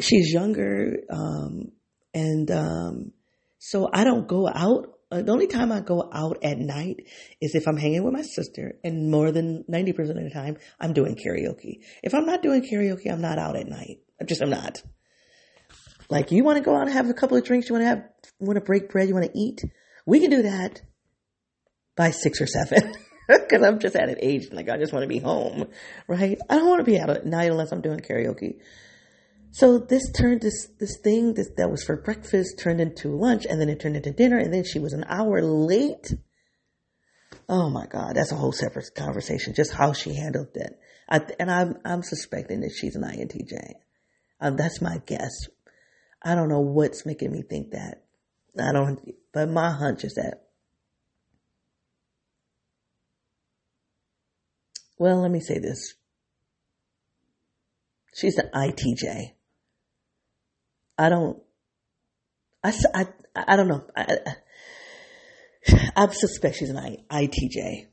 She's 0.00 0.32
younger, 0.32 0.96
um, 1.10 1.72
and 2.14 2.50
um, 2.50 3.12
so 3.58 3.90
I 3.92 4.04
don't 4.04 4.26
go 4.26 4.48
out. 4.48 4.90
Uh, 5.12 5.20
the 5.20 5.30
only 5.30 5.46
time 5.46 5.70
I 5.70 5.80
go 5.80 6.08
out 6.12 6.38
at 6.42 6.56
night 6.58 6.96
is 7.42 7.54
if 7.54 7.68
I'm 7.68 7.76
hanging 7.76 8.02
with 8.02 8.14
my 8.14 8.22
sister, 8.22 8.76
and 8.82 9.10
more 9.10 9.30
than 9.30 9.64
90% 9.70 9.90
of 9.98 10.24
the 10.24 10.30
time, 10.32 10.56
I'm 10.80 10.94
doing 10.94 11.14
karaoke. 11.14 11.80
If 12.02 12.14
I'm 12.14 12.24
not 12.24 12.42
doing 12.42 12.62
karaoke, 12.62 13.12
I'm 13.12 13.20
not 13.20 13.38
out 13.38 13.54
at 13.54 13.68
night. 13.68 13.98
I 14.20 14.24
just, 14.24 14.42
I'm 14.42 14.50
not. 14.50 14.82
Like, 16.08 16.32
you 16.32 16.44
want 16.44 16.58
to 16.58 16.64
go 16.64 16.74
out 16.74 16.82
and 16.82 16.92
have 16.92 17.08
a 17.08 17.14
couple 17.14 17.36
of 17.36 17.44
drinks, 17.44 17.68
you 17.68 17.74
want 17.74 17.84
to 17.84 17.88
have, 17.88 18.04
want 18.38 18.56
to 18.56 18.64
break 18.64 18.90
bread, 18.90 19.08
you 19.08 19.14
want 19.14 19.26
to 19.26 19.38
eat, 19.38 19.62
we 20.06 20.20
can 20.20 20.30
do 20.30 20.42
that 20.42 20.82
by 21.96 22.10
six 22.10 22.40
or 22.40 22.46
seven. 22.46 22.94
Cause 23.50 23.62
I'm 23.62 23.78
just 23.78 23.96
at 23.96 24.10
an 24.10 24.18
age, 24.20 24.48
like, 24.52 24.68
I 24.68 24.76
just 24.76 24.92
want 24.92 25.04
to 25.04 25.08
be 25.08 25.18
home, 25.18 25.68
right? 26.06 26.38
I 26.50 26.56
don't 26.56 26.68
want 26.68 26.84
to 26.84 26.90
be 26.90 26.98
out 26.98 27.08
at 27.08 27.24
night 27.24 27.50
unless 27.50 27.72
I'm 27.72 27.80
doing 27.80 28.00
karaoke. 28.00 28.56
So 29.54 29.78
this 29.78 30.10
turned 30.10 30.40
this 30.40 30.68
this 30.80 30.98
thing 30.98 31.34
this, 31.34 31.48
that 31.58 31.70
was 31.70 31.84
for 31.84 31.96
breakfast 31.96 32.58
turned 32.58 32.80
into 32.80 33.16
lunch, 33.16 33.46
and 33.48 33.60
then 33.60 33.68
it 33.68 33.78
turned 33.78 33.94
into 33.94 34.10
dinner, 34.10 34.36
and 34.36 34.52
then 34.52 34.64
she 34.64 34.80
was 34.80 34.92
an 34.92 35.04
hour 35.06 35.40
late. 35.42 36.12
Oh 37.48 37.70
my 37.70 37.86
God, 37.86 38.16
that's 38.16 38.32
a 38.32 38.36
whole 38.36 38.50
separate 38.50 38.90
conversation. 38.96 39.54
Just 39.54 39.72
how 39.72 39.92
she 39.92 40.12
handled 40.12 40.48
it, 40.56 40.76
I, 41.08 41.20
and 41.38 41.52
I'm 41.52 41.76
I'm 41.84 42.02
suspecting 42.02 42.62
that 42.62 42.72
she's 42.72 42.96
an 42.96 43.04
INTJ. 43.04 43.74
Um, 44.40 44.56
that's 44.56 44.82
my 44.82 44.98
guess. 45.06 45.46
I 46.24 46.34
don't 46.34 46.48
know 46.48 46.60
what's 46.60 47.04
making 47.04 47.32
me 47.32 47.42
think 47.42 47.72
that. 47.72 48.04
I 48.58 48.72
don't, 48.72 49.14
but 49.32 49.48
my 49.48 49.70
hunch 49.70 50.04
is 50.04 50.14
that. 50.14 50.44
Well, 54.98 55.20
let 55.20 55.30
me 55.30 55.40
say 55.40 55.58
this. 55.58 55.94
She's 58.14 58.38
an 58.38 58.48
ITJ. 58.54 59.32
I 60.96 61.08
don't, 61.08 61.42
I, 62.62 62.72
I, 62.94 63.06
I 63.34 63.56
don't 63.56 63.68
know. 63.68 63.84
I, 63.96 64.18
I, 65.66 65.90
I 65.96 66.06
suspect 66.08 66.56
she's 66.56 66.70
an 66.70 66.98
ITJ. 67.10 67.86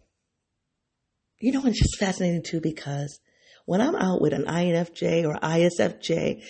You 1.39 1.51
know, 1.51 1.65
it's 1.65 1.79
just 1.79 1.97
fascinating 1.99 2.43
too 2.43 2.61
because 2.61 3.19
when 3.65 3.81
I'm 3.81 3.95
out 3.95 4.21
with 4.21 4.33
an 4.33 4.45
INFJ 4.45 5.27
or 5.27 5.39
ISFJ, 5.39 6.43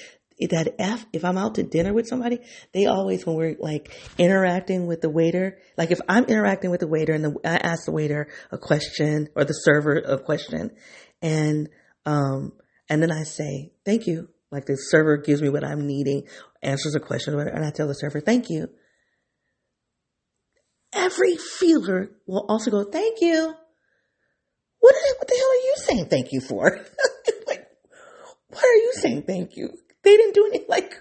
that 0.47 0.75
F, 0.79 1.05
if 1.13 1.23
I'm 1.23 1.37
out 1.37 1.55
to 1.55 1.63
dinner 1.63 1.93
with 1.93 2.07
somebody, 2.07 2.39
they 2.73 2.87
always, 2.87 3.25
when 3.25 3.35
we're 3.35 3.55
like 3.59 3.95
interacting 4.17 4.87
with 4.87 5.01
the 5.01 5.09
waiter, 5.09 5.59
like 5.77 5.91
if 5.91 5.99
I'm 6.09 6.25
interacting 6.25 6.71
with 6.71 6.79
the 6.79 6.87
waiter 6.87 7.13
and 7.13 7.23
the, 7.23 7.35
I 7.45 7.57
ask 7.57 7.85
the 7.85 7.91
waiter 7.91 8.27
a 8.51 8.57
question 8.57 9.29
or 9.35 9.45
the 9.45 9.53
server 9.53 9.93
a 9.93 10.17
question 10.17 10.71
and, 11.21 11.69
um, 12.05 12.53
and 12.89 13.01
then 13.01 13.11
I 13.11 13.23
say, 13.23 13.71
thank 13.85 14.07
you. 14.07 14.29
Like 14.51 14.65
the 14.65 14.75
server 14.75 15.17
gives 15.17 15.41
me 15.41 15.49
what 15.49 15.63
I'm 15.63 15.87
needing, 15.87 16.27
answers 16.61 16.93
a 16.93 16.99
question, 16.99 17.39
and 17.39 17.65
I 17.65 17.71
tell 17.71 17.87
the 17.87 17.93
server, 17.93 18.19
thank 18.19 18.49
you. 18.49 18.67
Every 20.91 21.37
feeler 21.37 22.11
will 22.27 22.45
also 22.49 22.69
go, 22.69 22.83
thank 22.83 23.21
you. 23.21 23.53
What, 24.81 24.95
what 25.19 25.27
the 25.27 25.35
hell 25.35 25.49
are 25.49 25.55
you 25.55 25.75
saying 25.77 26.05
thank 26.07 26.33
you 26.33 26.41
for? 26.41 26.69
like, 27.47 27.65
why 28.49 28.59
are 28.61 28.75
you 28.75 28.91
saying 28.95 29.23
thank 29.23 29.55
you? 29.55 29.69
They 30.03 30.17
didn't 30.17 30.35
do 30.35 30.45
anything 30.47 30.65
like, 30.69 30.93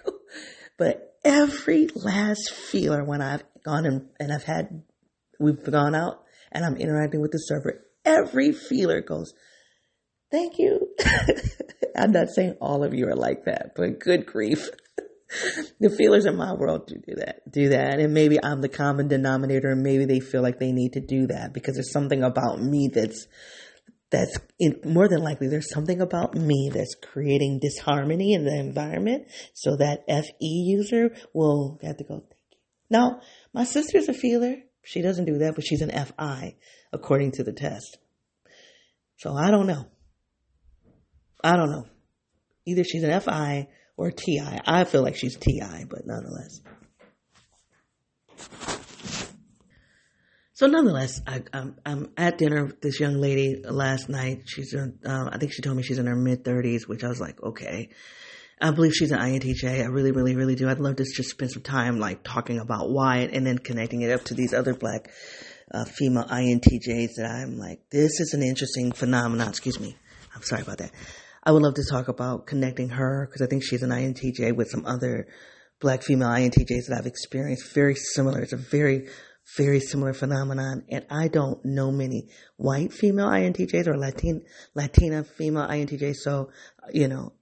but 0.77 1.17
every 1.23 1.89
last 1.95 2.51
feeler 2.51 3.03
when 3.03 3.21
I've 3.21 3.43
gone 3.63 3.85
and, 3.85 4.09
and 4.19 4.31
I've 4.31 4.43
had, 4.43 4.83
we've 5.39 5.63
gone 5.63 5.95
out 5.95 6.23
and 6.51 6.65
I'm 6.65 6.77
interacting 6.77 7.21
with 7.21 7.31
the 7.31 7.37
server, 7.37 7.85
every 8.05 8.51
feeler 8.51 9.01
goes, 9.01 9.33
thank 10.31 10.57
you. 10.57 10.87
I'm 11.95 12.11
not 12.11 12.29
saying 12.29 12.55
all 12.61 12.83
of 12.83 12.93
you 12.93 13.07
are 13.07 13.15
like 13.15 13.45
that, 13.45 13.73
but 13.75 13.99
good 13.99 14.25
grief. 14.25 14.69
the 15.79 15.89
feelers 15.89 16.25
in 16.25 16.35
my 16.35 16.53
world 16.53 16.87
do 16.87 16.95
do 16.95 17.15
that, 17.15 17.49
do 17.49 17.69
that. 17.69 17.99
And 17.99 18.13
maybe 18.13 18.37
I'm 18.43 18.61
the 18.61 18.69
common 18.69 19.07
denominator 19.07 19.69
and 19.69 19.83
maybe 19.83 20.05
they 20.05 20.19
feel 20.19 20.41
like 20.41 20.59
they 20.59 20.71
need 20.71 20.93
to 20.93 20.99
do 20.99 21.27
that 21.27 21.53
because 21.53 21.75
there's 21.75 21.91
something 21.91 22.23
about 22.23 22.61
me 22.61 22.89
that's, 22.93 23.27
that's 24.11 24.37
in, 24.59 24.79
more 24.85 25.07
than 25.07 25.23
likely 25.23 25.47
there's 25.47 25.71
something 25.73 26.01
about 26.01 26.35
me 26.35 26.69
that's 26.71 26.95
creating 26.95 27.59
disharmony 27.59 28.33
in 28.33 28.43
the 28.43 28.55
environment. 28.55 29.27
So 29.53 29.77
that 29.77 30.03
FE 30.07 30.45
user 30.45 31.15
will 31.33 31.79
have 31.81 31.97
to 31.97 32.03
go, 32.03 32.19
thank 32.19 32.25
you. 32.51 32.57
Now, 32.89 33.21
my 33.53 33.63
sister's 33.63 34.09
a 34.09 34.13
feeler. 34.13 34.57
She 34.83 35.01
doesn't 35.01 35.25
do 35.25 35.39
that, 35.39 35.55
but 35.55 35.65
she's 35.65 35.81
an 35.81 35.91
FI 35.91 36.55
according 36.91 37.31
to 37.33 37.43
the 37.43 37.53
test. 37.53 37.97
So 39.17 39.33
I 39.33 39.49
don't 39.49 39.67
know. 39.67 39.85
I 41.43 41.55
don't 41.55 41.71
know. 41.71 41.85
Either 42.65 42.83
she's 42.83 43.03
an 43.03 43.19
FI 43.19 43.69
or 43.97 44.11
TI. 44.11 44.59
I 44.65 44.83
feel 44.83 45.03
like 45.03 45.15
she's 45.15 45.37
TI, 45.37 45.85
but 45.89 46.05
nonetheless. 46.05 46.61
So 50.61 50.67
nonetheless, 50.67 51.19
I, 51.25 51.37
am 51.37 51.43
I'm, 51.53 51.75
I'm 51.87 52.09
at 52.17 52.37
dinner 52.37 52.65
with 52.65 52.81
this 52.81 52.99
young 52.99 53.15
lady 53.15 53.63
last 53.63 54.09
night. 54.09 54.43
She's 54.45 54.75
in, 54.75 54.99
um, 55.05 55.27
I 55.31 55.39
think 55.39 55.53
she 55.53 55.63
told 55.63 55.75
me 55.75 55.81
she's 55.81 55.97
in 55.97 56.05
her 56.05 56.15
mid 56.15 56.45
thirties, 56.45 56.87
which 56.87 57.03
I 57.03 57.07
was 57.07 57.19
like, 57.19 57.41
okay. 57.41 57.89
I 58.61 58.69
believe 58.69 58.93
she's 58.93 59.09
an 59.09 59.17
INTJ. 59.17 59.81
I 59.81 59.85
really, 59.87 60.11
really, 60.11 60.35
really 60.35 60.53
do. 60.53 60.69
I'd 60.69 60.77
love 60.77 60.97
to 60.97 61.03
just 61.03 61.31
spend 61.31 61.49
some 61.49 61.63
time 61.63 61.99
like 61.99 62.21
talking 62.23 62.59
about 62.59 62.91
why 62.91 63.27
and 63.33 63.43
then 63.43 63.57
connecting 63.57 64.03
it 64.03 64.11
up 64.11 64.23
to 64.25 64.35
these 64.35 64.53
other 64.53 64.75
black 64.75 65.09
uh, 65.73 65.85
female 65.85 66.25
INTJs 66.25 67.15
that 67.17 67.25
I'm 67.25 67.57
like, 67.57 67.79
this 67.89 68.19
is 68.19 68.35
an 68.35 68.43
interesting 68.43 68.91
phenomenon. 68.91 69.47
Excuse 69.47 69.79
me. 69.79 69.97
I'm 70.35 70.43
sorry 70.43 70.61
about 70.61 70.77
that. 70.77 70.91
I 71.43 71.53
would 71.53 71.63
love 71.63 71.73
to 71.73 71.85
talk 71.89 72.07
about 72.07 72.45
connecting 72.45 72.89
her 72.89 73.25
because 73.25 73.41
I 73.41 73.49
think 73.49 73.63
she's 73.63 73.81
an 73.81 73.89
INTJ 73.89 74.55
with 74.55 74.69
some 74.69 74.85
other 74.85 75.27
black 75.79 76.03
female 76.03 76.29
INTJs 76.29 76.85
that 76.87 76.97
I've 76.99 77.07
experienced. 77.07 77.73
Very 77.73 77.95
similar. 77.95 78.41
It's 78.41 78.53
a 78.53 78.57
very, 78.57 79.07
very 79.57 79.79
similar 79.79 80.13
phenomenon. 80.13 80.85
And 80.89 81.05
I 81.09 81.27
don't 81.27 81.63
know 81.65 81.91
many 81.91 82.29
white 82.57 82.93
female 82.93 83.27
INTJs 83.27 83.87
or 83.87 83.97
Latin, 83.97 84.43
Latina 84.75 85.23
female 85.23 85.67
INTJs. 85.67 86.17
So, 86.17 86.49
you 86.93 87.07
know, 87.07 87.33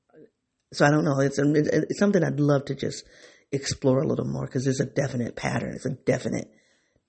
so 0.73 0.85
I 0.85 0.91
don't 0.91 1.05
know. 1.05 1.19
It's, 1.19 1.39
it's 1.39 1.99
something 1.99 2.23
I'd 2.23 2.39
love 2.39 2.65
to 2.65 2.75
just 2.75 3.03
explore 3.51 4.01
a 4.01 4.07
little 4.07 4.25
more 4.25 4.45
because 4.45 4.63
there's 4.63 4.79
a 4.79 4.85
definite 4.85 5.35
pattern. 5.35 5.73
It's 5.75 5.85
a 5.85 5.91
definite, 5.91 6.51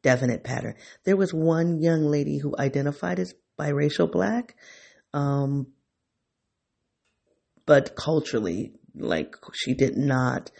definite 0.03 0.45
pattern. 0.45 0.75
There 1.05 1.17
was 1.17 1.33
one 1.33 1.81
young 1.81 2.05
lady 2.05 2.39
who 2.39 2.55
identified 2.59 3.19
as 3.19 3.35
biracial 3.59 4.11
black, 4.11 4.57
um, 5.13 5.69
but 7.67 7.95
culturally, 7.95 8.73
like 8.95 9.37
she 9.53 9.75
did 9.75 9.97
not 9.97 10.51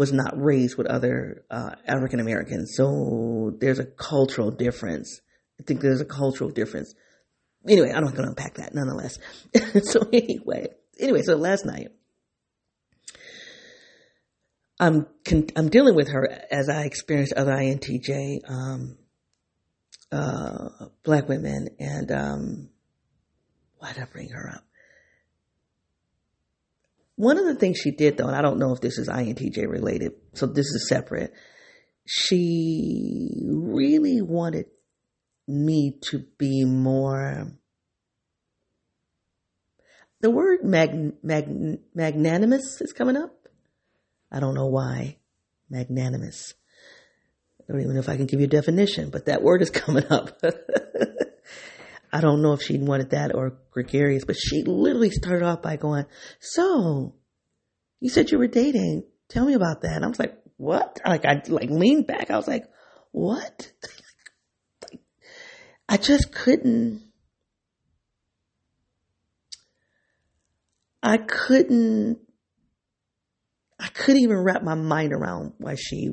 was 0.00 0.14
not 0.14 0.32
raised 0.34 0.78
with 0.78 0.86
other 0.86 1.44
uh, 1.50 1.74
African 1.86 2.20
Americans. 2.20 2.72
So 2.74 3.52
there's 3.60 3.80
a 3.80 3.84
cultural 3.84 4.50
difference. 4.50 5.20
I 5.60 5.62
think 5.64 5.82
there's 5.82 6.00
a 6.00 6.06
cultural 6.06 6.48
difference. 6.48 6.94
Anyway, 7.68 7.92
I'm 7.94 8.04
not 8.04 8.14
going 8.14 8.24
to 8.24 8.30
unpack 8.30 8.54
that 8.54 8.74
nonetheless. 8.74 9.18
so 9.92 10.00
anyway, 10.10 10.68
anyway, 10.98 11.20
so 11.20 11.36
last 11.36 11.66
night, 11.66 11.88
I'm 14.78 15.06
I'm 15.54 15.68
dealing 15.68 15.94
with 15.94 16.08
her 16.08 16.26
as 16.50 16.70
I 16.70 16.84
experienced 16.84 17.34
other 17.34 17.52
INTJ 17.52 18.38
um, 18.48 18.96
uh, 20.10 20.86
black 21.04 21.28
women, 21.28 21.76
and 21.78 22.10
um, 22.10 22.70
why 23.76 23.92
did 23.92 24.02
I 24.02 24.06
bring 24.06 24.30
her 24.30 24.48
up? 24.48 24.64
One 27.20 27.36
of 27.36 27.44
the 27.44 27.54
things 27.54 27.76
she 27.76 27.90
did, 27.90 28.16
though, 28.16 28.28
and 28.28 28.34
I 28.34 28.40
don't 28.40 28.58
know 28.58 28.72
if 28.72 28.80
this 28.80 28.96
is 28.96 29.06
INTJ 29.06 29.68
related, 29.68 30.12
so 30.32 30.46
this 30.46 30.64
is 30.64 30.88
separate. 30.88 31.34
She 32.06 33.42
really 33.44 34.22
wanted 34.22 34.64
me 35.46 35.98
to 36.04 36.24
be 36.38 36.64
more. 36.64 37.52
The 40.22 40.30
word 40.30 40.64
mag, 40.64 41.12
mag, 41.22 41.46
magnanimous 41.94 42.80
is 42.80 42.94
coming 42.94 43.18
up. 43.18 43.36
I 44.32 44.40
don't 44.40 44.54
know 44.54 44.68
why. 44.68 45.18
Magnanimous. 45.68 46.54
I 47.68 47.72
don't 47.72 47.82
even 47.82 47.92
know 47.92 48.00
if 48.00 48.08
I 48.08 48.16
can 48.16 48.24
give 48.24 48.40
you 48.40 48.46
a 48.46 48.48
definition, 48.48 49.10
but 49.10 49.26
that 49.26 49.42
word 49.42 49.60
is 49.60 49.68
coming 49.70 50.06
up. 50.08 50.40
I 52.12 52.20
don't 52.20 52.42
know 52.42 52.52
if 52.52 52.62
she 52.62 52.78
wanted 52.78 53.10
that 53.10 53.34
or 53.34 53.58
gregarious, 53.70 54.24
but 54.24 54.36
she 54.36 54.64
literally 54.64 55.10
started 55.10 55.44
off 55.44 55.62
by 55.62 55.76
going, 55.76 56.06
so 56.40 57.14
you 58.00 58.08
said 58.08 58.30
you 58.30 58.38
were 58.38 58.48
dating. 58.48 59.04
Tell 59.28 59.46
me 59.46 59.54
about 59.54 59.82
that. 59.82 59.96
And 59.96 60.04
I 60.04 60.08
was 60.08 60.18
like, 60.18 60.36
what? 60.56 61.00
Like 61.06 61.24
I 61.24 61.42
like 61.46 61.70
leaned 61.70 62.06
back. 62.06 62.30
I 62.30 62.36
was 62.36 62.48
like, 62.48 62.64
what? 63.12 63.72
I 65.88 65.96
just 65.96 66.32
couldn't, 66.32 67.02
I 71.02 71.16
couldn't, 71.16 72.18
I 73.78 73.88
couldn't 73.88 74.22
even 74.22 74.38
wrap 74.38 74.62
my 74.62 74.74
mind 74.74 75.12
around 75.12 75.54
why 75.58 75.74
she 75.76 76.10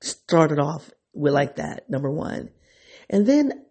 started 0.00 0.60
off 0.60 0.90
with 1.12 1.32
like 1.32 1.56
that, 1.56 1.90
number 1.90 2.10
one. 2.10 2.50
And 3.10 3.26
then 3.26 3.64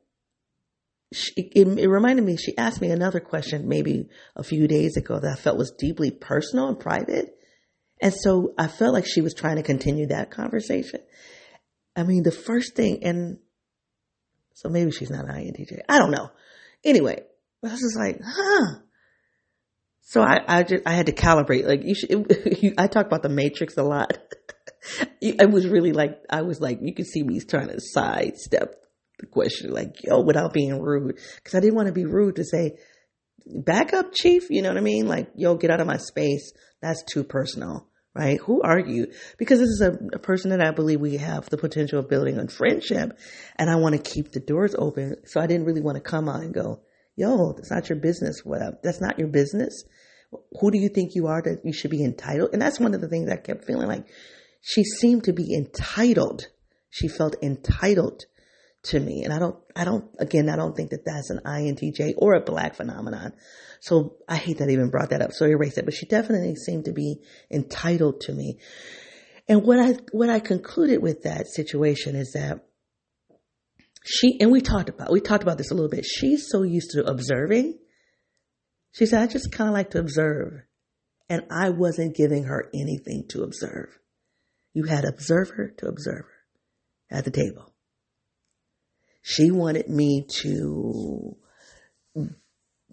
she, 1.13 1.31
it, 1.37 1.67
it, 1.79 1.87
reminded 1.87 2.25
me, 2.25 2.35
she 2.37 2.57
asked 2.57 2.81
me 2.81 2.91
another 2.91 3.19
question 3.19 3.67
maybe 3.67 4.09
a 4.35 4.43
few 4.43 4.67
days 4.67 4.97
ago 4.97 5.19
that 5.19 5.37
I 5.37 5.41
felt 5.41 5.57
was 5.57 5.71
deeply 5.71 6.11
personal 6.11 6.67
and 6.67 6.79
private. 6.79 7.37
And 8.01 8.13
so 8.13 8.53
I 8.57 8.67
felt 8.67 8.93
like 8.93 9.05
she 9.07 9.21
was 9.21 9.33
trying 9.33 9.55
to 9.55 9.63
continue 9.63 10.07
that 10.07 10.31
conversation. 10.31 10.99
I 11.95 12.03
mean, 12.03 12.23
the 12.23 12.31
first 12.31 12.75
thing, 12.75 13.03
and 13.03 13.39
so 14.53 14.69
maybe 14.69 14.91
she's 14.91 15.09
not 15.09 15.25
an 15.25 15.35
INTJ. 15.35 15.81
I 15.87 15.97
don't 15.97 16.11
know. 16.11 16.29
Anyway, 16.83 17.23
I 17.63 17.67
was 17.67 17.79
just 17.79 17.97
like, 17.97 18.19
huh. 18.23 18.79
So 20.01 20.21
I, 20.21 20.41
I 20.47 20.63
just, 20.63 20.83
I 20.85 20.93
had 20.93 21.07
to 21.07 21.13
calibrate. 21.13 21.65
Like 21.65 21.83
you 21.83 21.95
should, 21.95 22.11
it, 22.11 22.61
you, 22.63 22.73
I 22.77 22.87
talk 22.87 23.07
about 23.07 23.23
the 23.23 23.29
matrix 23.29 23.77
a 23.77 23.83
lot. 23.83 24.17
it 25.21 25.49
was 25.49 25.67
really 25.67 25.93
like, 25.93 26.19
I 26.29 26.41
was 26.41 26.59
like, 26.59 26.79
you 26.81 26.93
could 26.93 27.07
see 27.07 27.23
me 27.23 27.39
trying 27.39 27.69
to 27.69 27.79
sidestep 27.79 28.75
the 29.19 29.25
question, 29.25 29.71
like, 29.71 30.03
yo, 30.03 30.21
without 30.21 30.53
being 30.53 30.79
rude. 30.81 31.17
Cause 31.43 31.55
I 31.55 31.59
didn't 31.59 31.75
want 31.75 31.87
to 31.87 31.93
be 31.93 32.05
rude 32.05 32.35
to 32.35 32.43
say, 32.43 32.77
back 33.45 33.93
up, 33.93 34.13
chief. 34.13 34.49
You 34.49 34.61
know 34.61 34.69
what 34.69 34.77
I 34.77 34.81
mean? 34.81 35.07
Like, 35.07 35.31
yo, 35.35 35.55
get 35.55 35.71
out 35.71 35.81
of 35.81 35.87
my 35.87 35.97
space. 35.97 36.51
That's 36.81 37.03
too 37.03 37.23
personal, 37.23 37.87
right? 38.13 38.39
Who 38.41 38.61
are 38.61 38.79
you? 38.79 39.07
Because 39.37 39.59
this 39.59 39.69
is 39.69 39.81
a, 39.81 39.93
a 40.13 40.19
person 40.19 40.51
that 40.51 40.61
I 40.61 40.71
believe 40.71 40.99
we 40.99 41.17
have 41.17 41.49
the 41.49 41.57
potential 41.57 41.99
of 41.99 42.09
building 42.09 42.37
a 42.37 42.47
friendship 42.47 43.17
and 43.57 43.69
I 43.69 43.75
want 43.75 43.95
to 43.95 44.11
keep 44.11 44.31
the 44.31 44.39
doors 44.39 44.75
open. 44.77 45.15
So 45.25 45.39
I 45.39 45.47
didn't 45.47 45.65
really 45.65 45.81
want 45.81 45.95
to 45.95 46.01
come 46.01 46.29
on 46.29 46.41
and 46.41 46.53
go, 46.53 46.81
yo, 47.15 47.53
that's 47.53 47.71
not 47.71 47.89
your 47.89 47.99
business. 47.99 48.41
What 48.43 48.83
That's 48.83 49.01
not 49.01 49.17
your 49.17 49.29
business. 49.29 49.83
Who 50.59 50.71
do 50.71 50.77
you 50.77 50.89
think 50.89 51.15
you 51.15 51.27
are 51.27 51.41
that 51.41 51.61
you 51.63 51.73
should 51.73 51.91
be 51.91 52.03
entitled? 52.03 52.49
And 52.53 52.61
that's 52.61 52.79
one 52.79 52.93
of 52.93 53.01
the 53.01 53.07
things 53.07 53.31
I 53.31 53.37
kept 53.37 53.65
feeling 53.65 53.87
like 53.87 54.07
she 54.61 54.83
seemed 54.83 55.23
to 55.23 55.33
be 55.33 55.55
entitled. 55.55 56.47
She 56.89 57.07
felt 57.07 57.35
entitled 57.41 58.25
to 58.83 58.99
me. 58.99 59.23
And 59.23 59.33
I 59.33 59.39
don't, 59.39 59.57
I 59.75 59.83
don't, 59.83 60.05
again, 60.19 60.49
I 60.49 60.55
don't 60.55 60.75
think 60.75 60.91
that 60.91 61.05
that's 61.05 61.29
an 61.29 61.41
INTJ 61.45 62.13
or 62.17 62.35
a 62.35 62.41
black 62.41 62.75
phenomenon. 62.75 63.33
So 63.81 64.17
I 64.27 64.37
hate 64.37 64.59
that 64.59 64.69
I 64.69 64.71
even 64.71 64.89
brought 64.89 65.09
that 65.09 65.21
up. 65.21 65.33
So 65.33 65.45
erase 65.45 65.77
it, 65.77 65.85
but 65.85 65.93
she 65.93 66.05
definitely 66.05 66.55
seemed 66.55 66.85
to 66.85 66.93
be 66.93 67.21
entitled 67.51 68.21
to 68.21 68.33
me. 68.33 68.59
And 69.47 69.63
what 69.63 69.79
I, 69.79 69.95
what 70.11 70.29
I 70.29 70.39
concluded 70.39 71.01
with 71.01 71.23
that 71.23 71.47
situation 71.47 72.15
is 72.15 72.31
that 72.33 72.65
she, 74.05 74.37
and 74.39 74.51
we 74.51 74.61
talked 74.61 74.89
about, 74.89 75.11
we 75.11 75.21
talked 75.21 75.43
about 75.43 75.57
this 75.57 75.71
a 75.71 75.73
little 75.73 75.89
bit. 75.89 76.05
She's 76.05 76.47
so 76.49 76.63
used 76.63 76.91
to 76.91 77.05
observing. 77.05 77.77
She 78.93 79.05
said, 79.05 79.21
I 79.21 79.27
just 79.27 79.51
kind 79.51 79.69
of 79.69 79.73
like 79.73 79.91
to 79.91 79.99
observe. 79.99 80.53
And 81.29 81.43
I 81.51 81.69
wasn't 81.71 82.15
giving 82.15 82.45
her 82.45 82.69
anything 82.73 83.25
to 83.29 83.43
observe. 83.43 83.89
You 84.73 84.85
had 84.85 85.03
observer 85.05 85.73
to 85.77 85.87
observer 85.87 86.31
at 87.11 87.25
the 87.25 87.31
table. 87.31 87.73
She 89.29 89.51
wanted 89.51 89.89
me 89.89 90.25
to 90.41 91.35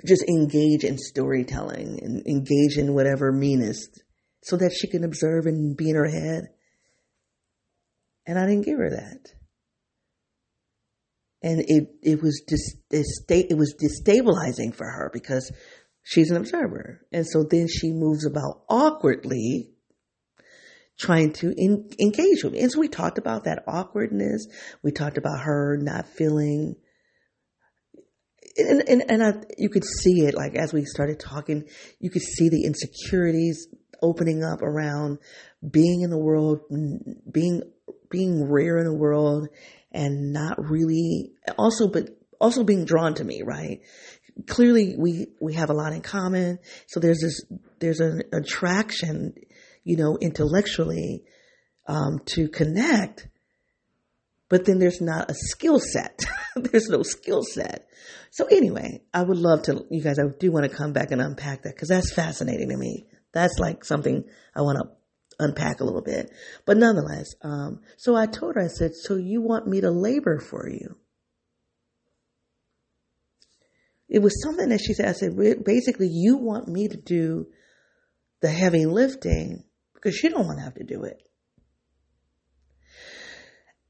just 0.05 0.25
engage 0.29 0.83
in 0.83 0.99
storytelling 0.99 2.01
and 2.03 2.27
engage 2.27 2.77
in 2.77 2.93
whatever 2.93 3.31
meanest 3.31 4.03
so 4.43 4.57
that 4.57 4.73
she 4.73 4.89
can 4.89 5.05
observe 5.05 5.47
and 5.47 5.77
be 5.77 5.91
in 5.91 5.95
her 5.95 6.09
head. 6.09 6.49
And 8.27 8.37
I 8.37 8.47
didn't 8.47 8.65
give 8.65 8.79
her 8.79 8.91
that. 8.91 9.33
And 11.41 11.61
it, 11.69 11.89
it 12.03 12.21
was 12.21 12.43
just, 12.49 12.79
it 12.91 13.57
was 13.57 13.77
destabilizing 13.81 14.75
for 14.75 14.91
her 14.91 15.11
because 15.13 15.53
she's 16.03 16.33
an 16.33 16.37
observer. 16.37 17.07
And 17.13 17.25
so 17.25 17.45
then 17.49 17.69
she 17.69 17.93
moves 17.93 18.27
about 18.27 18.65
awkwardly 18.69 19.74
trying 20.99 21.33
to 21.33 21.53
in, 21.57 21.91
engage 21.99 22.45
with 22.45 22.53
me. 22.53 22.61
And 22.61 22.71
so 22.71 22.81
we 22.81 22.89
talked 22.89 23.19
about 23.19 23.45
that 23.45 23.65
awkwardness. 23.67 24.47
We 24.83 24.93
talked 24.93 25.19
about 25.19 25.41
her 25.41 25.77
not 25.81 26.07
feeling, 26.07 26.77
and, 28.57 28.83
and, 28.89 29.05
and 29.11 29.23
I, 29.23 29.33
you 29.59 29.69
could 29.69 29.85
see 29.85 30.25
it 30.25 30.35
like 30.35 30.55
as 30.55 30.73
we 30.73 30.85
started 30.85 31.19
talking, 31.19 31.65
you 31.99 32.11
could 32.11 32.23
see 32.23 32.49
the 32.49 32.65
insecurities 32.65 33.67
opening 34.03 34.45
up 34.45 34.63
around 34.63 35.19
being 35.69 36.03
in 36.03 36.11
the 36.11 36.19
world, 36.19 36.61
being, 37.31 37.63
being 38.11 38.49
rare 38.49 38.79
in 38.79 38.85
the 38.85 38.97
world 38.97 39.49
and 39.91 40.33
not 40.33 40.59
really 40.59 41.33
also, 41.59 41.89
but 41.89 42.11
also 42.41 42.63
being 42.63 42.85
drawn 42.85 43.15
to 43.15 43.25
me, 43.25 43.43
right? 43.43 43.81
Clearly 44.47 44.95
we, 44.99 45.29
we 45.41 45.55
have 45.55 45.71
a 45.71 45.75
lot 45.75 45.93
in 45.93 46.03
common. 46.03 46.59
So 46.87 47.01
there's 47.01 47.21
this, 47.21 47.43
there's 47.79 48.01
an 48.01 48.23
attraction 48.33 49.35
you 49.85 49.97
know, 49.97 50.19
intellectually 50.21 51.25
um, 51.87 52.21
to 52.27 52.49
connect, 52.49 53.29
but 54.49 54.65
then 54.65 54.79
there's 54.79 55.01
not 55.01 55.31
a 55.31 55.35
skill 55.35 55.79
set. 55.79 56.25
there's 56.57 56.89
no 56.89 57.03
skill 57.03 57.43
set. 57.43 57.87
So 58.31 58.47
anyway, 58.47 59.03
I 59.13 59.23
would 59.23 59.39
love 59.39 59.63
to, 59.65 59.85
you 59.91 60.03
guys, 60.03 60.19
I 60.19 60.25
do 60.39 60.51
want 60.51 60.71
to 60.71 60.77
come 60.77 60.93
back 60.93 61.11
and 61.11 61.21
unpack 61.21 61.63
that 61.63 61.75
because 61.75 61.89
that's 61.89 62.13
fascinating 62.13 62.71
to 62.71 62.77
me. 62.77 63.07
That's 63.33 63.59
like 63.59 63.85
something 63.85 64.25
I 64.55 64.63
want 64.63 64.79
to 64.79 65.45
unpack 65.45 65.81
a 65.81 65.85
little 65.85 66.03
bit. 66.03 66.31
But 66.65 66.77
nonetheless, 66.77 67.35
um, 67.43 67.81
so 67.97 68.15
I 68.15 68.27
told 68.27 68.55
her, 68.57 68.63
I 68.63 68.69
said, 68.69 68.93
so 68.95 69.17
you 69.17 69.41
want 69.41 69.67
me 69.67 69.81
to 69.81 69.91
labor 69.91 70.39
for 70.39 70.69
you? 70.69 70.97
It 74.09 74.21
was 74.21 74.43
something 74.43 74.69
that 74.69 74.81
she 74.81 74.95
said, 74.95 75.09
I 75.09 75.13
said, 75.13 75.37
basically, 75.65 76.09
you 76.11 76.37
want 76.37 76.69
me 76.69 76.89
to 76.89 76.97
do 76.97 77.47
the 78.41 78.51
heavy 78.51 78.87
lifting 78.87 79.65
because 80.05 80.19
she 80.19 80.29
don't 80.29 80.47
want 80.47 80.59
to 80.59 80.65
have 80.65 80.75
to 80.75 80.85
do 80.85 81.05
it. 81.05 81.23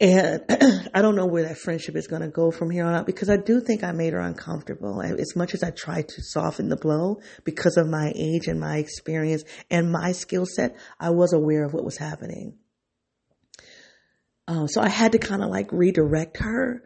And 0.00 0.42
I 0.94 1.02
don't 1.02 1.16
know 1.16 1.26
where 1.26 1.42
that 1.42 1.58
friendship 1.58 1.96
is 1.96 2.06
going 2.06 2.22
to 2.22 2.28
go 2.28 2.52
from 2.52 2.70
here 2.70 2.84
on 2.84 2.94
out 2.94 3.06
because 3.06 3.28
I 3.28 3.36
do 3.36 3.60
think 3.60 3.82
I 3.82 3.92
made 3.92 4.12
her 4.12 4.20
uncomfortable. 4.20 5.02
As 5.02 5.34
much 5.34 5.54
as 5.54 5.64
I 5.64 5.70
tried 5.70 6.08
to 6.08 6.22
soften 6.22 6.68
the 6.68 6.76
blow 6.76 7.20
because 7.44 7.76
of 7.76 7.88
my 7.88 8.12
age 8.14 8.46
and 8.46 8.60
my 8.60 8.78
experience 8.78 9.42
and 9.70 9.90
my 9.90 10.12
skill 10.12 10.46
set, 10.46 10.76
I 11.00 11.10
was 11.10 11.32
aware 11.32 11.64
of 11.64 11.74
what 11.74 11.84
was 11.84 11.96
happening. 11.96 12.58
Uh, 14.46 14.66
so 14.66 14.80
I 14.80 14.88
had 14.88 15.12
to 15.12 15.18
kind 15.18 15.42
of 15.42 15.50
like 15.50 15.72
redirect 15.72 16.38
her 16.38 16.84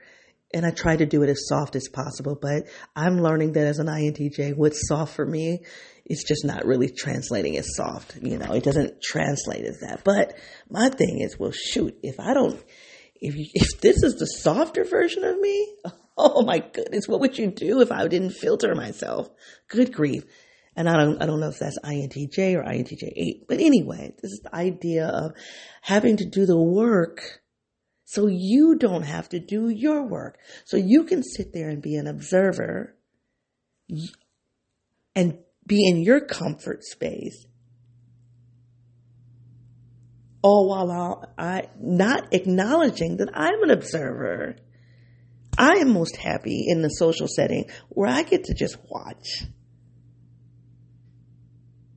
and 0.55 0.65
I 0.65 0.71
tried 0.71 0.99
to 0.99 1.07
do 1.07 1.23
it 1.23 1.29
as 1.29 1.47
soft 1.47 1.77
as 1.77 1.89
possible, 1.89 2.39
but 2.41 2.65
I'm 2.97 3.21
learning 3.21 3.53
that 3.53 3.67
as 3.67 3.79
an 3.79 3.87
INTJ, 3.87 4.57
what's 4.57 4.89
soft 4.89 5.15
for 5.15 5.27
me 5.27 5.61
it's 6.09 6.25
just 6.25 6.45
not 6.45 6.65
really 6.65 6.89
translating 6.89 7.57
as 7.57 7.77
soft. 7.77 8.17
You 8.23 8.39
know, 8.39 8.53
it 8.53 8.65
doesn't 8.65 9.03
translate 9.03 9.65
as 9.65 9.81
that. 9.81 10.03
But 10.05 10.37
my 10.71 10.89
thing 10.89 11.21
is, 11.21 11.39
well, 11.39 11.53
shoot, 11.53 11.97
if 12.03 12.19
I 12.19 12.33
don't, 12.35 12.59
if 13.21 13.37
you, 13.37 13.47
if 13.53 13.81
this 13.81 14.03
is 14.03 14.15
the 14.15 14.27
softer 14.27 14.85
version 14.85 15.25
of 15.25 15.39
me, 15.39 15.77
oh 16.17 16.43
my 16.43 16.61
goodness, 16.61 17.07
what 17.07 17.21
would 17.21 17.39
you 17.39 17.49
do 17.49 17.81
if 17.81 17.93
I 17.93 18.09
didn't 18.09 18.31
filter 18.31 18.75
myself? 18.75 19.29
Good 19.69 19.93
grief. 19.93 20.25
And 20.75 20.89
I 20.89 20.97
don't, 20.97 21.21
I 21.21 21.27
don't 21.27 21.41
know 21.41 21.49
if 21.49 21.59
that's 21.59 21.79
INTJ 21.85 22.55
or 22.55 22.63
INTJ8, 22.63 23.47
but 23.49 23.61
anyway, 23.61 24.15
this 24.23 24.31
is 24.31 24.41
the 24.45 24.55
idea 24.55 25.07
of 25.07 25.33
having 25.83 26.17
to 26.19 26.25
do 26.25 26.47
the 26.47 26.59
work 26.59 27.43
so 28.05 28.27
you 28.27 28.77
don't 28.77 29.03
have 29.03 29.29
to 29.31 29.41
do 29.41 29.69
your 29.69 30.07
work. 30.07 30.39
So 30.65 30.79
you 30.79 31.05
can 31.05 31.23
sit 31.23 31.53
there 31.53 31.69
and 31.69 31.83
be 31.83 31.97
an 31.97 32.07
observer 32.07 32.97
and 35.15 35.39
be 35.69 35.87
in 35.87 36.03
your 36.03 36.21
comfort 36.21 36.83
space 36.83 37.47
all 40.43 40.69
while 40.69 41.25
I 41.37 41.69
not 41.79 42.33
acknowledging 42.33 43.19
that 43.19 43.31
I'm 43.35 43.63
an 43.63 43.71
observer. 43.71 44.57
I 45.57 45.75
am 45.79 45.93
most 45.93 46.17
happy 46.17 46.67
in 46.69 46.83
the 46.83 46.89
social 46.89 47.27
setting 47.29 47.67
where 47.89 48.09
I 48.09 48.23
get 48.23 48.45
to 48.45 48.55
just 48.55 48.79
watch. 48.89 49.45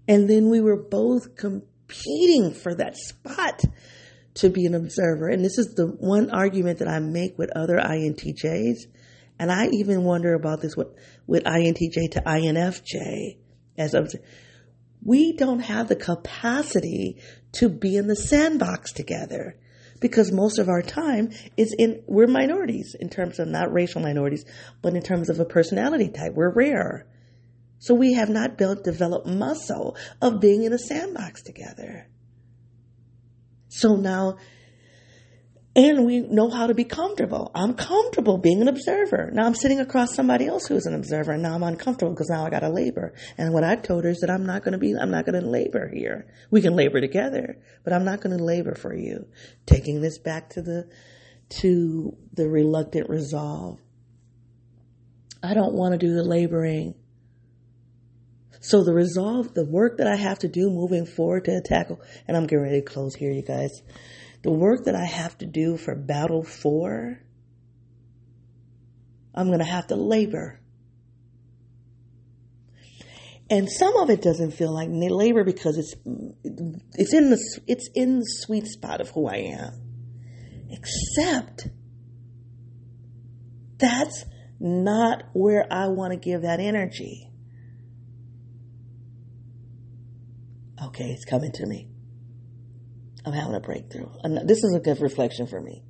And 0.07 0.29
then 0.29 0.49
we 0.49 0.59
were 0.59 0.81
both 0.81 1.35
competing 1.35 2.53
for 2.53 2.73
that 2.75 2.97
spot 2.97 3.61
to 4.35 4.49
be 4.49 4.65
an 4.65 4.73
observer. 4.73 5.29
And 5.29 5.45
this 5.45 5.59
is 5.59 5.75
the 5.75 5.85
one 5.85 6.31
argument 6.31 6.79
that 6.79 6.87
I 6.87 6.99
make 6.99 7.37
with 7.37 7.55
other 7.55 7.77
INTJs. 7.77 8.77
And 9.37 9.51
I 9.51 9.67
even 9.67 10.03
wonder 10.03 10.33
about 10.33 10.61
this 10.61 10.75
with, 10.75 10.87
with 11.27 11.43
INTJ 11.43 12.11
to 12.11 12.21
INFJ 12.21 13.37
as 13.81 13.93
observer 13.93 14.23
we 15.03 15.33
don't 15.33 15.61
have 15.61 15.87
the 15.87 15.95
capacity 15.95 17.17
to 17.53 17.69
be 17.69 17.97
in 17.97 18.07
the 18.07 18.15
sandbox 18.15 18.93
together 18.93 19.57
because 19.99 20.31
most 20.31 20.59
of 20.59 20.69
our 20.69 20.81
time 20.81 21.31
is 21.57 21.75
in 21.77 22.03
we're 22.07 22.27
minorities 22.27 22.95
in 22.99 23.09
terms 23.09 23.39
of 23.39 23.47
not 23.47 23.71
racial 23.71 24.01
minorities 24.01 24.45
but 24.81 24.93
in 24.93 25.01
terms 25.01 25.29
of 25.29 25.39
a 25.39 25.45
personality 25.45 26.09
type. 26.09 26.33
We're 26.33 26.53
rare. 26.53 27.07
So 27.79 27.95
we 27.95 28.13
have 28.13 28.29
not 28.29 28.57
built 28.57 28.83
developed 28.83 29.27
muscle 29.27 29.97
of 30.21 30.39
being 30.39 30.63
in 30.63 30.73
a 30.73 30.77
sandbox 30.77 31.41
together. 31.41 32.07
So 33.69 33.95
now 33.95 34.37
and 35.73 36.05
we 36.05 36.19
know 36.19 36.49
how 36.49 36.67
to 36.67 36.73
be 36.73 36.83
comfortable. 36.83 37.49
I'm 37.55 37.75
comfortable 37.75 38.37
being 38.37 38.61
an 38.61 38.67
observer. 38.67 39.29
Now 39.31 39.45
I'm 39.45 39.55
sitting 39.55 39.79
across 39.79 40.13
somebody 40.13 40.45
else 40.45 40.65
who's 40.67 40.85
an 40.85 40.93
observer, 40.93 41.31
and 41.31 41.43
now 41.43 41.55
I'm 41.55 41.63
uncomfortable 41.63 42.13
because 42.13 42.29
now 42.29 42.45
I 42.45 42.49
got 42.49 42.59
to 42.59 42.69
labor. 42.69 43.13
And 43.37 43.53
what 43.53 43.63
I 43.63 43.77
told 43.77 44.03
her 44.03 44.09
is 44.09 44.19
that 44.19 44.29
I'm 44.29 44.45
not 44.45 44.63
going 44.63 44.73
to 44.73 44.77
be, 44.77 44.93
I'm 44.99 45.11
not 45.11 45.25
going 45.25 45.41
to 45.41 45.47
labor 45.47 45.89
here. 45.93 46.27
We 46.49 46.61
can 46.61 46.75
labor 46.75 46.99
together, 46.99 47.57
but 47.85 47.93
I'm 47.93 48.03
not 48.03 48.19
going 48.19 48.37
to 48.37 48.43
labor 48.43 48.75
for 48.75 48.93
you. 48.93 49.27
Taking 49.65 50.01
this 50.01 50.17
back 50.19 50.49
to 50.51 50.61
the, 50.61 50.89
to 51.61 52.17
the 52.33 52.49
reluctant 52.49 53.09
resolve. 53.09 53.79
I 55.41 55.53
don't 55.53 55.73
want 55.73 55.93
to 55.93 55.97
do 55.97 56.13
the 56.13 56.23
laboring. 56.23 56.95
So 58.59 58.83
the 58.83 58.93
resolve, 58.93 59.53
the 59.53 59.65
work 59.65 59.97
that 59.97 60.07
I 60.07 60.17
have 60.17 60.39
to 60.39 60.49
do 60.49 60.69
moving 60.69 61.05
forward 61.05 61.45
to 61.45 61.61
tackle, 61.61 62.01
and 62.27 62.35
I'm 62.35 62.45
getting 62.45 62.63
ready 62.63 62.81
to 62.81 62.85
close 62.85 63.15
here, 63.15 63.31
you 63.31 63.41
guys 63.41 63.81
the 64.43 64.51
work 64.51 64.85
that 64.85 64.95
I 64.95 65.05
have 65.05 65.37
to 65.39 65.45
do 65.45 65.77
for 65.77 65.95
battle 65.95 66.43
four, 66.43 67.19
I'm 69.35 69.47
going 69.47 69.59
to 69.59 69.65
have 69.65 69.87
to 69.87 69.95
labor. 69.95 70.59
And 73.49 73.69
some 73.69 73.97
of 73.97 74.09
it 74.09 74.21
doesn't 74.21 74.51
feel 74.51 74.73
like 74.73 74.87
labor 74.89 75.43
because 75.43 75.77
it's 75.77 75.93
it's 76.93 77.13
in 77.13 77.29
the 77.29 77.59
it's 77.67 77.89
in 77.93 78.19
the 78.19 78.25
sweet 78.25 78.65
spot 78.65 79.01
of 79.01 79.09
who 79.09 79.27
I 79.27 79.57
am. 79.59 79.73
Except 80.69 81.67
that's 83.77 84.23
not 84.57 85.23
where 85.33 85.67
I 85.69 85.87
want 85.87 86.13
to 86.13 86.17
give 86.17 86.43
that 86.43 86.61
energy. 86.61 87.29
Okay, 90.81 91.09
it's 91.11 91.25
coming 91.25 91.51
to 91.53 91.65
me. 91.65 91.90
I'm 93.25 93.33
having 93.33 93.55
a 93.55 93.59
breakthrough. 93.59 94.09
And 94.23 94.47
this 94.47 94.63
is 94.63 94.75
a 94.75 94.79
good 94.79 95.01
reflection 95.01 95.47
for 95.47 95.61
me. 95.61 95.83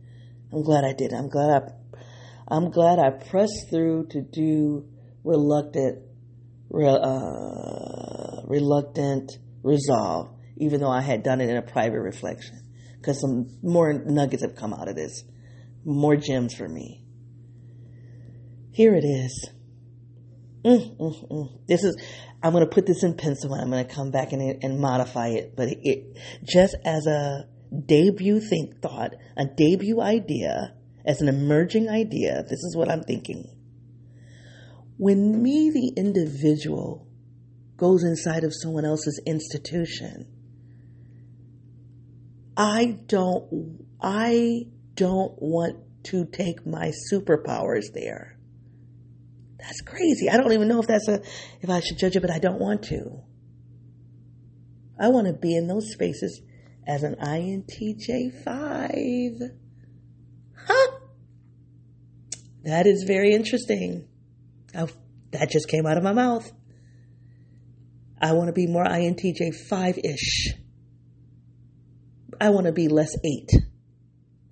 I'm 0.53 0.63
glad 0.63 0.83
I 0.83 0.93
did. 0.93 1.13
I'm 1.13 1.29
glad 1.29 1.63
I, 1.63 2.55
I'm 2.55 2.71
glad 2.71 2.99
I 2.99 3.11
pressed 3.11 3.69
through 3.69 4.07
to 4.11 4.21
do 4.21 4.89
reluctant, 5.23 5.99
uh, 6.73 8.41
reluctant 8.47 9.31
resolve, 9.63 10.35
even 10.57 10.81
though 10.81 10.91
I 10.91 11.01
had 11.01 11.23
done 11.23 11.39
it 11.39 11.49
in 11.49 11.57
a 11.57 11.61
private 11.61 12.01
reflection. 12.01 12.57
Because 12.97 13.21
some 13.21 13.47
more 13.63 13.93
nuggets 13.93 14.43
have 14.43 14.55
come 14.55 14.73
out 14.73 14.89
of 14.89 14.95
this, 14.95 15.23
more 15.85 16.15
gems 16.15 16.53
for 16.53 16.67
me. 16.67 17.05
Here 18.71 18.95
it 18.95 19.05
is. 19.05 19.49
Mm, 20.63 20.97
mm, 20.97 21.29
mm. 21.29 21.59
This 21.67 21.83
is, 21.83 21.97
I'm 22.43 22.51
going 22.51 22.63
to 22.63 22.69
put 22.69 22.85
this 22.85 23.03
in 23.03 23.15
pencil 23.15 23.53
and 23.53 23.63
I'm 23.63 23.71
going 23.71 23.85
to 23.85 23.93
come 23.93 24.11
back 24.11 24.31
and, 24.31 24.63
and 24.63 24.79
modify 24.79 25.29
it. 25.29 25.55
But 25.55 25.69
it, 25.69 26.17
just 26.43 26.75
as 26.85 27.07
a 27.07 27.47
debut 27.85 28.39
think 28.39 28.81
thought, 28.81 29.11
a 29.37 29.45
debut 29.45 30.01
idea, 30.01 30.75
as 31.05 31.21
an 31.21 31.29
emerging 31.29 31.89
idea, 31.89 32.43
this 32.43 32.59
is 32.59 32.75
what 32.75 32.89
I'm 32.89 33.03
thinking. 33.03 33.49
When 34.97 35.41
me, 35.41 35.71
the 35.71 35.93
individual, 35.97 37.07
goes 37.77 38.03
inside 38.03 38.43
of 38.43 38.53
someone 38.53 38.85
else's 38.85 39.19
institution, 39.25 40.27
I 42.55 42.99
don't, 43.07 43.87
I 43.99 44.67
don't 44.93 45.33
want 45.41 45.77
to 46.03 46.25
take 46.25 46.67
my 46.67 46.91
superpowers 47.11 47.85
there. 47.93 48.30
That's 49.61 49.81
crazy. 49.81 50.29
I 50.29 50.37
don't 50.37 50.53
even 50.53 50.67
know 50.67 50.79
if 50.79 50.87
that's 50.87 51.07
a, 51.07 51.21
if 51.61 51.69
I 51.69 51.81
should 51.81 51.99
judge 51.99 52.15
it, 52.15 52.21
but 52.21 52.31
I 52.31 52.39
don't 52.39 52.59
want 52.59 52.81
to. 52.83 53.21
I 54.99 55.09
want 55.09 55.27
to 55.27 55.33
be 55.33 55.55
in 55.55 55.67
those 55.67 55.91
spaces 55.91 56.41
as 56.87 57.03
an 57.03 57.15
INTJ5. 57.15 59.51
Huh? 60.67 60.91
That 62.63 62.87
is 62.87 63.03
very 63.07 63.33
interesting. 63.33 64.07
Oh, 64.75 64.89
that 65.31 65.49
just 65.49 65.67
came 65.67 65.85
out 65.85 65.97
of 65.97 66.03
my 66.03 66.13
mouth. 66.13 66.49
I 68.19 68.33
want 68.33 68.47
to 68.47 68.53
be 68.53 68.67
more 68.67 68.85
INTJ5 68.85 69.99
ish. 70.03 70.53
I 72.39 72.49
want 72.49 72.67
to 72.67 72.71
be 72.71 72.87
less 72.87 73.15
8. 73.23 73.49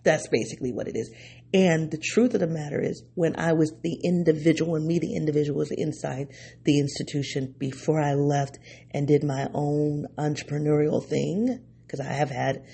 That's 0.09 0.27
basically 0.27 0.71
what 0.71 0.87
it 0.87 0.95
is. 0.95 1.11
And 1.53 1.91
the 1.91 1.99
truth 1.99 2.33
of 2.33 2.39
the 2.39 2.47
matter 2.47 2.81
is, 2.81 3.03
when 3.13 3.39
I 3.39 3.53
was 3.53 3.71
the 3.83 3.99
individual, 4.03 4.71
when 4.71 4.87
me, 4.87 4.97
the 4.97 5.15
individual, 5.15 5.59
was 5.59 5.69
inside 5.69 6.29
the 6.63 6.79
institution 6.79 7.53
before 7.59 8.01
I 8.01 8.15
left 8.15 8.57
and 8.89 9.07
did 9.07 9.23
my 9.23 9.49
own 9.53 10.07
entrepreneurial 10.17 11.07
thing, 11.07 11.63
because 11.85 11.99
I 11.99 12.11
have 12.11 12.31
had 12.31 12.65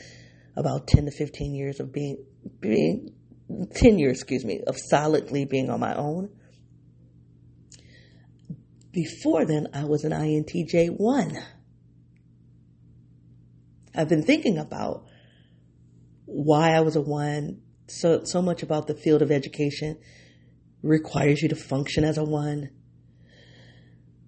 about 0.55 0.87
10 0.87 1.07
to 1.07 1.11
15 1.11 1.53
years 1.53 1.81
of 1.81 1.91
being, 1.91 2.23
being, 2.61 3.13
10 3.49 3.99
years, 3.99 4.15
excuse 4.15 4.45
me, 4.45 4.61
of 4.65 4.77
solidly 4.77 5.43
being 5.43 5.69
on 5.69 5.81
my 5.81 5.93
own. 5.93 6.29
Before 8.93 9.43
then, 9.45 9.67
I 9.73 9.83
was 9.83 10.05
an 10.05 10.13
INTJ 10.13 10.91
1. 10.97 11.37
I've 13.93 14.07
been 14.07 14.23
thinking 14.23 14.57
about 14.57 15.07
why 16.25 16.71
I 16.71 16.81
was 16.81 16.95
a 16.95 17.01
1, 17.01 17.61
so 17.87 18.23
so 18.23 18.41
much 18.41 18.63
about 18.63 18.87
the 18.87 18.95
field 18.95 19.21
of 19.21 19.31
education 19.31 19.97
requires 20.81 21.41
you 21.41 21.49
to 21.49 21.55
function 21.55 22.03
as 22.03 22.17
a 22.17 22.23
one. 22.23 22.69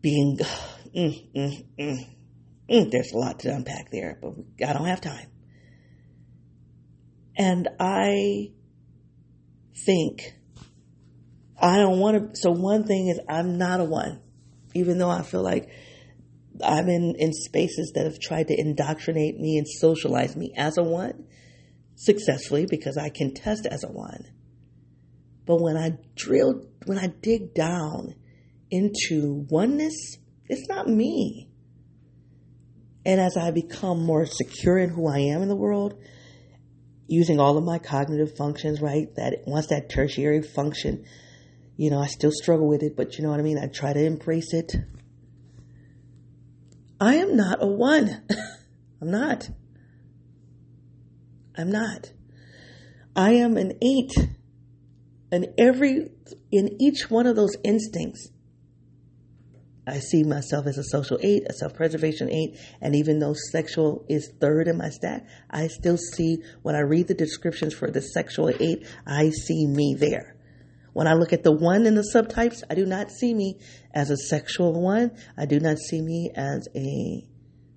Being, 0.01 0.37
mm, 0.95 1.33
mm, 1.35 1.65
mm, 1.79 2.15
mm, 2.69 2.91
there's 2.91 3.11
a 3.11 3.17
lot 3.17 3.39
to 3.41 3.53
unpack 3.53 3.91
there, 3.91 4.19
but 4.21 4.33
I 4.67 4.73
don't 4.73 4.87
have 4.87 5.01
time. 5.01 5.27
And 7.37 7.67
I 7.79 8.51
think 9.85 10.33
I 11.59 11.77
don't 11.77 11.99
want 11.99 12.33
to. 12.33 12.39
So 12.39 12.51
one 12.51 12.85
thing 12.85 13.07
is, 13.07 13.19
I'm 13.29 13.57
not 13.57 13.79
a 13.79 13.83
one, 13.83 14.21
even 14.73 14.97
though 14.97 15.09
I 15.09 15.21
feel 15.21 15.43
like 15.43 15.69
I'm 16.63 16.89
in 16.89 17.15
in 17.19 17.33
spaces 17.33 17.91
that 17.95 18.05
have 18.05 18.19
tried 18.19 18.47
to 18.47 18.59
indoctrinate 18.59 19.39
me 19.39 19.57
and 19.57 19.67
socialize 19.67 20.35
me 20.35 20.53
as 20.57 20.77
a 20.77 20.83
one 20.83 21.26
successfully 21.97 22.65
because 22.69 22.95
I 22.95 23.09
can 23.09 23.33
test 23.33 23.65
as 23.65 23.83
a 23.83 23.87
one. 23.87 24.23
But 25.45 25.61
when 25.61 25.75
I 25.75 25.97
drill, 26.15 26.65
when 26.85 26.97
I 26.97 27.07
dig 27.07 27.53
down 27.53 28.15
into 28.69 29.45
oneness, 29.49 29.95
it's 30.47 30.67
not 30.69 30.87
me. 30.87 31.49
And 33.05 33.19
as 33.19 33.35
I 33.37 33.51
become 33.51 34.05
more 34.05 34.25
secure 34.25 34.77
in 34.77 34.89
who 34.89 35.07
I 35.07 35.19
am 35.19 35.41
in 35.41 35.47
the 35.47 35.55
world, 35.55 35.99
using 37.07 37.39
all 37.39 37.57
of 37.57 37.63
my 37.63 37.79
cognitive 37.79 38.35
functions, 38.37 38.81
right? 38.81 39.07
That 39.15 39.43
once 39.47 39.67
that 39.67 39.89
tertiary 39.89 40.41
function, 40.41 41.05
you 41.77 41.89
know, 41.89 42.01
I 42.01 42.07
still 42.07 42.31
struggle 42.31 42.67
with 42.67 42.83
it, 42.83 42.95
but 42.95 43.17
you 43.17 43.23
know 43.23 43.29
what 43.29 43.39
I 43.39 43.43
mean? 43.43 43.57
I 43.57 43.67
try 43.67 43.93
to 43.93 44.03
embrace 44.03 44.53
it. 44.53 44.75
I 46.99 47.15
am 47.15 47.37
not 47.37 47.63
a 47.63 47.67
one. 47.67 48.23
I'm 49.01 49.11
not. 49.11 49.49
I'm 51.57 51.71
not. 51.71 52.11
I 53.15 53.31
am 53.31 53.57
an 53.57 53.77
eight. 53.81 54.11
And 55.31 55.47
every, 55.57 56.11
in 56.51 56.81
each 56.81 57.09
one 57.09 57.25
of 57.25 57.35
those 57.35 57.57
instincts, 57.63 58.29
I 59.87 59.99
see 59.99 60.23
myself 60.23 60.67
as 60.67 60.77
a 60.77 60.83
social 60.83 61.17
eight, 61.21 61.43
a 61.49 61.53
self 61.53 61.73
preservation 61.73 62.29
eight, 62.29 62.59
and 62.81 62.95
even 62.95 63.19
though 63.19 63.33
sexual 63.51 64.05
is 64.09 64.31
third 64.39 64.67
in 64.67 64.77
my 64.77 64.89
stack, 64.89 65.25
I 65.49 65.67
still 65.67 65.97
see, 65.97 66.39
when 66.61 66.75
I 66.75 66.81
read 66.81 67.07
the 67.07 67.13
descriptions 67.13 67.73
for 67.73 67.89
the 67.89 68.01
sexual 68.01 68.49
eight, 68.49 68.85
I 69.05 69.29
see 69.29 69.65
me 69.65 69.95
there. 69.97 70.35
When 70.91 71.07
I 71.07 71.13
look 71.13 71.31
at 71.31 71.43
the 71.43 71.51
one 71.53 71.85
in 71.85 71.95
the 71.95 72.09
subtypes, 72.13 72.63
I 72.69 72.75
do 72.75 72.85
not 72.85 73.11
see 73.11 73.33
me 73.33 73.59
as 73.93 74.09
a 74.09 74.17
sexual 74.17 74.73
one. 74.73 75.11
I 75.37 75.45
do 75.45 75.59
not 75.59 75.77
see 75.77 76.01
me 76.01 76.31
as 76.35 76.67
a 76.75 77.25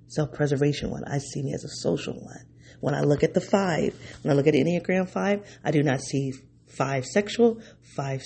self 0.08 0.32
preservation 0.32 0.90
one. 0.90 1.04
I 1.04 1.18
see 1.18 1.42
me 1.42 1.54
as 1.54 1.62
a 1.62 1.68
social 1.68 2.14
one. 2.14 2.49
When 2.80 2.94
I 2.94 3.02
look 3.02 3.22
at 3.22 3.34
the 3.34 3.40
five, 3.40 3.94
when 4.22 4.32
I 4.32 4.34
look 4.34 4.46
at 4.46 4.54
Enneagram 4.54 5.08
five, 5.08 5.46
I 5.64 5.70
do 5.70 5.82
not 5.82 6.00
see 6.00 6.32
five 6.66 7.04
sexual, 7.04 7.60
five 7.94 8.22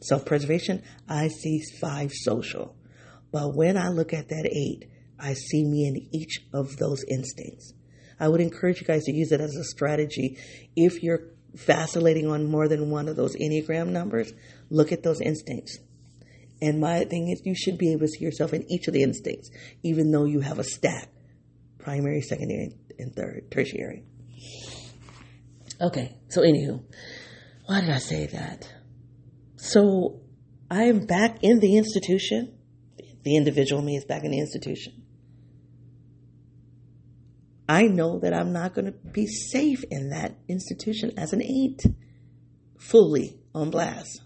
self 0.00 0.24
preservation. 0.24 0.82
I 1.08 1.28
see 1.28 1.62
five 1.80 2.12
social. 2.12 2.76
But 3.32 3.54
when 3.54 3.76
I 3.76 3.88
look 3.88 4.12
at 4.12 4.28
that 4.28 4.46
eight, 4.46 4.88
I 5.18 5.34
see 5.34 5.64
me 5.64 5.86
in 5.86 6.08
each 6.12 6.40
of 6.52 6.76
those 6.76 7.04
instincts. 7.08 7.72
I 8.20 8.28
would 8.28 8.40
encourage 8.40 8.80
you 8.80 8.86
guys 8.86 9.04
to 9.04 9.12
use 9.12 9.32
it 9.32 9.40
as 9.40 9.54
a 9.54 9.64
strategy. 9.64 10.38
If 10.76 11.02
you're 11.02 11.30
vacillating 11.54 12.30
on 12.30 12.46
more 12.46 12.68
than 12.68 12.90
one 12.90 13.08
of 13.08 13.16
those 13.16 13.36
Enneagram 13.36 13.88
numbers, 13.88 14.32
look 14.70 14.92
at 14.92 15.02
those 15.02 15.20
instincts. 15.20 15.78
And 16.60 16.80
my 16.80 17.04
thing 17.04 17.28
is, 17.28 17.42
you 17.44 17.54
should 17.54 17.78
be 17.78 17.92
able 17.92 18.00
to 18.00 18.08
see 18.08 18.24
yourself 18.24 18.52
in 18.52 18.70
each 18.70 18.88
of 18.88 18.94
the 18.94 19.02
instincts, 19.02 19.50
even 19.82 20.10
though 20.10 20.24
you 20.24 20.40
have 20.40 20.58
a 20.58 20.64
stack 20.64 21.08
primary, 21.78 22.20
secondary, 22.20 22.74
and 22.98 23.14
third, 23.14 23.50
tertiary. 23.50 24.04
Okay, 25.80 26.16
so 26.28 26.42
anywho, 26.42 26.82
why 27.66 27.80
did 27.80 27.90
I 27.90 27.98
say 27.98 28.26
that? 28.26 28.72
So 29.56 30.20
I 30.70 30.84
am 30.84 31.06
back 31.06 31.38
in 31.42 31.60
the 31.60 31.76
institution 31.76 32.58
the 33.28 33.36
individual 33.36 33.82
me 33.82 33.96
is 33.96 34.06
back 34.06 34.24
in 34.24 34.30
the 34.30 34.38
institution. 34.38 35.02
I 37.68 37.82
know 37.82 38.18
that 38.20 38.32
I'm 38.32 38.54
not 38.54 38.74
going 38.74 38.86
to 38.86 38.92
be 38.92 39.26
safe 39.26 39.84
in 39.90 40.08
that 40.10 40.36
institution 40.48 41.12
as 41.18 41.34
an 41.34 41.42
eight, 41.42 41.82
fully 42.78 43.38
on 43.54 43.70
blast. 43.70 44.22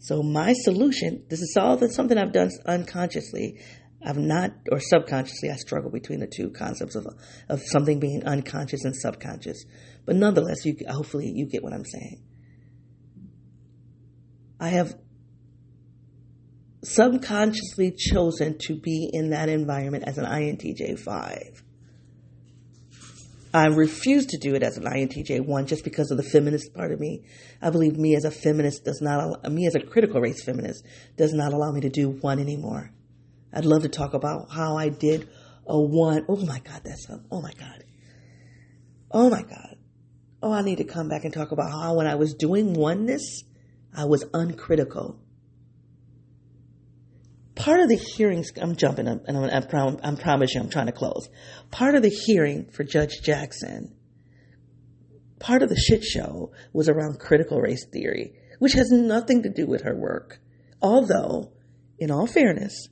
So 0.00 0.22
my 0.22 0.52
solution, 0.54 1.24
this 1.28 1.40
is 1.40 1.56
all 1.56 1.76
that's 1.76 1.94
something 1.94 2.18
I've 2.18 2.32
done 2.32 2.50
unconsciously. 2.66 3.60
I've 4.04 4.16
not, 4.16 4.52
or 4.70 4.78
subconsciously, 4.78 5.50
I 5.50 5.56
struggle 5.56 5.90
between 5.90 6.20
the 6.20 6.28
two 6.28 6.50
concepts 6.50 6.94
of 6.94 7.06
of 7.48 7.62
something 7.62 7.98
being 7.98 8.24
unconscious 8.24 8.84
and 8.84 8.94
subconscious. 8.94 9.64
But 10.06 10.16
nonetheless, 10.16 10.64
you 10.64 10.76
hopefully 10.88 11.32
you 11.34 11.46
get 11.46 11.64
what 11.64 11.72
I'm 11.72 11.84
saying. 11.84 12.22
I 14.60 14.68
have 14.68 14.94
subconsciously 16.82 17.92
chosen 17.96 18.58
to 18.58 18.76
be 18.76 19.10
in 19.12 19.30
that 19.30 19.48
environment 19.48 20.04
as 20.06 20.18
an 20.18 20.24
INTJ5. 20.24 21.62
I 23.52 23.66
refuse 23.66 24.26
to 24.26 24.38
do 24.38 24.54
it 24.54 24.62
as 24.62 24.76
an 24.76 24.84
INTJ1 24.84 25.66
just 25.66 25.82
because 25.82 26.10
of 26.10 26.18
the 26.18 26.22
feminist 26.22 26.74
part 26.74 26.92
of 26.92 27.00
me. 27.00 27.24
I 27.62 27.70
believe 27.70 27.96
me 27.96 28.14
as 28.14 28.24
a 28.24 28.30
feminist 28.30 28.84
does 28.84 29.00
not, 29.00 29.50
me 29.50 29.66
as 29.66 29.74
a 29.74 29.80
critical 29.80 30.20
race 30.20 30.44
feminist 30.44 30.84
does 31.16 31.32
not 31.32 31.52
allow 31.52 31.72
me 31.72 31.80
to 31.80 31.88
do 31.88 32.10
one 32.10 32.38
anymore. 32.38 32.92
I'd 33.52 33.64
love 33.64 33.82
to 33.82 33.88
talk 33.88 34.14
about 34.14 34.50
how 34.50 34.76
I 34.76 34.88
did 34.88 35.28
a 35.66 35.80
one. 35.80 36.24
Oh 36.28 36.36
my 36.36 36.60
God, 36.60 36.82
that's, 36.84 37.06
oh 37.30 37.42
my 37.42 37.52
God. 37.52 37.84
Oh 39.10 39.30
my 39.30 39.42
God. 39.42 39.76
Oh, 40.42 40.52
I 40.52 40.62
need 40.62 40.78
to 40.78 40.84
come 40.84 41.08
back 41.08 41.24
and 41.24 41.34
talk 41.34 41.50
about 41.50 41.70
how 41.70 41.94
when 41.94 42.06
I 42.06 42.14
was 42.14 42.34
doing 42.34 42.74
oneness, 42.74 43.42
I 43.96 44.04
was 44.04 44.24
uncritical. 44.32 45.18
Part 47.54 47.80
of 47.80 47.88
the 47.88 47.96
hearings, 47.96 48.52
I'm 48.60 48.76
jumping 48.76 49.08
up, 49.08 49.24
and 49.26 49.36
I'm, 49.36 49.44
I, 49.44 49.66
prom, 49.66 49.98
I 50.04 50.14
promise 50.14 50.54
you 50.54 50.60
I'm 50.60 50.70
trying 50.70 50.86
to 50.86 50.92
close. 50.92 51.28
Part 51.72 51.96
of 51.96 52.02
the 52.02 52.08
hearing 52.08 52.66
for 52.70 52.84
Judge 52.84 53.20
Jackson, 53.24 53.96
part 55.40 55.62
of 55.62 55.68
the 55.68 55.76
shit 55.76 56.04
show 56.04 56.52
was 56.72 56.88
around 56.88 57.18
critical 57.18 57.60
race 57.60 57.84
theory, 57.92 58.34
which 58.60 58.74
has 58.74 58.90
nothing 58.92 59.42
to 59.42 59.50
do 59.50 59.66
with 59.66 59.82
her 59.82 59.96
work. 59.96 60.38
Although, 60.80 61.50
in 61.98 62.12
all 62.12 62.28
fairness, 62.28 62.88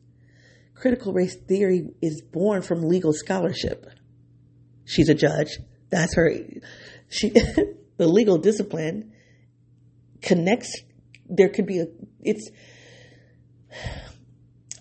critical 0.76 1.12
race 1.12 1.36
theory 1.36 1.88
is 2.02 2.22
born 2.22 2.62
from 2.62 2.88
legal 2.88 3.12
scholarship. 3.12 3.86
She's 4.84 5.08
a 5.08 5.14
judge. 5.14 5.58
That's 5.90 6.14
her. 6.14 6.32
She, 7.08 7.30
the 7.96 8.06
legal 8.06 8.38
discipline 8.38 9.12
connects 10.22 10.82
there 11.28 11.48
could 11.48 11.66
be 11.66 11.80
a, 11.80 11.86
it's, 12.20 12.50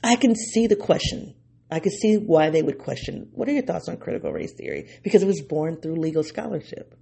I 0.04 0.16
can 0.16 0.36
see 0.36 0.68
the 0.68 0.76
question. 0.76 1.36
I 1.72 1.80
can 1.80 1.92
see 1.92 2.16
why 2.18 2.52
they 2.52 2.62
would 2.62 2.78
question, 2.78 3.30
what 3.34 3.50
are 3.50 3.52
your 3.52 3.64
thoughts 3.64 3.90
on 3.90 3.98
critical 3.98 4.32
race 4.32 4.54
theory? 4.54 4.88
Because 5.04 5.24
it 5.24 5.28
was 5.28 5.42
born 5.42 5.82
through 5.82 5.96
legal 5.96 6.24
scholarship. 6.24 6.96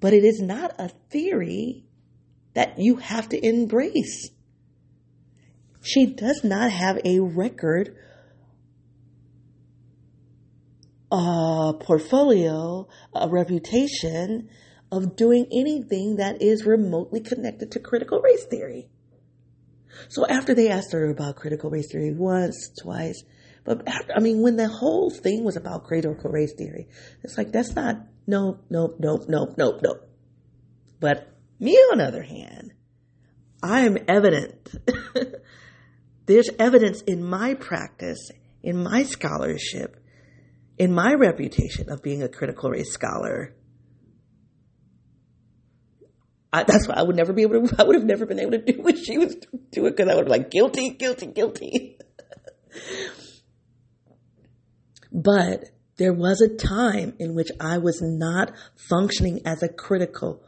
But 0.00 0.14
it 0.14 0.24
is 0.24 0.40
not 0.40 0.72
a 0.78 0.88
theory 1.10 1.84
that 2.54 2.78
you 2.78 2.96
have 2.96 3.28
to 3.28 3.46
embrace. 3.46 4.30
She 5.82 6.06
does 6.06 6.42
not 6.44 6.70
have 6.70 6.98
a 7.04 7.20
record, 7.20 7.96
a 11.10 11.72
portfolio, 11.80 12.88
a 13.14 13.28
reputation 13.28 14.48
of 14.92 15.16
doing 15.16 15.46
anything 15.52 16.16
that 16.16 16.42
is 16.42 16.66
remotely 16.66 17.20
connected 17.20 17.72
to 17.72 17.80
critical 17.80 18.20
race 18.20 18.44
theory. 18.44 18.88
So 20.08 20.26
after 20.26 20.54
they 20.54 20.68
asked 20.68 20.92
her 20.92 21.10
about 21.10 21.36
critical 21.36 21.70
race 21.70 21.90
theory 21.90 22.12
once, 22.12 22.70
twice, 22.82 23.22
but 23.64 23.86
after, 23.86 24.12
I 24.14 24.20
mean, 24.20 24.42
when 24.42 24.56
the 24.56 24.68
whole 24.68 25.10
thing 25.10 25.44
was 25.44 25.56
about 25.56 25.84
critical 25.84 26.30
race 26.30 26.54
theory, 26.56 26.88
it's 27.22 27.36
like, 27.36 27.52
that's 27.52 27.74
not, 27.74 27.96
no, 28.26 28.60
no, 28.70 28.94
no, 28.98 29.24
no, 29.28 29.54
no, 29.56 29.78
no. 29.82 29.96
But 30.98 31.28
me, 31.58 31.72
on 31.92 31.98
the 31.98 32.04
other 32.04 32.22
hand, 32.22 32.72
I 33.62 33.80
am 33.80 33.98
evident. 34.08 34.54
There's 36.30 36.48
evidence 36.58 37.02
in 37.02 37.24
my 37.24 37.54
practice, 37.54 38.30
in 38.62 38.82
my 38.82 39.02
scholarship, 39.02 39.96
in 40.78 40.92
my 40.92 41.14
reputation 41.14 41.90
of 41.90 42.02
being 42.02 42.22
a 42.22 42.28
critical 42.28 42.70
race 42.70 42.92
scholar 42.92 43.54
I, 46.52 46.64
that's 46.64 46.88
why 46.88 46.94
I 46.96 47.02
would 47.02 47.16
never 47.16 47.32
be 47.32 47.42
able 47.42 47.66
to, 47.66 47.76
I 47.78 47.84
would 47.84 47.96
have 47.96 48.04
never 48.04 48.26
been 48.26 48.40
able 48.40 48.52
to 48.52 48.58
do 48.58 48.82
what 48.82 48.98
she 48.98 49.18
was 49.18 49.36
doing 49.70 49.92
because 49.92 50.08
I 50.08 50.14
would 50.14 50.24
have 50.24 50.30
like 50.30 50.50
guilty, 50.50 50.90
guilty, 50.90 51.26
guilty. 51.26 51.98
but 55.12 55.64
there 55.96 56.12
was 56.12 56.40
a 56.40 56.56
time 56.56 57.14
in 57.18 57.34
which 57.34 57.50
I 57.60 57.78
was 57.78 58.00
not 58.02 58.52
functioning 58.76 59.42
as 59.44 59.62
a 59.62 59.68
critical 59.68 60.42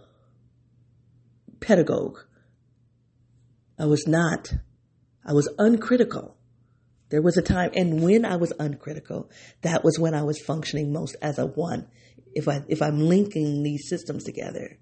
pedagogue. 1.60 2.18
I 3.78 3.86
was 3.86 4.06
not. 4.06 4.52
I 5.24 5.32
was 5.32 5.48
uncritical. 5.58 6.36
There 7.10 7.22
was 7.22 7.36
a 7.36 7.42
time, 7.42 7.70
and 7.74 8.02
when 8.02 8.24
I 8.24 8.36
was 8.36 8.52
uncritical, 8.58 9.30
that 9.60 9.84
was 9.84 9.98
when 9.98 10.14
I 10.14 10.22
was 10.22 10.40
functioning 10.40 10.92
most 10.92 11.14
as 11.20 11.38
a 11.38 11.46
one. 11.46 11.88
If 12.34 12.48
I 12.48 12.62
if 12.68 12.80
I'm 12.80 12.98
linking 13.00 13.62
these 13.62 13.88
systems 13.88 14.24
together. 14.24 14.78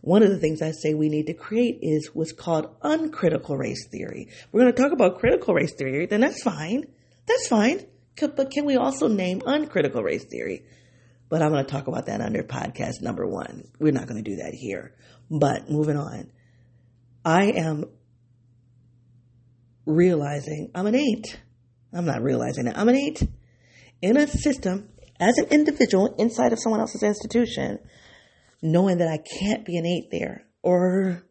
One 0.00 0.22
of 0.22 0.30
the 0.30 0.38
things 0.38 0.62
I 0.62 0.72
say 0.72 0.94
we 0.94 1.08
need 1.08 1.26
to 1.26 1.34
create 1.34 1.78
is 1.80 2.10
what's 2.12 2.32
called 2.32 2.74
uncritical 2.82 3.56
race 3.56 3.88
theory. 3.90 4.28
We're 4.50 4.62
going 4.62 4.74
to 4.74 4.82
talk 4.82 4.92
about 4.92 5.18
critical 5.18 5.54
race 5.54 5.74
theory, 5.74 6.06
then 6.06 6.20
that's 6.20 6.42
fine. 6.42 6.86
That's 7.26 7.48
fine. 7.48 7.86
But 8.20 8.50
can 8.50 8.64
we 8.64 8.76
also 8.76 9.08
name 9.08 9.42
uncritical 9.44 10.02
race 10.02 10.24
theory? 10.24 10.64
But 11.28 11.42
I'm 11.42 11.50
going 11.50 11.64
to 11.64 11.70
talk 11.70 11.86
about 11.86 12.06
that 12.06 12.20
under 12.20 12.42
podcast 12.42 13.02
number 13.02 13.26
one. 13.26 13.68
We're 13.78 13.92
not 13.92 14.06
going 14.06 14.22
to 14.22 14.30
do 14.30 14.36
that 14.36 14.54
here. 14.54 14.94
But 15.30 15.68
moving 15.70 15.96
on, 15.96 16.30
I 17.24 17.46
am 17.46 17.86
realizing 19.86 20.70
I'm 20.74 20.86
an 20.86 20.94
eight. 20.94 21.40
I'm 21.92 22.04
not 22.04 22.22
realizing 22.22 22.66
it. 22.66 22.76
I'm 22.76 22.88
an 22.88 22.96
eight 22.96 23.22
in 24.02 24.16
a 24.16 24.26
system 24.26 24.90
as 25.18 25.38
an 25.38 25.46
individual 25.46 26.14
inside 26.18 26.52
of 26.52 26.58
someone 26.60 26.80
else's 26.80 27.02
institution 27.02 27.78
knowing 28.62 28.98
that 28.98 29.08
I 29.08 29.18
can't 29.38 29.64
be 29.64 29.76
an 29.76 29.86
eight 29.86 30.08
there 30.10 30.44
or 30.62 31.22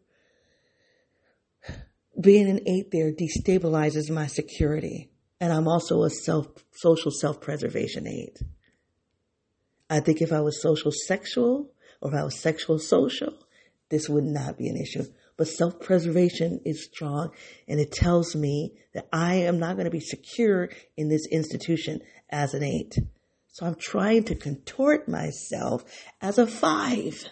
being 2.20 2.48
an 2.48 2.60
eight 2.66 2.90
there 2.90 3.12
destabilizes 3.12 4.10
my 4.10 4.26
security. 4.26 5.10
And 5.40 5.52
I'm 5.52 5.68
also 5.68 6.02
a 6.02 6.10
self, 6.10 6.46
social 6.72 7.10
self-preservation 7.10 8.06
eight. 8.06 8.38
I 9.90 10.00
think 10.00 10.22
if 10.22 10.32
I 10.32 10.40
was 10.40 10.62
social 10.62 10.90
sexual 11.06 11.70
or 12.00 12.10
if 12.10 12.18
I 12.18 12.24
was 12.24 12.40
sexual 12.40 12.78
social, 12.78 13.34
this 13.90 14.08
would 14.08 14.24
not 14.24 14.56
be 14.56 14.68
an 14.68 14.76
issue. 14.76 15.04
But 15.36 15.48
self-preservation 15.48 16.60
is 16.64 16.84
strong 16.84 17.30
and 17.68 17.78
it 17.78 17.92
tells 17.92 18.34
me 18.34 18.72
that 18.94 19.06
I 19.12 19.34
am 19.34 19.58
not 19.58 19.76
going 19.76 19.84
to 19.84 19.90
be 19.90 20.00
secure 20.00 20.70
in 20.96 21.08
this 21.08 21.26
institution 21.30 22.00
as 22.30 22.54
an 22.54 22.62
eight. 22.62 22.98
So 23.48 23.66
I'm 23.66 23.74
trying 23.74 24.24
to 24.24 24.34
contort 24.34 25.08
myself 25.08 25.84
as 26.20 26.38
a 26.38 26.46
five. 26.46 27.24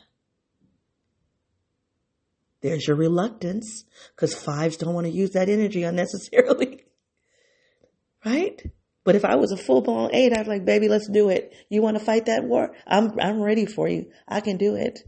There's 2.60 2.86
your 2.86 2.96
reluctance 2.96 3.84
because 4.14 4.34
fives 4.34 4.76
don't 4.76 4.94
want 4.94 5.06
to 5.06 5.12
use 5.12 5.30
that 5.30 5.48
energy 5.48 5.82
unnecessarily. 5.82 6.84
right? 8.24 8.62
But 9.04 9.16
if 9.16 9.24
I 9.24 9.36
was 9.36 9.52
a 9.52 9.56
full 9.56 9.82
blown 9.82 10.14
eight, 10.14 10.32
I'd 10.32 10.44
be 10.44 10.50
like, 10.50 10.64
baby, 10.64 10.88
let's 10.88 11.08
do 11.08 11.28
it. 11.28 11.52
You 11.68 11.82
want 11.82 11.98
to 11.98 12.04
fight 12.04 12.26
that 12.26 12.44
war? 12.44 12.74
I'm, 12.86 13.12
I'm 13.20 13.42
ready 13.42 13.66
for 13.66 13.86
you. 13.86 14.10
I 14.26 14.40
can 14.40 14.56
do 14.56 14.76
it. 14.76 15.00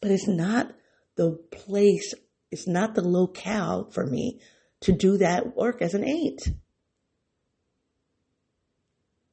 But 0.00 0.10
it's 0.10 0.26
not 0.26 0.72
the 1.20 1.32
place, 1.50 2.14
it's 2.50 2.66
not 2.66 2.94
the 2.94 3.06
locale 3.06 3.90
for 3.92 4.06
me 4.06 4.40
to 4.80 4.90
do 4.90 5.18
that 5.18 5.54
work 5.54 5.82
as 5.82 5.92
an 5.92 6.02
eight. 6.02 6.40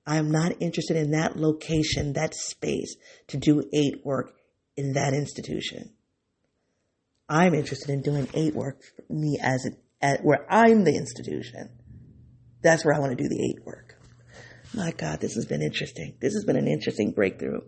I 0.05 0.17
am 0.17 0.29
not 0.29 0.61
interested 0.61 0.97
in 0.97 1.11
that 1.11 1.37
location, 1.37 2.11
that 2.13 2.35
space 2.35 2.97
to 3.27 3.37
do 3.37 3.63
eight 3.73 4.05
work 4.05 4.33
in 4.75 4.93
that 4.93 5.13
institution. 5.13 5.93
I'm 7.29 7.53
interested 7.53 7.89
in 7.89 8.01
doing 8.01 8.27
eight 8.33 8.53
work 8.53 8.81
for 9.07 9.13
me 9.13 9.39
as 9.41 9.65
a, 9.65 10.05
at 10.05 10.25
where 10.25 10.45
I'm 10.51 10.83
the 10.83 10.93
institution. 10.93 11.69
That's 12.61 12.83
where 12.83 12.95
I 12.95 12.99
want 12.99 13.17
to 13.17 13.23
do 13.23 13.29
the 13.29 13.41
eight 13.41 13.65
work. 13.65 13.95
My 14.73 14.91
God, 14.91 15.21
this 15.21 15.35
has 15.35 15.45
been 15.45 15.61
interesting. 15.61 16.17
This 16.19 16.33
has 16.33 16.43
been 16.43 16.57
an 16.57 16.67
interesting 16.67 17.11
breakthrough. 17.11 17.61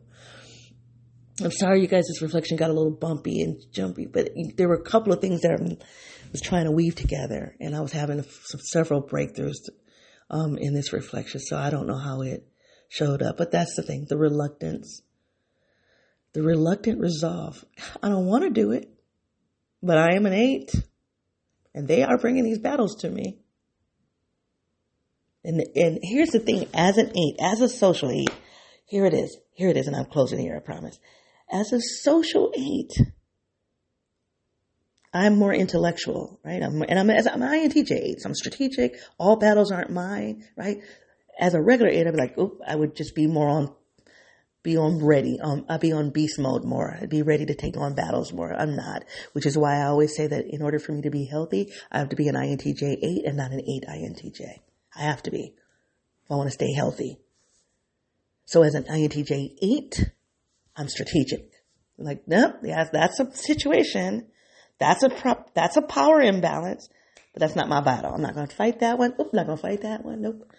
I'm 1.42 1.52
sorry, 1.52 1.82
you 1.82 1.88
guys, 1.88 2.06
this 2.08 2.22
reflection 2.22 2.58
got 2.58 2.70
a 2.70 2.74
little 2.74 2.92
bumpy 2.92 3.42
and 3.42 3.60
jumpy, 3.72 4.06
but 4.06 4.30
there 4.56 4.68
were 4.68 4.76
a 4.76 4.84
couple 4.84 5.14
of 5.14 5.22
things 5.22 5.42
that 5.42 5.52
I 5.52 5.78
was 6.32 6.42
trying 6.42 6.66
to 6.66 6.72
weave 6.72 6.96
together, 6.96 7.56
and 7.60 7.76
I 7.76 7.82
was 7.82 7.92
having 7.92 8.22
some, 8.24 8.62
several 8.62 9.02
breakthroughs 9.02 9.70
um, 10.30 10.58
in 10.58 10.74
this 10.74 10.92
reflection, 10.92 11.40
so 11.40 11.58
I 11.58 11.70
don't 11.70 11.88
know 11.88 11.98
how 11.98 12.22
it 12.22 12.46
showed 12.90 13.22
up. 13.22 13.38
But 13.38 13.52
that's 13.52 13.76
the 13.76 13.84
thing 13.84 14.06
the 14.10 14.18
reluctance, 14.18 15.02
the 16.34 16.44
reluctant 16.44 17.00
resolve. 17.00 17.64
I 18.04 18.10
don't 18.10 18.26
want 18.26 18.44
to 18.44 18.50
do 18.50 18.72
it, 18.72 18.90
but 19.82 19.98
I 19.98 20.16
am 20.16 20.26
an 20.26 20.34
eight, 20.34 20.74
and 21.74 21.88
they 21.88 22.04
are 22.04 22.18
bringing 22.18 22.44
these 22.44 22.60
battles 22.60 22.98
to 23.02 23.10
me. 23.10 23.40
And, 25.44 25.64
and 25.76 26.00
here's 26.04 26.32
the 26.32 26.40
thing 26.40 26.68
as 26.74 26.98
an 26.98 27.18
eight, 27.18 27.38
as 27.40 27.62
a 27.62 27.70
social 27.70 28.12
eight, 28.12 28.34
here 28.86 29.06
it 29.06 29.14
is. 29.14 29.38
Here 29.54 29.70
it 29.70 29.78
is, 29.78 29.88
and 29.88 29.96
I'm 29.96 30.06
closing 30.06 30.40
here, 30.40 30.56
I 30.56 30.60
promise. 30.60 31.00
As 31.52 31.74
a 31.74 31.82
social 31.82 32.52
eight, 32.56 32.92
I'm 35.14 35.38
more 35.38 35.54
intellectual, 35.54 36.40
right? 36.46 36.62
I'm, 36.62 36.82
and 36.84 37.00
I'm, 37.00 37.10
as, 37.10 37.26
I'm 37.26 37.42
an 37.42 37.50
INTJ 37.50 37.92
eight, 37.92 38.22
so 38.22 38.30
I'm 38.30 38.36
strategic. 38.36 39.00
All 39.18 39.38
battles 39.38 39.72
aren't 39.72 39.90
mine, 39.90 40.44
right? 40.56 40.78
As 41.40 41.56
a 41.56 41.62
regular 41.62 41.90
eight, 41.90 42.06
I'd 42.06 42.14
be 42.14 42.20
like, 42.20 42.36
oh, 42.38 42.60
I 42.68 42.76
would 42.76 42.96
just 42.96 43.16
be 43.16 43.26
more 43.26 43.50
on, 43.50 43.74
be 44.62 44.78
on 44.78 45.04
ready. 45.04 45.40
Um, 45.42 45.66
I'd 45.68 45.80
be 45.80 45.94
on 45.94 46.12
beast 46.12 46.38
mode 46.38 46.64
more. 46.64 46.96
I'd 47.02 47.10
be 47.10 47.24
ready 47.24 47.48
to 47.48 47.56
take 47.56 47.78
on 47.78 47.96
battles 47.96 48.32
more. 48.32 48.54
I'm 48.54 48.76
not, 48.76 49.04
which 49.34 49.48
is 49.48 49.58
why 49.58 49.78
I 49.78 49.86
always 49.86 50.16
say 50.16 50.28
that 50.28 50.46
in 50.48 50.62
order 50.62 50.78
for 50.78 50.92
me 50.92 51.02
to 51.02 51.10
be 51.10 51.26
healthy, 51.26 51.72
I 51.92 51.98
have 51.98 52.10
to 52.10 52.16
be 52.16 52.28
an 52.28 52.36
INTJ 52.36 52.98
eight 53.02 53.26
and 53.26 53.38
not 53.38 53.52
an 53.52 53.62
eight 53.62 53.86
INTJ. 53.90 54.60
I 54.96 55.02
have 55.02 55.24
to 55.24 55.32
be 55.32 55.54
if 56.24 56.32
I 56.32 56.36
want 56.36 56.48
to 56.48 56.54
stay 56.54 56.74
healthy. 56.74 57.18
So 58.46 58.62
as 58.62 58.76
an 58.76 58.84
INTJ 58.84 59.56
eight, 59.64 60.12
I'm 60.80 60.88
strategic. 60.88 61.52
Like, 61.98 62.24
nope, 62.26 62.56
yeah, 62.64 62.86
that's 62.92 63.20
a 63.20 63.30
situation 63.36 64.28
that's 64.80 65.04
a 65.04 65.10
prop, 65.10 65.54
that's 65.54 65.78
a 65.78 65.82
power 65.82 66.22
imbalance, 66.22 66.88
but 67.34 67.42
that's 67.42 67.56
not 67.56 67.68
my 67.68 67.82
battle. 67.82 68.14
I'm 68.14 68.22
not 68.22 68.34
going 68.34 68.48
to 68.48 68.56
fight 68.56 68.80
that 68.80 68.98
one. 68.98 69.14
Oop, 69.20 69.34
not 69.34 69.46
going 69.46 69.58
to 69.58 69.62
fight 69.62 69.82
that 69.82 70.04
one. 70.04 70.22
Nope. 70.22 70.50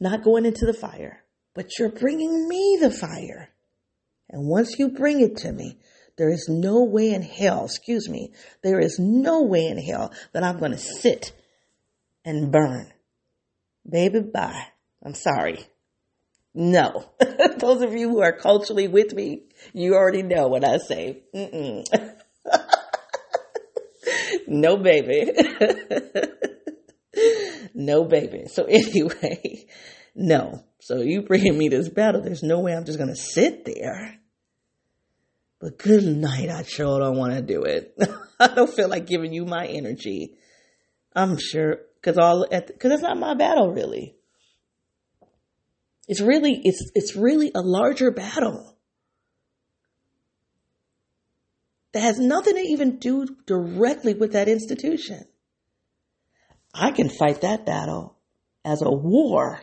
Not 0.00 0.24
going 0.24 0.44
into 0.44 0.66
the 0.66 0.74
fire. 0.74 1.22
But 1.54 1.78
you're 1.78 1.90
bringing 1.90 2.48
me 2.48 2.78
the 2.80 2.90
fire. 2.90 3.48
And 4.28 4.48
once 4.48 4.74
you 4.78 4.90
bring 4.90 5.20
it 5.20 5.36
to 5.38 5.52
me, 5.52 5.78
there 6.18 6.30
is 6.30 6.48
no 6.48 6.84
way 6.84 7.10
in 7.10 7.22
hell, 7.22 7.64
excuse 7.64 8.08
me, 8.08 8.32
there 8.62 8.80
is 8.80 8.98
no 8.98 9.42
way 9.42 9.66
in 9.66 9.78
hell 9.78 10.12
that 10.32 10.42
I'm 10.42 10.58
going 10.58 10.72
to 10.72 10.78
sit 10.78 11.32
and 12.24 12.50
burn. 12.50 12.92
Baby, 13.88 14.20
bye. 14.20 14.66
I'm 15.04 15.14
sorry. 15.14 15.64
No. 16.54 17.04
Those 17.58 17.82
of 17.82 17.94
you 17.94 18.08
who 18.08 18.22
are 18.22 18.32
culturally 18.32 18.88
with 18.88 19.12
me, 19.12 19.42
you 19.72 19.94
already 19.94 20.22
know 20.22 20.48
what 20.48 20.64
I 20.64 20.78
say. 20.78 21.22
No 24.46 24.76
baby. 24.76 25.32
no 27.74 28.04
baby. 28.04 28.44
So 28.46 28.64
anyway, 28.64 29.66
no. 30.14 30.64
So 30.80 31.00
you 31.00 31.22
bringing 31.22 31.56
me 31.56 31.68
this 31.68 31.88
battle, 31.88 32.22
there's 32.22 32.42
no 32.42 32.60
way 32.60 32.74
I'm 32.74 32.84
just 32.84 32.98
going 32.98 33.10
to 33.10 33.16
sit 33.16 33.64
there. 33.64 34.20
But 35.60 35.78
good 35.78 36.04
night, 36.04 36.50
I 36.50 36.62
sure 36.62 37.00
don't 37.00 37.16
want 37.16 37.34
to 37.34 37.42
do 37.42 37.62
it. 37.62 37.96
I 38.38 38.48
don't 38.48 38.72
feel 38.72 38.88
like 38.88 39.06
giving 39.06 39.32
you 39.32 39.46
my 39.46 39.66
energy. 39.66 40.34
I'm 41.14 41.38
sure, 41.38 41.78
cause 42.02 42.18
all, 42.18 42.46
cause 42.46 42.92
it's 42.92 43.02
not 43.02 43.16
my 43.16 43.34
battle 43.34 43.72
really. 43.72 44.13
It's 46.06 46.20
really, 46.20 46.60
it's, 46.64 46.90
it's 46.94 47.16
really 47.16 47.50
a 47.54 47.60
larger 47.60 48.10
battle. 48.10 48.74
that 51.94 52.02
has 52.02 52.18
nothing 52.18 52.56
to 52.56 52.60
even 52.60 52.98
do 52.98 53.24
directly 53.46 54.14
with 54.14 54.32
that 54.32 54.48
institution. 54.48 55.24
I 56.74 56.90
can 56.90 57.08
fight 57.08 57.42
that 57.42 57.64
battle 57.64 58.16
as 58.64 58.82
a 58.82 58.90
war 58.90 59.60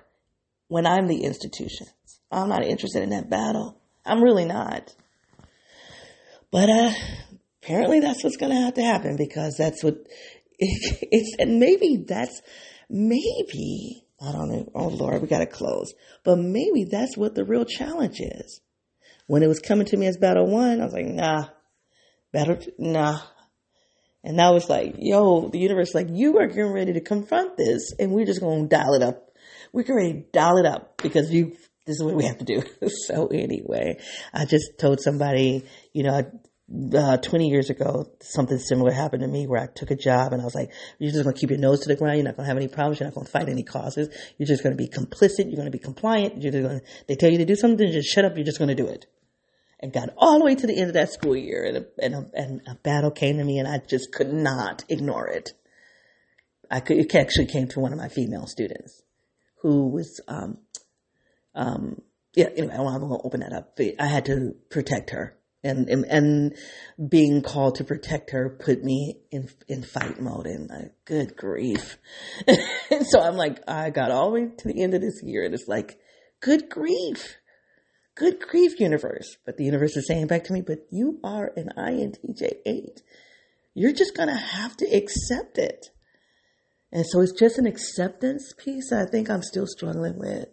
when 0.70 0.88
I'm 0.88 1.08
the 1.08 1.26
institution. 1.26 1.88
I'm 2.32 2.48
not 2.48 2.64
interested 2.64 3.04
in 3.04 3.10
that 3.10 3.30
battle. 3.30 3.82
I'm 4.06 4.24
really 4.24 4.46
not. 4.46 4.96
But 6.52 6.70
uh, 6.70 6.94
apparently 7.62 8.00
that's 8.00 8.24
what's 8.24 8.38
going 8.38 8.54
to 8.54 8.62
have 8.62 8.76
to 8.76 8.82
happen 8.82 9.18
because 9.18 9.58
that's 9.58 9.84
what 9.84 9.96
it, 10.58 11.08
it's, 11.12 11.36
and 11.38 11.60
maybe 11.60 12.06
that's, 12.08 12.42
maybe, 12.90 14.06
I 14.22 14.32
don't 14.32 14.50
know, 14.50 14.72
oh 14.76 14.88
Lord, 14.88 15.22
we 15.22 15.28
got 15.28 15.40
to 15.40 15.48
close. 15.48 15.94
But 16.24 16.38
maybe 16.38 16.86
that's 16.86 17.18
what 17.18 17.34
the 17.34 17.44
real 17.44 17.66
challenge 17.66 18.20
is. 18.20 18.62
When 19.28 19.42
it 19.44 19.48
was 19.48 19.60
coming 19.60 19.88
to 19.88 19.98
me 19.98 20.08
as 20.08 20.18
battle 20.18 20.48
one, 20.48 20.80
I 20.80 20.84
was 20.84 20.94
like, 20.94 21.08
nah, 21.08 21.46
better, 22.32 22.60
nah. 22.78 23.20
And 24.24 24.40
I 24.40 24.52
was 24.52 24.70
like, 24.70 24.96
yo, 25.00 25.50
the 25.50 25.58
universe, 25.58 25.96
like, 25.96 26.08
you 26.12 26.38
are 26.38 26.48
getting 26.48 26.72
ready 26.72 26.94
to 26.94 27.02
confront 27.02 27.58
this 27.58 27.94
and 27.98 28.12
we're 28.12 28.26
just 28.26 28.42
going 28.42 28.70
to 28.70 28.76
dial 28.76 28.94
it 28.94 29.02
up. 29.02 29.32
We're 29.74 29.84
to 29.84 30.24
dial 30.32 30.58
it 30.58 30.66
up 30.66 30.98
because 30.98 31.32
you, 31.32 31.56
this 31.88 31.96
is 31.96 32.04
what 32.04 32.16
we 32.16 32.26
have 32.26 32.38
to 32.38 32.46
do. 32.46 32.62
so 33.08 33.28
anyway, 33.28 34.00
I 34.34 34.46
just 34.46 34.78
told 34.80 35.00
somebody, 35.02 35.66
you 35.94 36.04
know, 36.04 36.30
uh, 36.96 37.18
20 37.18 37.48
years 37.48 37.70
ago, 37.70 38.06
something 38.22 38.58
similar 38.58 38.92
happened 38.92 39.22
to 39.22 39.28
me 39.28 39.48
where 39.48 39.62
I 39.62 39.68
took 39.68 39.92
a 39.92 39.96
job 39.96 40.34
and 40.34 40.42
I 40.42 40.46
was 40.46 40.56
like, 40.56 40.72
you're 41.00 41.12
just 41.12 41.24
going 41.24 41.34
to 41.34 41.40
keep 41.40 41.50
your 41.50 41.60
nose 41.60 41.82
to 41.82 41.90
the 41.90 41.96
ground. 41.96 42.18
You're 42.18 42.26
not 42.26 42.38
going 42.38 42.46
to 42.46 42.50
have 42.50 42.58
any 42.58 42.68
problems. 42.68 43.00
You're 43.00 43.08
not 43.08 43.16
going 43.16 43.26
to 43.26 43.32
fight 43.32 43.50
any 43.50 43.64
causes. 43.64 44.10
You're 44.38 44.48
just 44.48 44.64
going 44.64 44.76
to 44.76 44.82
be 44.82 44.88
complicit. 44.88 45.46
You're 45.46 45.58
going 45.58 45.66
to 45.66 45.72
be 45.72 45.80
compliant. 45.80 46.42
You're 46.42 46.52
just 46.52 46.64
going 46.64 46.80
to, 46.80 46.86
they 47.08 47.16
tell 47.16 47.32
you 47.32 47.38
to 47.40 47.46
do 47.46 47.56
something, 47.56 47.92
just 47.92 48.10
shut 48.10 48.26
up. 48.26 48.36
You're 48.36 48.46
just 48.46 48.58
going 48.58 48.70
to 48.70 48.76
do 48.76 48.88
it 48.88 49.06
and 49.80 49.92
got 49.92 50.10
all 50.18 50.40
the 50.40 50.46
way 50.46 50.56
to 50.56 50.68
the 50.68 50.78
end 50.78 50.88
of 50.88 50.94
that 50.94 51.12
school 51.12 51.36
year 51.36 51.64
and 51.66 51.78
a, 51.78 51.86
and 51.98 52.16
a, 52.16 52.26
and 52.34 52.62
a 52.68 52.76
battle 52.76 53.12
came 53.12 53.38
to 53.38 53.44
me 53.44 53.58
and 53.58 53.68
I 53.68 53.80
just 53.80 54.12
could 54.12 54.32
not 54.32 54.86
ignore 54.90 55.28
it. 55.28 55.52
I 56.70 56.80
could, 56.80 56.98
it 56.98 57.14
actually 57.16 57.48
came 57.48 57.68
to 57.70 57.80
one 57.80 57.92
of 57.92 57.98
my 57.98 58.08
female 58.08 58.48
students 58.48 59.02
who 59.62 59.90
was, 59.90 60.22
um, 60.28 60.60
um, 61.54 62.02
yeah, 62.34 62.48
anyway, 62.56 62.76
I 62.76 62.80
won't 62.82 63.22
open 63.26 63.42
that 63.42 63.52
up. 63.52 63.78
I 64.00 64.06
had 64.06 64.26
to 64.26 64.56
protect 64.70 65.10
her 65.10 65.38
and, 65.64 65.88
and, 65.90 66.06
and 66.06 66.56
being 67.10 67.42
called 67.42 67.76
to 67.76 67.84
protect 67.84 68.32
her 68.32 68.58
put 68.60 68.84
me 68.84 69.22
in, 69.32 69.50
in 69.68 69.84
fight 69.84 70.20
mode 70.20 70.48
and 70.48 70.70
like, 70.70 70.94
good 71.06 71.36
grief. 71.36 71.98
so 72.48 73.22
I'm 73.22 73.38
like, 73.38 73.60
I 73.68 73.90
got 73.90 74.12
all 74.12 74.32
the 74.32 74.42
way 74.42 74.50
to 74.58 74.68
the 74.68 74.82
end 74.82 74.94
of 74.94 75.02
this 75.02 75.22
year 75.24 75.46
and 75.46 75.54
it's 75.54 75.68
like, 75.68 76.00
good 76.42 76.70
grief 76.70 77.38
good 78.22 78.40
grief, 78.40 78.80
universe. 78.80 79.36
But 79.46 79.58
the 79.58 79.66
universe 79.66 79.98
is 79.98 80.08
saying 80.08 80.28
back 80.28 80.44
to 80.46 80.54
me, 80.54 80.62
but 80.62 80.86
you 80.92 81.20
are 81.24 81.52
an 81.56 81.70
INTJ 81.78 82.54
8. 82.66 83.02
You're 83.74 83.94
just 83.94 84.16
going 84.16 84.30
to 84.30 84.36
have 84.36 84.78
to 84.78 84.86
accept 84.86 85.58
it. 85.58 85.88
And 86.92 87.06
so 87.08 87.22
it's 87.22 87.32
just 87.32 87.58
an 87.58 87.66
acceptance 87.66 88.54
piece 88.58 88.92
I 88.92 89.06
think 89.06 89.30
I'm 89.30 89.42
still 89.42 89.66
struggling 89.66 90.20
with. 90.20 90.46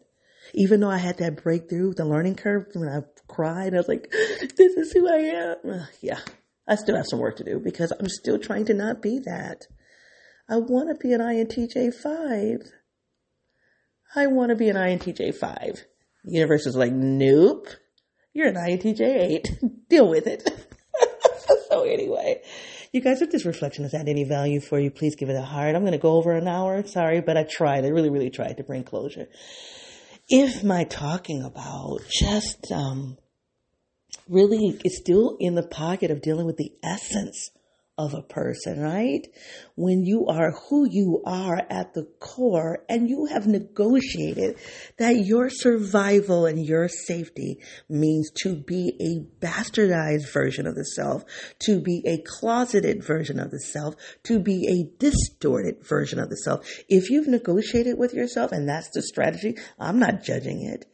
Even 0.55 0.81
though 0.81 0.91
I 0.91 0.99
had 0.99 1.19
that 1.19 1.43
breakthrough, 1.43 1.93
the 1.95 2.07
learning 2.07 2.37
curve, 2.37 2.67
when 2.73 2.89
I 2.89 3.01
cried, 3.29 3.75
I 3.75 3.77
was 3.77 3.89
like, 3.89 4.11
this 4.11 4.75
is 4.75 4.93
who 4.93 5.09
I 5.09 5.19
am. 5.19 5.87
Yeah, 6.01 6.21
I 6.67 6.75
still 6.75 6.97
have 6.97 7.07
some 7.09 7.21
work 7.21 7.37
to 7.37 7.45
do 7.45 7.61
because 7.63 7.93
I'm 7.93 8.09
still 8.09 8.39
trying 8.39 8.65
to 8.67 8.75
not 8.75 9.01
be 9.03 9.21
that. 9.21 9.67
I 10.49 10.57
want 10.57 10.89
to 10.89 10.95
be 10.95 11.13
an 11.13 11.21
INTJ 11.21 11.95
5. 11.95 12.73
I 14.17 14.27
want 14.27 14.51
to 14.51 14.57
be 14.57 14.69
an 14.71 14.77
INTJ 14.77 15.35
5. 15.35 15.85
The 16.25 16.33
universe 16.33 16.67
is 16.67 16.75
like, 16.75 16.93
nope, 16.93 17.69
you're 18.33 18.49
an 18.49 18.55
INTJ 18.55 19.01
8. 19.01 19.49
Deal 19.89 20.09
with 20.09 20.27
it. 20.27 20.49
so 21.69 21.85
anyway, 21.85 22.43
you 22.93 23.01
guys, 23.01 23.21
if 23.21 23.31
this 23.31 23.45
reflection 23.45 23.85
has 23.85 23.93
had 23.93 24.09
any 24.09 24.25
value 24.25 24.61
for 24.61 24.79
you, 24.79 24.91
please 24.91 25.17
give 25.17 25.29
it 25.29 25.37
a 25.37 25.43
heart. 25.43 25.75
I'm 25.75 25.83
going 25.83 25.93
to 25.93 25.99
go 25.99 26.13
over 26.13 26.33
an 26.33 26.49
hour. 26.49 26.87
Sorry, 26.87 27.21
but 27.21 27.37
I 27.37 27.45
tried. 27.45 27.85
I 27.85 27.89
really, 27.89 28.11
really 28.11 28.31
tried 28.31 28.57
to 28.57 28.65
bring 28.65 28.85
closure. 28.85 29.29
If 30.29 30.63
my 30.63 30.85
talking 30.85 31.43
about 31.43 32.01
just 32.11 32.71
um, 32.71 33.17
really 34.29 34.79
is 34.85 34.97
still 34.99 35.37
in 35.41 35.55
the 35.55 35.63
pocket 35.63 36.11
of 36.11 36.21
dealing 36.21 36.47
with 36.47 36.57
the 36.57 36.73
essence 36.83 37.51
of 37.99 38.15
a 38.15 38.23
person, 38.23 38.81
right? 38.81 39.27
When 39.75 40.05
you 40.05 40.29
are 40.29 40.53
who 40.53 40.89
you 40.89 41.21
are 41.27 41.61
at 41.69 41.95
the 41.95 42.05
core 42.21 42.85
and 42.89 43.11
you 43.11 43.27
have 43.27 43.49
negotiated 43.49 44.57
that 44.99 45.25
your 45.27 45.51
survival 45.51 46.47
and 46.47 46.65
your 46.65 46.89
safety 46.89 47.59
means 47.89 48.31
to 48.43 48.55
be 48.55 48.95
a 49.01 49.45
bastardized 49.45 50.33
version 50.33 50.69
of 50.69 50.77
the 50.77 50.85
self, 50.85 51.25
to 51.65 51.81
be 51.81 52.03
a 52.07 52.23
closeted 52.25 53.05
version 53.05 53.41
of 53.41 53.51
the 53.51 53.61
self, 53.61 53.97
to 54.23 54.39
be 54.39 54.69
a 54.69 54.99
distorted 55.01 55.85
version 55.85 56.21
of 56.21 56.31
the 56.31 56.37
self. 56.37 56.67
If 56.89 57.11
you've 57.11 57.29
negotiated 57.29 57.99
with 57.99 58.15
yourself 58.15 58.53
and 58.53 58.69
that's 58.69 58.91
the 58.91 59.03
strategy, 59.03 59.57
I'm 59.79 59.99
not 59.99 60.23
judging 60.23 60.63
it. 60.63 60.87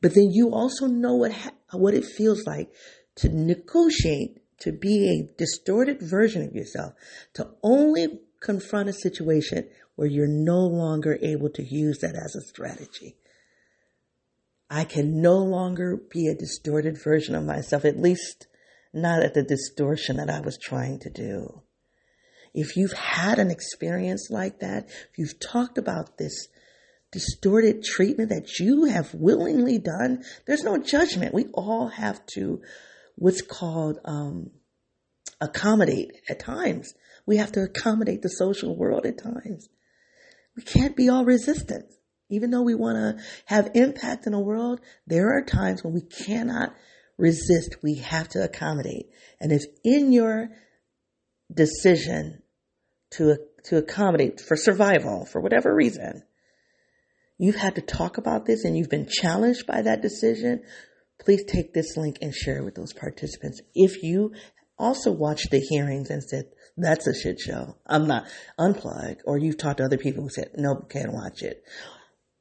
But 0.00 0.14
then 0.14 0.30
you 0.32 0.52
also 0.52 0.86
know 0.86 1.14
what, 1.14 1.32
ha- 1.32 1.52
what 1.72 1.94
it 1.94 2.04
feels 2.04 2.46
like 2.46 2.72
to 3.16 3.28
negotiate 3.28 4.41
to 4.62 4.72
be 4.72 5.08
a 5.08 5.36
distorted 5.36 6.00
version 6.00 6.42
of 6.42 6.54
yourself, 6.54 6.94
to 7.34 7.50
only 7.62 8.20
confront 8.40 8.88
a 8.88 8.92
situation 8.92 9.68
where 9.96 10.08
you're 10.08 10.26
no 10.26 10.60
longer 10.60 11.18
able 11.22 11.50
to 11.50 11.62
use 11.62 11.98
that 11.98 12.14
as 12.14 12.34
a 12.34 12.40
strategy. 12.40 13.16
I 14.70 14.84
can 14.84 15.20
no 15.20 15.38
longer 15.38 15.96
be 16.10 16.28
a 16.28 16.34
distorted 16.34 16.96
version 17.02 17.34
of 17.34 17.44
myself, 17.44 17.84
at 17.84 18.00
least 18.00 18.46
not 18.92 19.22
at 19.22 19.34
the 19.34 19.42
distortion 19.42 20.16
that 20.16 20.30
I 20.30 20.40
was 20.40 20.58
trying 20.58 20.98
to 21.00 21.10
do. 21.10 21.62
If 22.54 22.76
you've 22.76 22.92
had 22.92 23.38
an 23.38 23.50
experience 23.50 24.28
like 24.30 24.60
that, 24.60 24.86
if 24.86 25.18
you've 25.18 25.40
talked 25.40 25.78
about 25.78 26.18
this 26.18 26.48
distorted 27.10 27.82
treatment 27.84 28.30
that 28.30 28.58
you 28.58 28.84
have 28.84 29.12
willingly 29.14 29.78
done, 29.78 30.24
there's 30.46 30.64
no 30.64 30.78
judgment. 30.78 31.34
We 31.34 31.46
all 31.52 31.88
have 31.88 32.24
to 32.34 32.62
what's 33.22 33.40
called 33.40 34.00
um, 34.04 34.50
accommodate 35.40 36.10
at 36.28 36.40
times. 36.40 36.92
We 37.24 37.36
have 37.36 37.52
to 37.52 37.60
accommodate 37.62 38.20
the 38.20 38.28
social 38.28 38.76
world 38.76 39.06
at 39.06 39.22
times. 39.22 39.68
We 40.56 40.64
can't 40.64 40.96
be 40.96 41.08
all 41.08 41.24
resistant. 41.24 41.84
Even 42.30 42.50
though 42.50 42.62
we 42.62 42.74
want 42.74 42.96
to 42.96 43.24
have 43.44 43.70
impact 43.74 44.26
in 44.26 44.32
the 44.32 44.40
world, 44.40 44.80
there 45.06 45.36
are 45.36 45.44
times 45.44 45.84
when 45.84 45.94
we 45.94 46.00
cannot 46.00 46.74
resist. 47.16 47.76
We 47.80 47.98
have 47.98 48.28
to 48.30 48.42
accommodate. 48.42 49.06
And 49.40 49.52
if 49.52 49.62
in 49.84 50.12
your 50.12 50.48
decision 51.52 52.42
to, 53.12 53.36
to 53.66 53.76
accommodate 53.76 54.40
for 54.40 54.56
survival, 54.56 55.26
for 55.26 55.40
whatever 55.40 55.72
reason, 55.72 56.24
you've 57.38 57.54
had 57.54 57.76
to 57.76 57.82
talk 57.82 58.18
about 58.18 58.46
this 58.46 58.64
and 58.64 58.76
you've 58.76 58.90
been 58.90 59.08
challenged 59.08 59.64
by 59.64 59.82
that 59.82 60.02
decision, 60.02 60.64
please 61.24 61.44
take 61.44 61.72
this 61.72 61.96
link 61.96 62.18
and 62.20 62.34
share 62.34 62.58
it 62.58 62.64
with 62.64 62.74
those 62.74 62.92
participants. 62.92 63.60
If 63.74 64.02
you 64.02 64.32
also 64.78 65.12
watched 65.12 65.50
the 65.50 65.60
hearings 65.60 66.10
and 66.10 66.22
said, 66.22 66.46
that's 66.76 67.06
a 67.06 67.14
shit 67.14 67.38
show. 67.38 67.76
I'm 67.86 68.06
not 68.06 68.26
unplug. 68.58 69.18
Or 69.24 69.38
you've 69.38 69.58
talked 69.58 69.78
to 69.78 69.84
other 69.84 69.98
people 69.98 70.22
who 70.22 70.30
said, 70.30 70.50
nope, 70.56 70.90
can't 70.90 71.12
watch 71.12 71.42
it. 71.42 71.62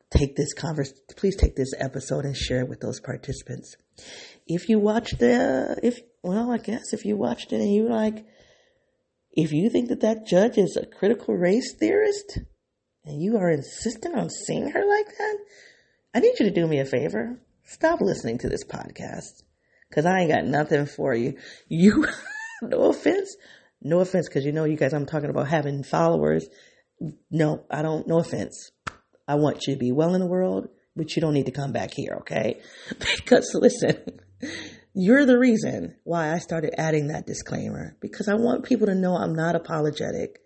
Take 0.10 0.36
this 0.36 0.54
converse, 0.54 0.94
please 1.16 1.38
take 1.38 1.56
this 1.56 1.74
episode 1.78 2.26
and 2.26 2.36
share 2.36 2.62
it 2.62 2.70
with 2.70 2.82
those 2.82 3.00
participants. 3.00 3.76
If 4.46 4.68
you 4.68 4.80
watched 4.80 5.20
the, 5.20 5.80
if, 5.82 6.00
well, 6.22 6.52
I 6.52 6.58
guess 6.58 6.92
if 6.92 7.06
you 7.06 7.16
watched 7.16 7.54
it 7.54 7.62
and 7.62 7.74
you 7.74 7.88
like, 7.88 8.26
if 9.32 9.54
you 9.54 9.70
think 9.70 9.88
that 9.90 10.02
that 10.02 10.28
judge 10.28 10.58
is 10.58 10.76
a 10.76 10.86
critical 10.86 11.36
race 11.36 11.74
theorist 11.80 12.40
and 13.06 13.22
you 13.22 13.38
are 13.38 13.50
insistent 13.50 14.18
on 14.18 14.30
seeing 14.30 14.70
her 14.70 14.86
like 14.86 15.18
that, 15.18 15.38
I 16.14 16.20
need 16.20 16.34
you 16.40 16.48
to 16.48 16.54
do 16.54 16.68
me 16.68 16.80
a 16.80 16.86
favor. 16.86 17.40
Stop 17.64 18.02
listening 18.02 18.38
to 18.40 18.50
this 18.50 18.64
podcast. 18.64 19.44
Cause 19.94 20.06
I 20.06 20.20
ain't 20.20 20.32
got 20.32 20.46
nothing 20.46 20.86
for 20.86 21.14
you. 21.14 21.38
You, 21.68 22.06
no 22.62 22.90
offense, 22.90 23.36
no 23.82 24.00
offense. 24.00 24.30
Cause 24.30 24.46
you 24.46 24.52
know, 24.52 24.64
you 24.64 24.78
guys, 24.78 24.94
I'm 24.94 25.06
talking 25.06 25.30
about 25.30 25.50
having 25.50 25.84
followers. 25.84 26.48
No, 27.30 27.66
I 27.70 27.82
don't, 27.82 28.08
no 28.08 28.20
offense. 28.20 28.72
I 29.28 29.36
want 29.36 29.68
you 29.68 29.74
to 29.74 29.80
be 29.80 29.92
well 29.92 30.14
in 30.14 30.22
the 30.22 30.28
world, 30.28 30.68
but 30.96 31.16
you 31.16 31.22
don't 31.22 31.34
need 31.34 31.48
to 31.48 31.52
come 31.52 31.72
back 31.72 31.94
here. 31.94 32.18
Okay. 32.22 32.62
Because 33.18 33.52
listen, 33.54 34.20
you're 34.94 35.26
the 35.26 35.40
reason 35.40 35.96
why 36.04 36.34
I 36.34 36.40
started 36.40 36.74
adding 36.78 37.08
that 37.08 37.26
disclaimer 37.26 37.96
because 38.02 38.28
I 38.28 38.36
want 38.36 38.66
people 38.66 38.88
to 38.88 38.96
know 38.96 39.16
I'm 39.16 39.34
not 39.34 39.56
apologetic. 39.56 40.40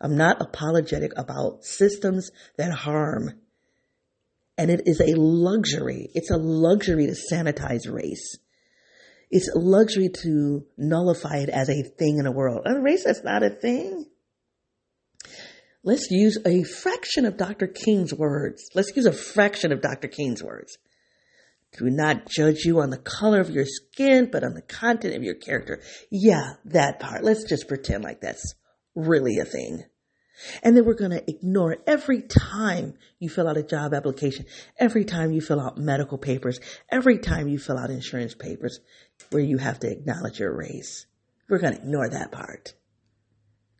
I'm 0.00 0.16
not 0.16 0.40
apologetic 0.40 1.12
about 1.16 1.64
systems 1.64 2.30
that 2.56 2.72
harm. 2.72 3.40
And 4.58 4.70
it 4.70 4.82
is 4.86 5.00
a 5.00 5.14
luxury. 5.16 6.10
It's 6.14 6.30
a 6.30 6.36
luxury 6.36 7.06
to 7.06 7.16
sanitize 7.32 7.90
race. 7.90 8.36
It's 9.30 9.48
a 9.48 9.58
luxury 9.58 10.08
to 10.22 10.66
nullify 10.76 11.38
it 11.38 11.48
as 11.48 11.70
a 11.70 11.82
thing 11.82 12.18
in 12.18 12.24
the 12.24 12.32
world. 12.32 12.62
A 12.66 12.80
race 12.80 13.04
that's 13.04 13.22
not 13.22 13.42
a 13.42 13.50
thing. 13.50 14.06
Let's 15.84 16.10
use 16.10 16.38
a 16.44 16.64
fraction 16.64 17.24
of 17.24 17.36
Dr. 17.36 17.68
King's 17.68 18.12
words. 18.12 18.68
Let's 18.74 18.94
use 18.96 19.06
a 19.06 19.12
fraction 19.12 19.70
of 19.70 19.80
Dr. 19.80 20.08
King's 20.08 20.42
words. 20.42 20.76
Do 21.78 21.88
not 21.88 22.28
judge 22.28 22.64
you 22.64 22.80
on 22.80 22.90
the 22.90 22.98
color 22.98 23.40
of 23.40 23.50
your 23.50 23.66
skin, 23.66 24.28
but 24.30 24.42
on 24.42 24.54
the 24.54 24.62
content 24.62 25.14
of 25.14 25.22
your 25.22 25.34
character. 25.34 25.80
Yeah, 26.10 26.54
that 26.64 26.98
part. 26.98 27.22
Let's 27.22 27.44
just 27.44 27.68
pretend 27.68 28.02
like 28.04 28.20
that's 28.20 28.54
really 28.94 29.38
a 29.38 29.44
thing. 29.44 29.84
And 30.62 30.76
then 30.76 30.84
we're 30.84 30.94
going 30.94 31.10
to 31.10 31.30
ignore 31.30 31.78
every 31.86 32.22
time 32.22 32.94
you 33.18 33.28
fill 33.28 33.48
out 33.48 33.56
a 33.56 33.62
job 33.62 33.94
application, 33.94 34.46
every 34.78 35.04
time 35.04 35.32
you 35.32 35.40
fill 35.40 35.60
out 35.60 35.78
medical 35.78 36.18
papers, 36.18 36.60
every 36.90 37.18
time 37.18 37.48
you 37.48 37.58
fill 37.58 37.78
out 37.78 37.90
insurance 37.90 38.34
papers 38.34 38.80
where 39.30 39.42
you 39.42 39.58
have 39.58 39.80
to 39.80 39.90
acknowledge 39.90 40.38
your 40.38 40.56
race. 40.56 41.06
We're 41.48 41.58
going 41.58 41.74
to 41.74 41.80
ignore 41.80 42.08
that 42.08 42.32
part. 42.32 42.74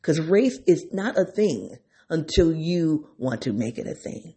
Because 0.01 0.21
race 0.21 0.59
is 0.67 0.87
not 0.93 1.19
a 1.19 1.25
thing 1.25 1.77
until 2.09 2.53
you 2.55 3.11
want 3.19 3.43
to 3.43 3.53
make 3.53 3.79
it 3.79 3.87
a 3.87 3.95
thing. 3.95 4.35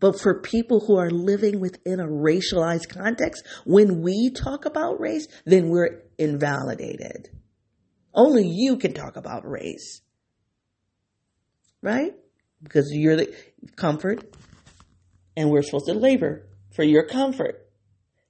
But 0.00 0.20
for 0.20 0.40
people 0.40 0.80
who 0.80 0.96
are 0.96 1.10
living 1.10 1.60
within 1.60 2.00
a 2.00 2.06
racialized 2.06 2.88
context, 2.88 3.44
when 3.64 4.02
we 4.02 4.30
talk 4.30 4.64
about 4.64 5.00
race, 5.00 5.26
then 5.44 5.70
we're 5.70 6.02
invalidated. 6.18 7.30
Only 8.14 8.46
you 8.46 8.76
can 8.76 8.94
talk 8.94 9.16
about 9.16 9.48
race 9.48 10.02
right? 11.82 12.14
Because 12.62 12.90
you're 12.92 13.16
the 13.16 13.34
comfort 13.76 14.24
and 15.36 15.50
we're 15.50 15.62
supposed 15.62 15.86
to 15.86 15.94
labor 15.94 16.46
for 16.74 16.82
your 16.82 17.04
comfort. 17.06 17.66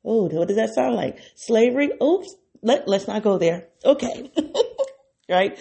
Oh, 0.05 0.29
what 0.29 0.49
does 0.49 0.57
that 0.57 0.75
sound 0.75 0.95
like? 0.95 1.19
Slavery? 1.35 1.91
Oops. 2.03 2.35
Let, 2.63 2.89
let's 2.89 3.07
not 3.07 3.23
go 3.23 3.39
there. 3.39 3.69
Okay. 3.85 4.31
right? 5.29 5.59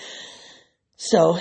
So, 0.96 1.38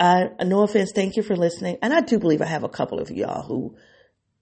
no 0.00 0.62
offense. 0.62 0.92
Thank 0.94 1.16
you 1.16 1.22
for 1.22 1.36
listening. 1.36 1.78
And 1.82 1.92
I 1.92 2.00
do 2.00 2.18
believe 2.18 2.42
I 2.42 2.46
have 2.46 2.64
a 2.64 2.68
couple 2.68 3.00
of 3.00 3.10
y'all 3.10 3.42
who 3.42 3.76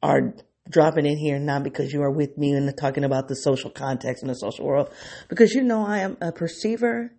are 0.03 0.35
dropping 0.68 1.07
in 1.07 1.16
here 1.16 1.39
not 1.39 1.64
because 1.64 1.93
you 1.93 2.03
are 2.03 2.11
with 2.11 2.39
me 2.39 2.53
and 2.53 2.73
talking 2.77 3.05
about 3.05 3.29
the 3.29 3.35
social 3.35 3.71
context 3.71 4.23
and 4.23 4.31
the 4.31 4.35
social 4.35 4.64
world, 4.64 4.93
because 5.29 5.53
you 5.53 5.62
know 5.62 5.85
I 5.85 5.99
am 5.99 6.16
a 6.21 6.33
perceiver 6.33 7.12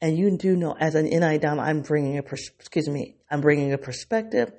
and 0.00 0.18
you 0.18 0.36
do 0.36 0.56
know, 0.56 0.76
as 0.78 0.94
an 0.94 1.06
NI 1.06 1.38
Dom, 1.38 1.58
I'm 1.58 1.82
bringing 1.82 2.18
a, 2.18 2.22
pers- 2.22 2.50
excuse 2.58 2.88
me, 2.88 3.16
I'm 3.30 3.40
bringing 3.40 3.72
a 3.72 3.78
perspective 3.78 4.52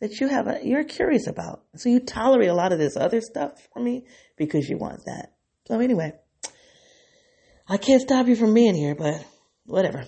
that 0.00 0.20
you 0.20 0.28
have, 0.28 0.48
a, 0.48 0.60
you're 0.62 0.84
curious 0.84 1.26
about. 1.26 1.62
So 1.76 1.88
you 1.88 2.00
tolerate 2.00 2.48
a 2.48 2.54
lot 2.54 2.72
of 2.72 2.78
this 2.78 2.96
other 2.96 3.20
stuff 3.20 3.68
for 3.72 3.80
me 3.80 4.04
because 4.36 4.68
you 4.68 4.76
want 4.76 5.04
that. 5.06 5.32
So 5.68 5.78
anyway, 5.80 6.12
I 7.68 7.76
can't 7.76 8.02
stop 8.02 8.26
you 8.26 8.36
from 8.36 8.52
being 8.52 8.74
here, 8.74 8.94
but 8.94 9.24
whatever. 9.64 10.04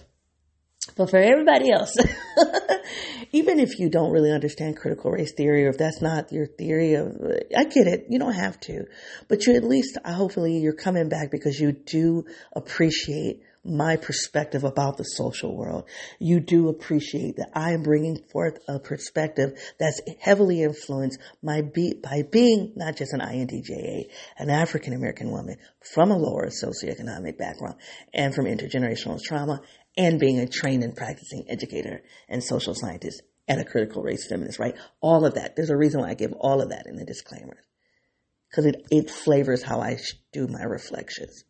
But 0.96 1.10
for 1.10 1.18
everybody 1.18 1.70
else, 1.70 1.96
even 3.32 3.58
if 3.58 3.78
you 3.78 3.88
don't 3.88 4.12
really 4.12 4.30
understand 4.30 4.76
critical 4.76 5.10
race 5.10 5.32
theory 5.32 5.64
or 5.66 5.70
if 5.70 5.78
that's 5.78 6.02
not 6.02 6.32
your 6.32 6.46
theory 6.46 6.94
of, 6.94 7.16
I 7.56 7.64
get 7.64 7.86
it. 7.86 8.06
You 8.10 8.18
don't 8.18 8.34
have 8.34 8.60
to, 8.60 8.84
but 9.28 9.46
you 9.46 9.54
at 9.54 9.64
least, 9.64 9.98
hopefully 10.04 10.58
you're 10.58 10.74
coming 10.74 11.08
back 11.08 11.30
because 11.30 11.58
you 11.58 11.72
do 11.72 12.26
appreciate 12.52 13.42
my 13.64 13.96
perspective 13.96 14.64
about 14.64 14.96
the 14.96 15.04
social 15.04 15.56
world. 15.56 15.84
You 16.18 16.40
do 16.40 16.68
appreciate 16.68 17.36
that 17.36 17.50
I 17.54 17.72
am 17.72 17.82
bringing 17.82 18.22
forth 18.30 18.58
a 18.68 18.78
perspective 18.78 19.58
that's 19.78 20.00
heavily 20.20 20.62
influenced 20.62 21.18
by, 21.42 21.62
be, 21.62 21.94
by 21.94 22.22
being 22.30 22.72
not 22.76 22.96
just 22.96 23.12
an 23.12 23.20
INTJA, 23.20 24.04
an 24.38 24.50
African 24.50 24.92
American 24.92 25.30
woman 25.30 25.56
from 25.94 26.10
a 26.10 26.16
lower 26.16 26.48
socioeconomic 26.48 27.38
background 27.38 27.76
and 28.12 28.34
from 28.34 28.46
intergenerational 28.46 29.22
trauma 29.22 29.60
and 29.96 30.20
being 30.20 30.38
a 30.38 30.46
trained 30.46 30.82
and 30.82 30.96
practicing 30.96 31.44
educator 31.48 32.02
and 32.28 32.42
social 32.42 32.74
scientist 32.74 33.22
and 33.46 33.60
a 33.60 33.64
critical 33.64 34.02
race 34.02 34.26
feminist, 34.26 34.58
right? 34.58 34.76
All 35.00 35.24
of 35.24 35.34
that. 35.34 35.56
There's 35.56 35.70
a 35.70 35.76
reason 35.76 36.00
why 36.00 36.10
I 36.10 36.14
give 36.14 36.32
all 36.32 36.60
of 36.60 36.70
that 36.70 36.86
in 36.86 36.96
the 36.96 37.04
disclaimer. 37.04 37.56
Cause 38.54 38.66
it, 38.66 38.86
it 38.90 39.10
flavors 39.10 39.62
how 39.62 39.80
I 39.80 39.98
do 40.32 40.46
my 40.46 40.62
reflections. 40.62 41.44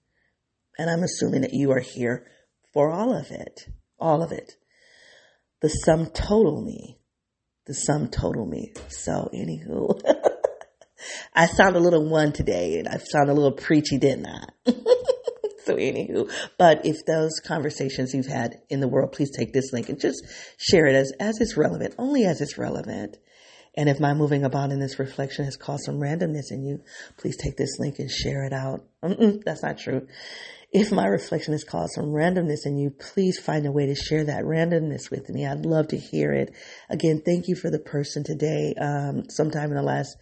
And 0.78 0.90
I'm 0.90 1.02
assuming 1.02 1.42
that 1.42 1.54
you 1.54 1.70
are 1.72 1.80
here 1.80 2.26
for 2.72 2.90
all 2.90 3.16
of 3.16 3.30
it. 3.30 3.68
All 3.98 4.22
of 4.22 4.32
it. 4.32 4.54
The 5.60 5.68
sum 5.68 6.06
total 6.06 6.62
me 6.62 6.98
the 7.66 7.74
sum 7.74 8.08
total 8.08 8.46
me. 8.46 8.72
So, 8.88 9.30
anywho, 9.34 10.00
I 11.34 11.46
sound 11.46 11.76
a 11.76 11.80
little 11.80 12.08
one 12.08 12.32
today 12.32 12.78
and 12.78 12.88
I 12.88 12.98
sound 12.98 13.30
a 13.30 13.34
little 13.34 13.52
preachy, 13.52 13.98
didn't 13.98 14.26
I? 14.26 14.44
so, 15.64 15.76
anywho, 15.76 16.30
but 16.58 16.84
if 16.84 17.04
those 17.06 17.40
conversations 17.40 18.12
you've 18.14 18.26
had 18.26 18.60
in 18.68 18.80
the 18.80 18.88
world, 18.88 19.12
please 19.12 19.30
take 19.36 19.52
this 19.52 19.72
link 19.72 19.88
and 19.88 20.00
just 20.00 20.22
share 20.58 20.86
it 20.86 20.94
as, 20.94 21.12
as 21.18 21.40
it's 21.40 21.56
relevant, 21.56 21.94
only 21.98 22.24
as 22.24 22.40
it's 22.40 22.58
relevant. 22.58 23.16
And 23.76 23.88
if 23.88 23.98
my 23.98 24.14
moving 24.14 24.44
about 24.44 24.70
in 24.70 24.78
this 24.78 25.00
reflection 25.00 25.46
has 25.46 25.56
caused 25.56 25.84
some 25.84 25.98
randomness 25.98 26.52
in 26.52 26.62
you, 26.62 26.80
please 27.16 27.36
take 27.36 27.56
this 27.56 27.78
link 27.80 27.98
and 27.98 28.08
share 28.08 28.44
it 28.44 28.52
out. 28.52 28.84
Mm-mm, 29.02 29.42
that's 29.42 29.64
not 29.64 29.78
true. 29.78 30.06
If 30.74 30.90
my 30.90 31.06
reflection 31.06 31.52
has 31.52 31.62
caused 31.62 31.92
some 31.92 32.06
randomness 32.06 32.66
in 32.66 32.76
you, 32.76 32.90
please 32.90 33.38
find 33.38 33.64
a 33.64 33.70
way 33.70 33.86
to 33.86 33.94
share 33.94 34.24
that 34.24 34.42
randomness 34.42 35.08
with 35.08 35.28
me. 35.28 35.46
I'd 35.46 35.64
love 35.64 35.86
to 35.88 35.96
hear 35.96 36.32
it. 36.32 36.52
Again, 36.90 37.22
thank 37.24 37.46
you 37.46 37.54
for 37.54 37.70
the 37.70 37.78
person 37.78 38.24
today, 38.24 38.74
um, 38.80 39.30
sometime 39.30 39.70
in 39.70 39.76
the 39.76 39.82
last 39.82 40.16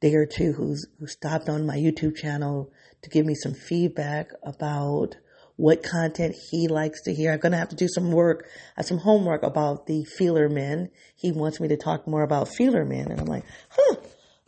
day 0.00 0.14
or 0.14 0.24
two 0.24 0.54
who's, 0.54 0.86
who 0.98 1.06
stopped 1.06 1.50
on 1.50 1.66
my 1.66 1.76
YouTube 1.76 2.16
channel 2.16 2.72
to 3.02 3.10
give 3.10 3.26
me 3.26 3.34
some 3.34 3.52
feedback 3.52 4.28
about 4.42 5.16
what 5.56 5.82
content 5.82 6.36
he 6.50 6.68
likes 6.68 7.02
to 7.02 7.12
hear. 7.12 7.30
I'm 7.30 7.40
going 7.40 7.52
to 7.52 7.58
have 7.58 7.68
to 7.68 7.76
do 7.76 7.86
some 7.86 8.12
work, 8.12 8.48
uh, 8.78 8.82
some 8.82 8.96
homework 8.96 9.42
about 9.42 9.86
the 9.86 10.04
feeler 10.04 10.48
men. 10.48 10.88
He 11.16 11.32
wants 11.32 11.60
me 11.60 11.68
to 11.68 11.76
talk 11.76 12.08
more 12.08 12.22
about 12.22 12.48
feeler 12.48 12.86
men. 12.86 13.10
And 13.10 13.20
I'm 13.20 13.26
like, 13.26 13.44
huh, 13.68 13.96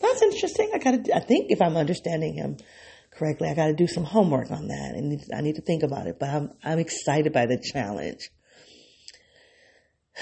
that's 0.01 0.23
interesting. 0.23 0.71
I 0.75 0.79
got 0.79 1.05
to, 1.05 1.15
I 1.15 1.21
think 1.21 1.51
if 1.51 1.61
I'm 1.61 1.77
understanding 1.77 2.33
him 2.33 2.57
correctly. 3.17 3.49
I 3.49 3.55
got 3.55 3.67
to 3.67 3.75
do 3.75 3.87
some 3.87 4.05
homework 4.05 4.51
on 4.51 4.69
that 4.69 4.95
and 4.95 5.23
I 5.35 5.41
need 5.41 5.57
to 5.57 5.63
think 5.63 5.83
about 5.83 6.07
it, 6.07 6.19
but 6.19 6.29
I'm, 6.29 6.53
I'm 6.63 6.79
excited 6.79 7.33
by 7.33 7.47
the 7.47 7.59
challenge. 7.59 8.31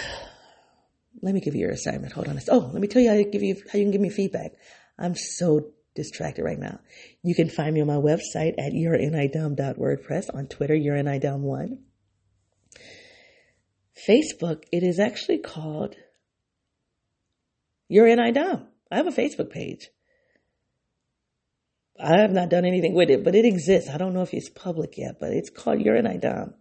Let 1.22 1.34
me 1.34 1.40
give 1.40 1.54
you 1.54 1.60
your 1.60 1.70
assignment. 1.70 2.12
Hold 2.14 2.28
on. 2.28 2.40
Oh, 2.48 2.70
let 2.72 2.80
me 2.80 2.88
tell 2.88 3.00
you 3.00 3.10
how 3.10 3.14
you 3.14 3.30
give 3.30 3.42
you 3.42 3.54
how 3.70 3.78
you 3.78 3.84
can 3.84 3.92
give 3.92 4.00
me 4.00 4.08
feedback. 4.08 4.54
I'm 4.98 5.14
so 5.14 5.70
distracted 5.94 6.42
right 6.42 6.58
now. 6.58 6.80
You 7.22 7.34
can 7.34 7.48
find 7.48 7.74
me 7.74 7.80
on 7.80 7.86
my 7.86 7.94
website 7.94 8.54
at 8.58 8.72
yourinidumb.wordpress, 8.72 10.34
on 10.34 10.46
Twitter, 10.48 10.74
yourinidumb1. 10.74 11.78
Facebook, 14.08 14.64
it 14.72 14.82
is 14.82 14.98
actually 14.98 15.38
called 15.38 15.94
You're 17.88 18.08
in 18.08 18.18
I 18.18 18.96
have 18.96 19.06
a 19.06 19.10
Facebook 19.10 19.50
page. 19.50 19.90
I 22.02 22.18
have 22.18 22.32
not 22.32 22.48
done 22.48 22.64
anything 22.64 22.94
with 22.94 23.10
it, 23.10 23.22
but 23.22 23.34
it 23.34 23.44
exists. 23.44 23.88
I 23.88 23.96
don't 23.96 24.12
know 24.12 24.22
if 24.22 24.34
it's 24.34 24.50
public 24.50 24.98
yet, 24.98 25.20
but 25.20 25.30
it's 25.30 25.50
called 25.50 25.80
You're 25.80 26.02
IDOM. 26.02 26.54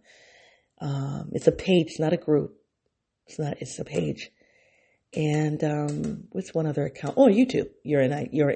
Um, 0.80 1.30
it's 1.32 1.46
a 1.46 1.52
page, 1.52 1.88
it's 1.88 2.00
not 2.00 2.12
a 2.12 2.16
group. 2.16 2.56
It's 3.26 3.38
not, 3.38 3.56
it's 3.60 3.78
a 3.78 3.84
page. 3.84 4.30
And, 5.14 5.62
um, 5.62 6.24
what's 6.30 6.54
one 6.54 6.66
other 6.66 6.84
account? 6.84 7.14
Oh, 7.16 7.28
YouTube. 7.28 7.68
You're 7.84 8.02
in, 8.02 8.28
you're. 8.32 8.52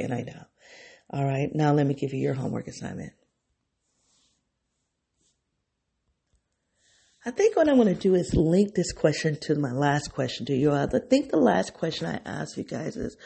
All 1.11 1.25
right. 1.25 1.49
Now 1.55 1.73
let 1.73 1.87
me 1.87 1.95
give 1.95 2.13
you 2.13 2.21
your 2.21 2.35
homework 2.35 2.67
assignment. 2.67 3.13
I 7.25 7.33
think 7.33 7.57
what 7.57 7.69
I'm 7.69 7.77
going 7.77 7.93
to 7.93 8.01
do 8.01 8.15
is 8.15 8.35
link 8.35 8.75
this 8.75 8.93
question 8.93 9.37
to 9.43 9.57
my 9.57 9.73
last 9.73 10.13
question 10.13 10.47
to 10.47 10.55
you. 10.55 10.73
I 10.73 10.87
think 11.11 11.31
the 11.31 11.39
last 11.39 11.75
question 11.75 12.07
I 12.07 12.21
asked 12.25 12.57
you 12.57 12.63
guys 12.63 12.97
is, 12.97 13.17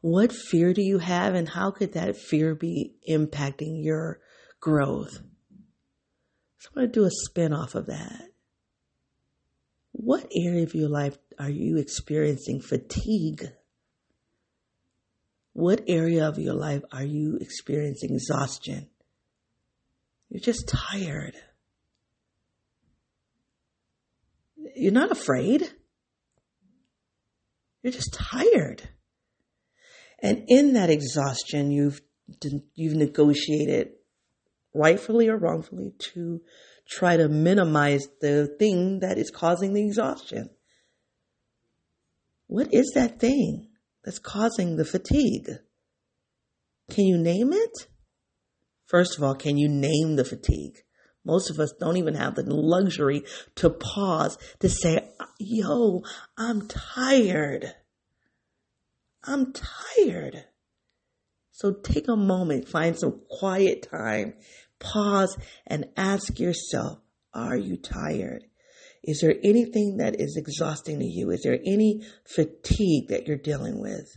what 0.00 0.32
fear 0.32 0.72
do 0.72 0.82
you 0.82 0.98
have 0.98 1.34
and 1.34 1.48
how 1.48 1.70
could 1.70 1.94
that 1.94 2.16
fear 2.16 2.54
be 2.54 2.94
impacting 3.08 3.82
your 3.84 4.20
growth? 4.60 5.20
So 6.58 6.70
I'm 6.70 6.74
going 6.74 6.86
to 6.88 6.92
do 6.92 7.04
a 7.04 7.10
spin 7.10 7.52
off 7.52 7.74
of 7.74 7.86
that. 7.86 8.22
What 9.92 10.26
area 10.34 10.62
of 10.62 10.74
your 10.74 10.88
life 10.88 11.16
are 11.38 11.50
you 11.50 11.78
experiencing 11.78 12.60
fatigue? 12.60 13.48
What 15.52 15.84
area 15.88 16.28
of 16.28 16.38
your 16.38 16.54
life 16.54 16.82
are 16.92 17.04
you 17.04 17.38
experiencing 17.40 18.14
exhaustion? 18.14 18.88
You're 20.28 20.40
just 20.40 20.68
tired. 20.68 21.34
You're 24.74 24.92
not 24.92 25.10
afraid. 25.10 25.72
You're 27.82 27.92
just 27.92 28.12
tired. 28.12 28.86
And 30.26 30.42
in 30.48 30.72
that 30.72 30.90
exhaustion, 30.90 31.70
you've, 31.70 32.00
you've 32.74 32.96
negotiated 32.96 33.90
rightfully 34.74 35.28
or 35.28 35.36
wrongfully 35.36 35.92
to 36.14 36.40
try 36.88 37.16
to 37.16 37.28
minimize 37.28 38.08
the 38.20 38.48
thing 38.58 38.98
that 39.02 39.18
is 39.18 39.30
causing 39.30 39.72
the 39.72 39.86
exhaustion. 39.86 40.50
What 42.48 42.74
is 42.74 42.90
that 42.96 43.20
thing 43.20 43.68
that's 44.04 44.18
causing 44.18 44.74
the 44.74 44.84
fatigue? 44.84 45.48
Can 46.90 47.04
you 47.04 47.18
name 47.18 47.52
it? 47.52 47.86
First 48.86 49.16
of 49.16 49.22
all, 49.22 49.36
can 49.36 49.56
you 49.56 49.68
name 49.68 50.16
the 50.16 50.24
fatigue? 50.24 50.78
Most 51.24 51.50
of 51.50 51.60
us 51.60 51.72
don't 51.78 51.98
even 51.98 52.14
have 52.14 52.34
the 52.34 52.42
luxury 52.42 53.22
to 53.54 53.70
pause 53.70 54.36
to 54.58 54.68
say, 54.68 55.08
yo, 55.38 56.02
I'm 56.36 56.66
tired. 56.66 57.76
I'm 59.26 59.52
tired. 59.52 60.44
So 61.50 61.72
take 61.72 62.08
a 62.08 62.16
moment, 62.16 62.68
find 62.68 62.98
some 62.98 63.22
quiet 63.28 63.88
time, 63.90 64.34
pause 64.78 65.36
and 65.66 65.86
ask 65.96 66.38
yourself, 66.38 66.98
are 67.32 67.56
you 67.56 67.76
tired? 67.76 68.44
Is 69.02 69.20
there 69.20 69.34
anything 69.42 69.98
that 69.98 70.20
is 70.20 70.36
exhausting 70.36 70.98
to 70.98 71.06
you? 71.06 71.30
Is 71.30 71.42
there 71.42 71.58
any 71.64 72.02
fatigue 72.24 73.08
that 73.08 73.26
you're 73.26 73.36
dealing 73.36 73.80
with? 73.80 74.16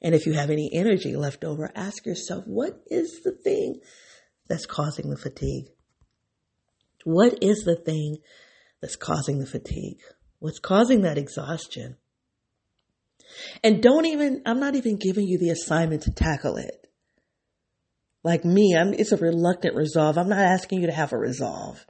And 0.00 0.14
if 0.14 0.26
you 0.26 0.32
have 0.32 0.50
any 0.50 0.68
energy 0.72 1.14
left 1.14 1.44
over, 1.44 1.70
ask 1.74 2.04
yourself, 2.04 2.44
what 2.46 2.82
is 2.86 3.22
the 3.24 3.30
thing 3.30 3.80
that's 4.48 4.66
causing 4.66 5.10
the 5.10 5.16
fatigue? 5.16 5.66
What 7.04 7.38
is 7.40 7.62
the 7.64 7.76
thing 7.76 8.18
that's 8.80 8.96
causing 8.96 9.38
the 9.38 9.46
fatigue? 9.46 10.00
What's 10.40 10.58
causing 10.58 11.02
that 11.02 11.18
exhaustion? 11.18 11.96
And 13.62 13.82
don't 13.82 14.06
even, 14.06 14.42
I'm 14.46 14.60
not 14.60 14.74
even 14.74 14.96
giving 14.96 15.26
you 15.26 15.38
the 15.38 15.50
assignment 15.50 16.02
to 16.02 16.10
tackle 16.10 16.56
it. 16.56 16.86
Like 18.24 18.44
me, 18.44 18.76
I'm, 18.78 18.94
it's 18.94 19.12
a 19.12 19.16
reluctant 19.16 19.74
resolve. 19.74 20.16
I'm 20.16 20.28
not 20.28 20.38
asking 20.38 20.80
you 20.80 20.86
to 20.86 20.92
have 20.92 21.12
a 21.12 21.18
resolve. 21.18 21.84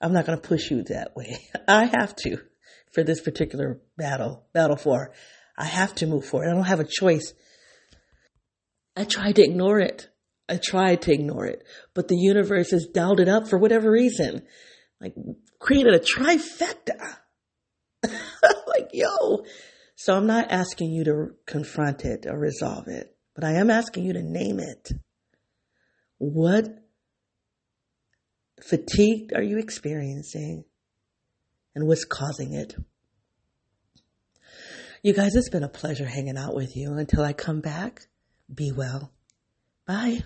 I'm 0.00 0.12
not 0.12 0.26
going 0.26 0.38
to 0.38 0.48
push 0.48 0.70
you 0.70 0.84
that 0.84 1.16
way. 1.16 1.38
I 1.68 1.86
have 1.86 2.14
to 2.16 2.38
for 2.92 3.02
this 3.02 3.20
particular 3.20 3.80
battle, 3.96 4.46
battle 4.52 4.76
four. 4.76 5.12
I 5.58 5.64
have 5.64 5.94
to 5.96 6.06
move 6.06 6.24
forward. 6.24 6.48
I 6.48 6.54
don't 6.54 6.64
have 6.64 6.80
a 6.80 6.88
choice. 6.88 7.32
I 8.96 9.04
tried 9.04 9.36
to 9.36 9.44
ignore 9.44 9.80
it. 9.80 10.08
I 10.48 10.58
tried 10.62 11.02
to 11.02 11.12
ignore 11.12 11.46
it, 11.46 11.64
but 11.92 12.08
the 12.08 12.16
universe 12.16 12.70
has 12.70 12.86
dialed 12.86 13.20
it 13.20 13.28
up 13.28 13.48
for 13.48 13.58
whatever 13.58 13.90
reason. 13.90 14.42
Like 15.00 15.14
created 15.58 15.94
a 15.94 15.98
trifecta. 15.98 17.16
like, 18.02 18.90
yo, 18.92 19.44
so 19.96 20.14
I'm 20.14 20.26
not 20.26 20.50
asking 20.50 20.92
you 20.92 21.04
to 21.04 21.34
confront 21.46 22.04
it 22.04 22.26
or 22.26 22.38
resolve 22.38 22.86
it, 22.86 23.16
but 23.34 23.44
I 23.44 23.54
am 23.54 23.70
asking 23.70 24.04
you 24.04 24.12
to 24.12 24.22
name 24.22 24.60
it. 24.60 24.92
What 26.18 26.66
fatigue 28.62 29.32
are 29.34 29.42
you 29.42 29.58
experiencing 29.58 30.64
and 31.74 31.86
what's 31.86 32.04
causing 32.04 32.52
it? 32.52 32.76
You 35.02 35.14
guys, 35.14 35.34
it's 35.34 35.50
been 35.50 35.62
a 35.62 35.68
pleasure 35.68 36.06
hanging 36.06 36.36
out 36.36 36.54
with 36.54 36.76
you. 36.76 36.92
Until 36.92 37.22
I 37.22 37.32
come 37.32 37.60
back, 37.60 38.06
be 38.52 38.72
well. 38.72 39.12
Bye. 39.86 40.24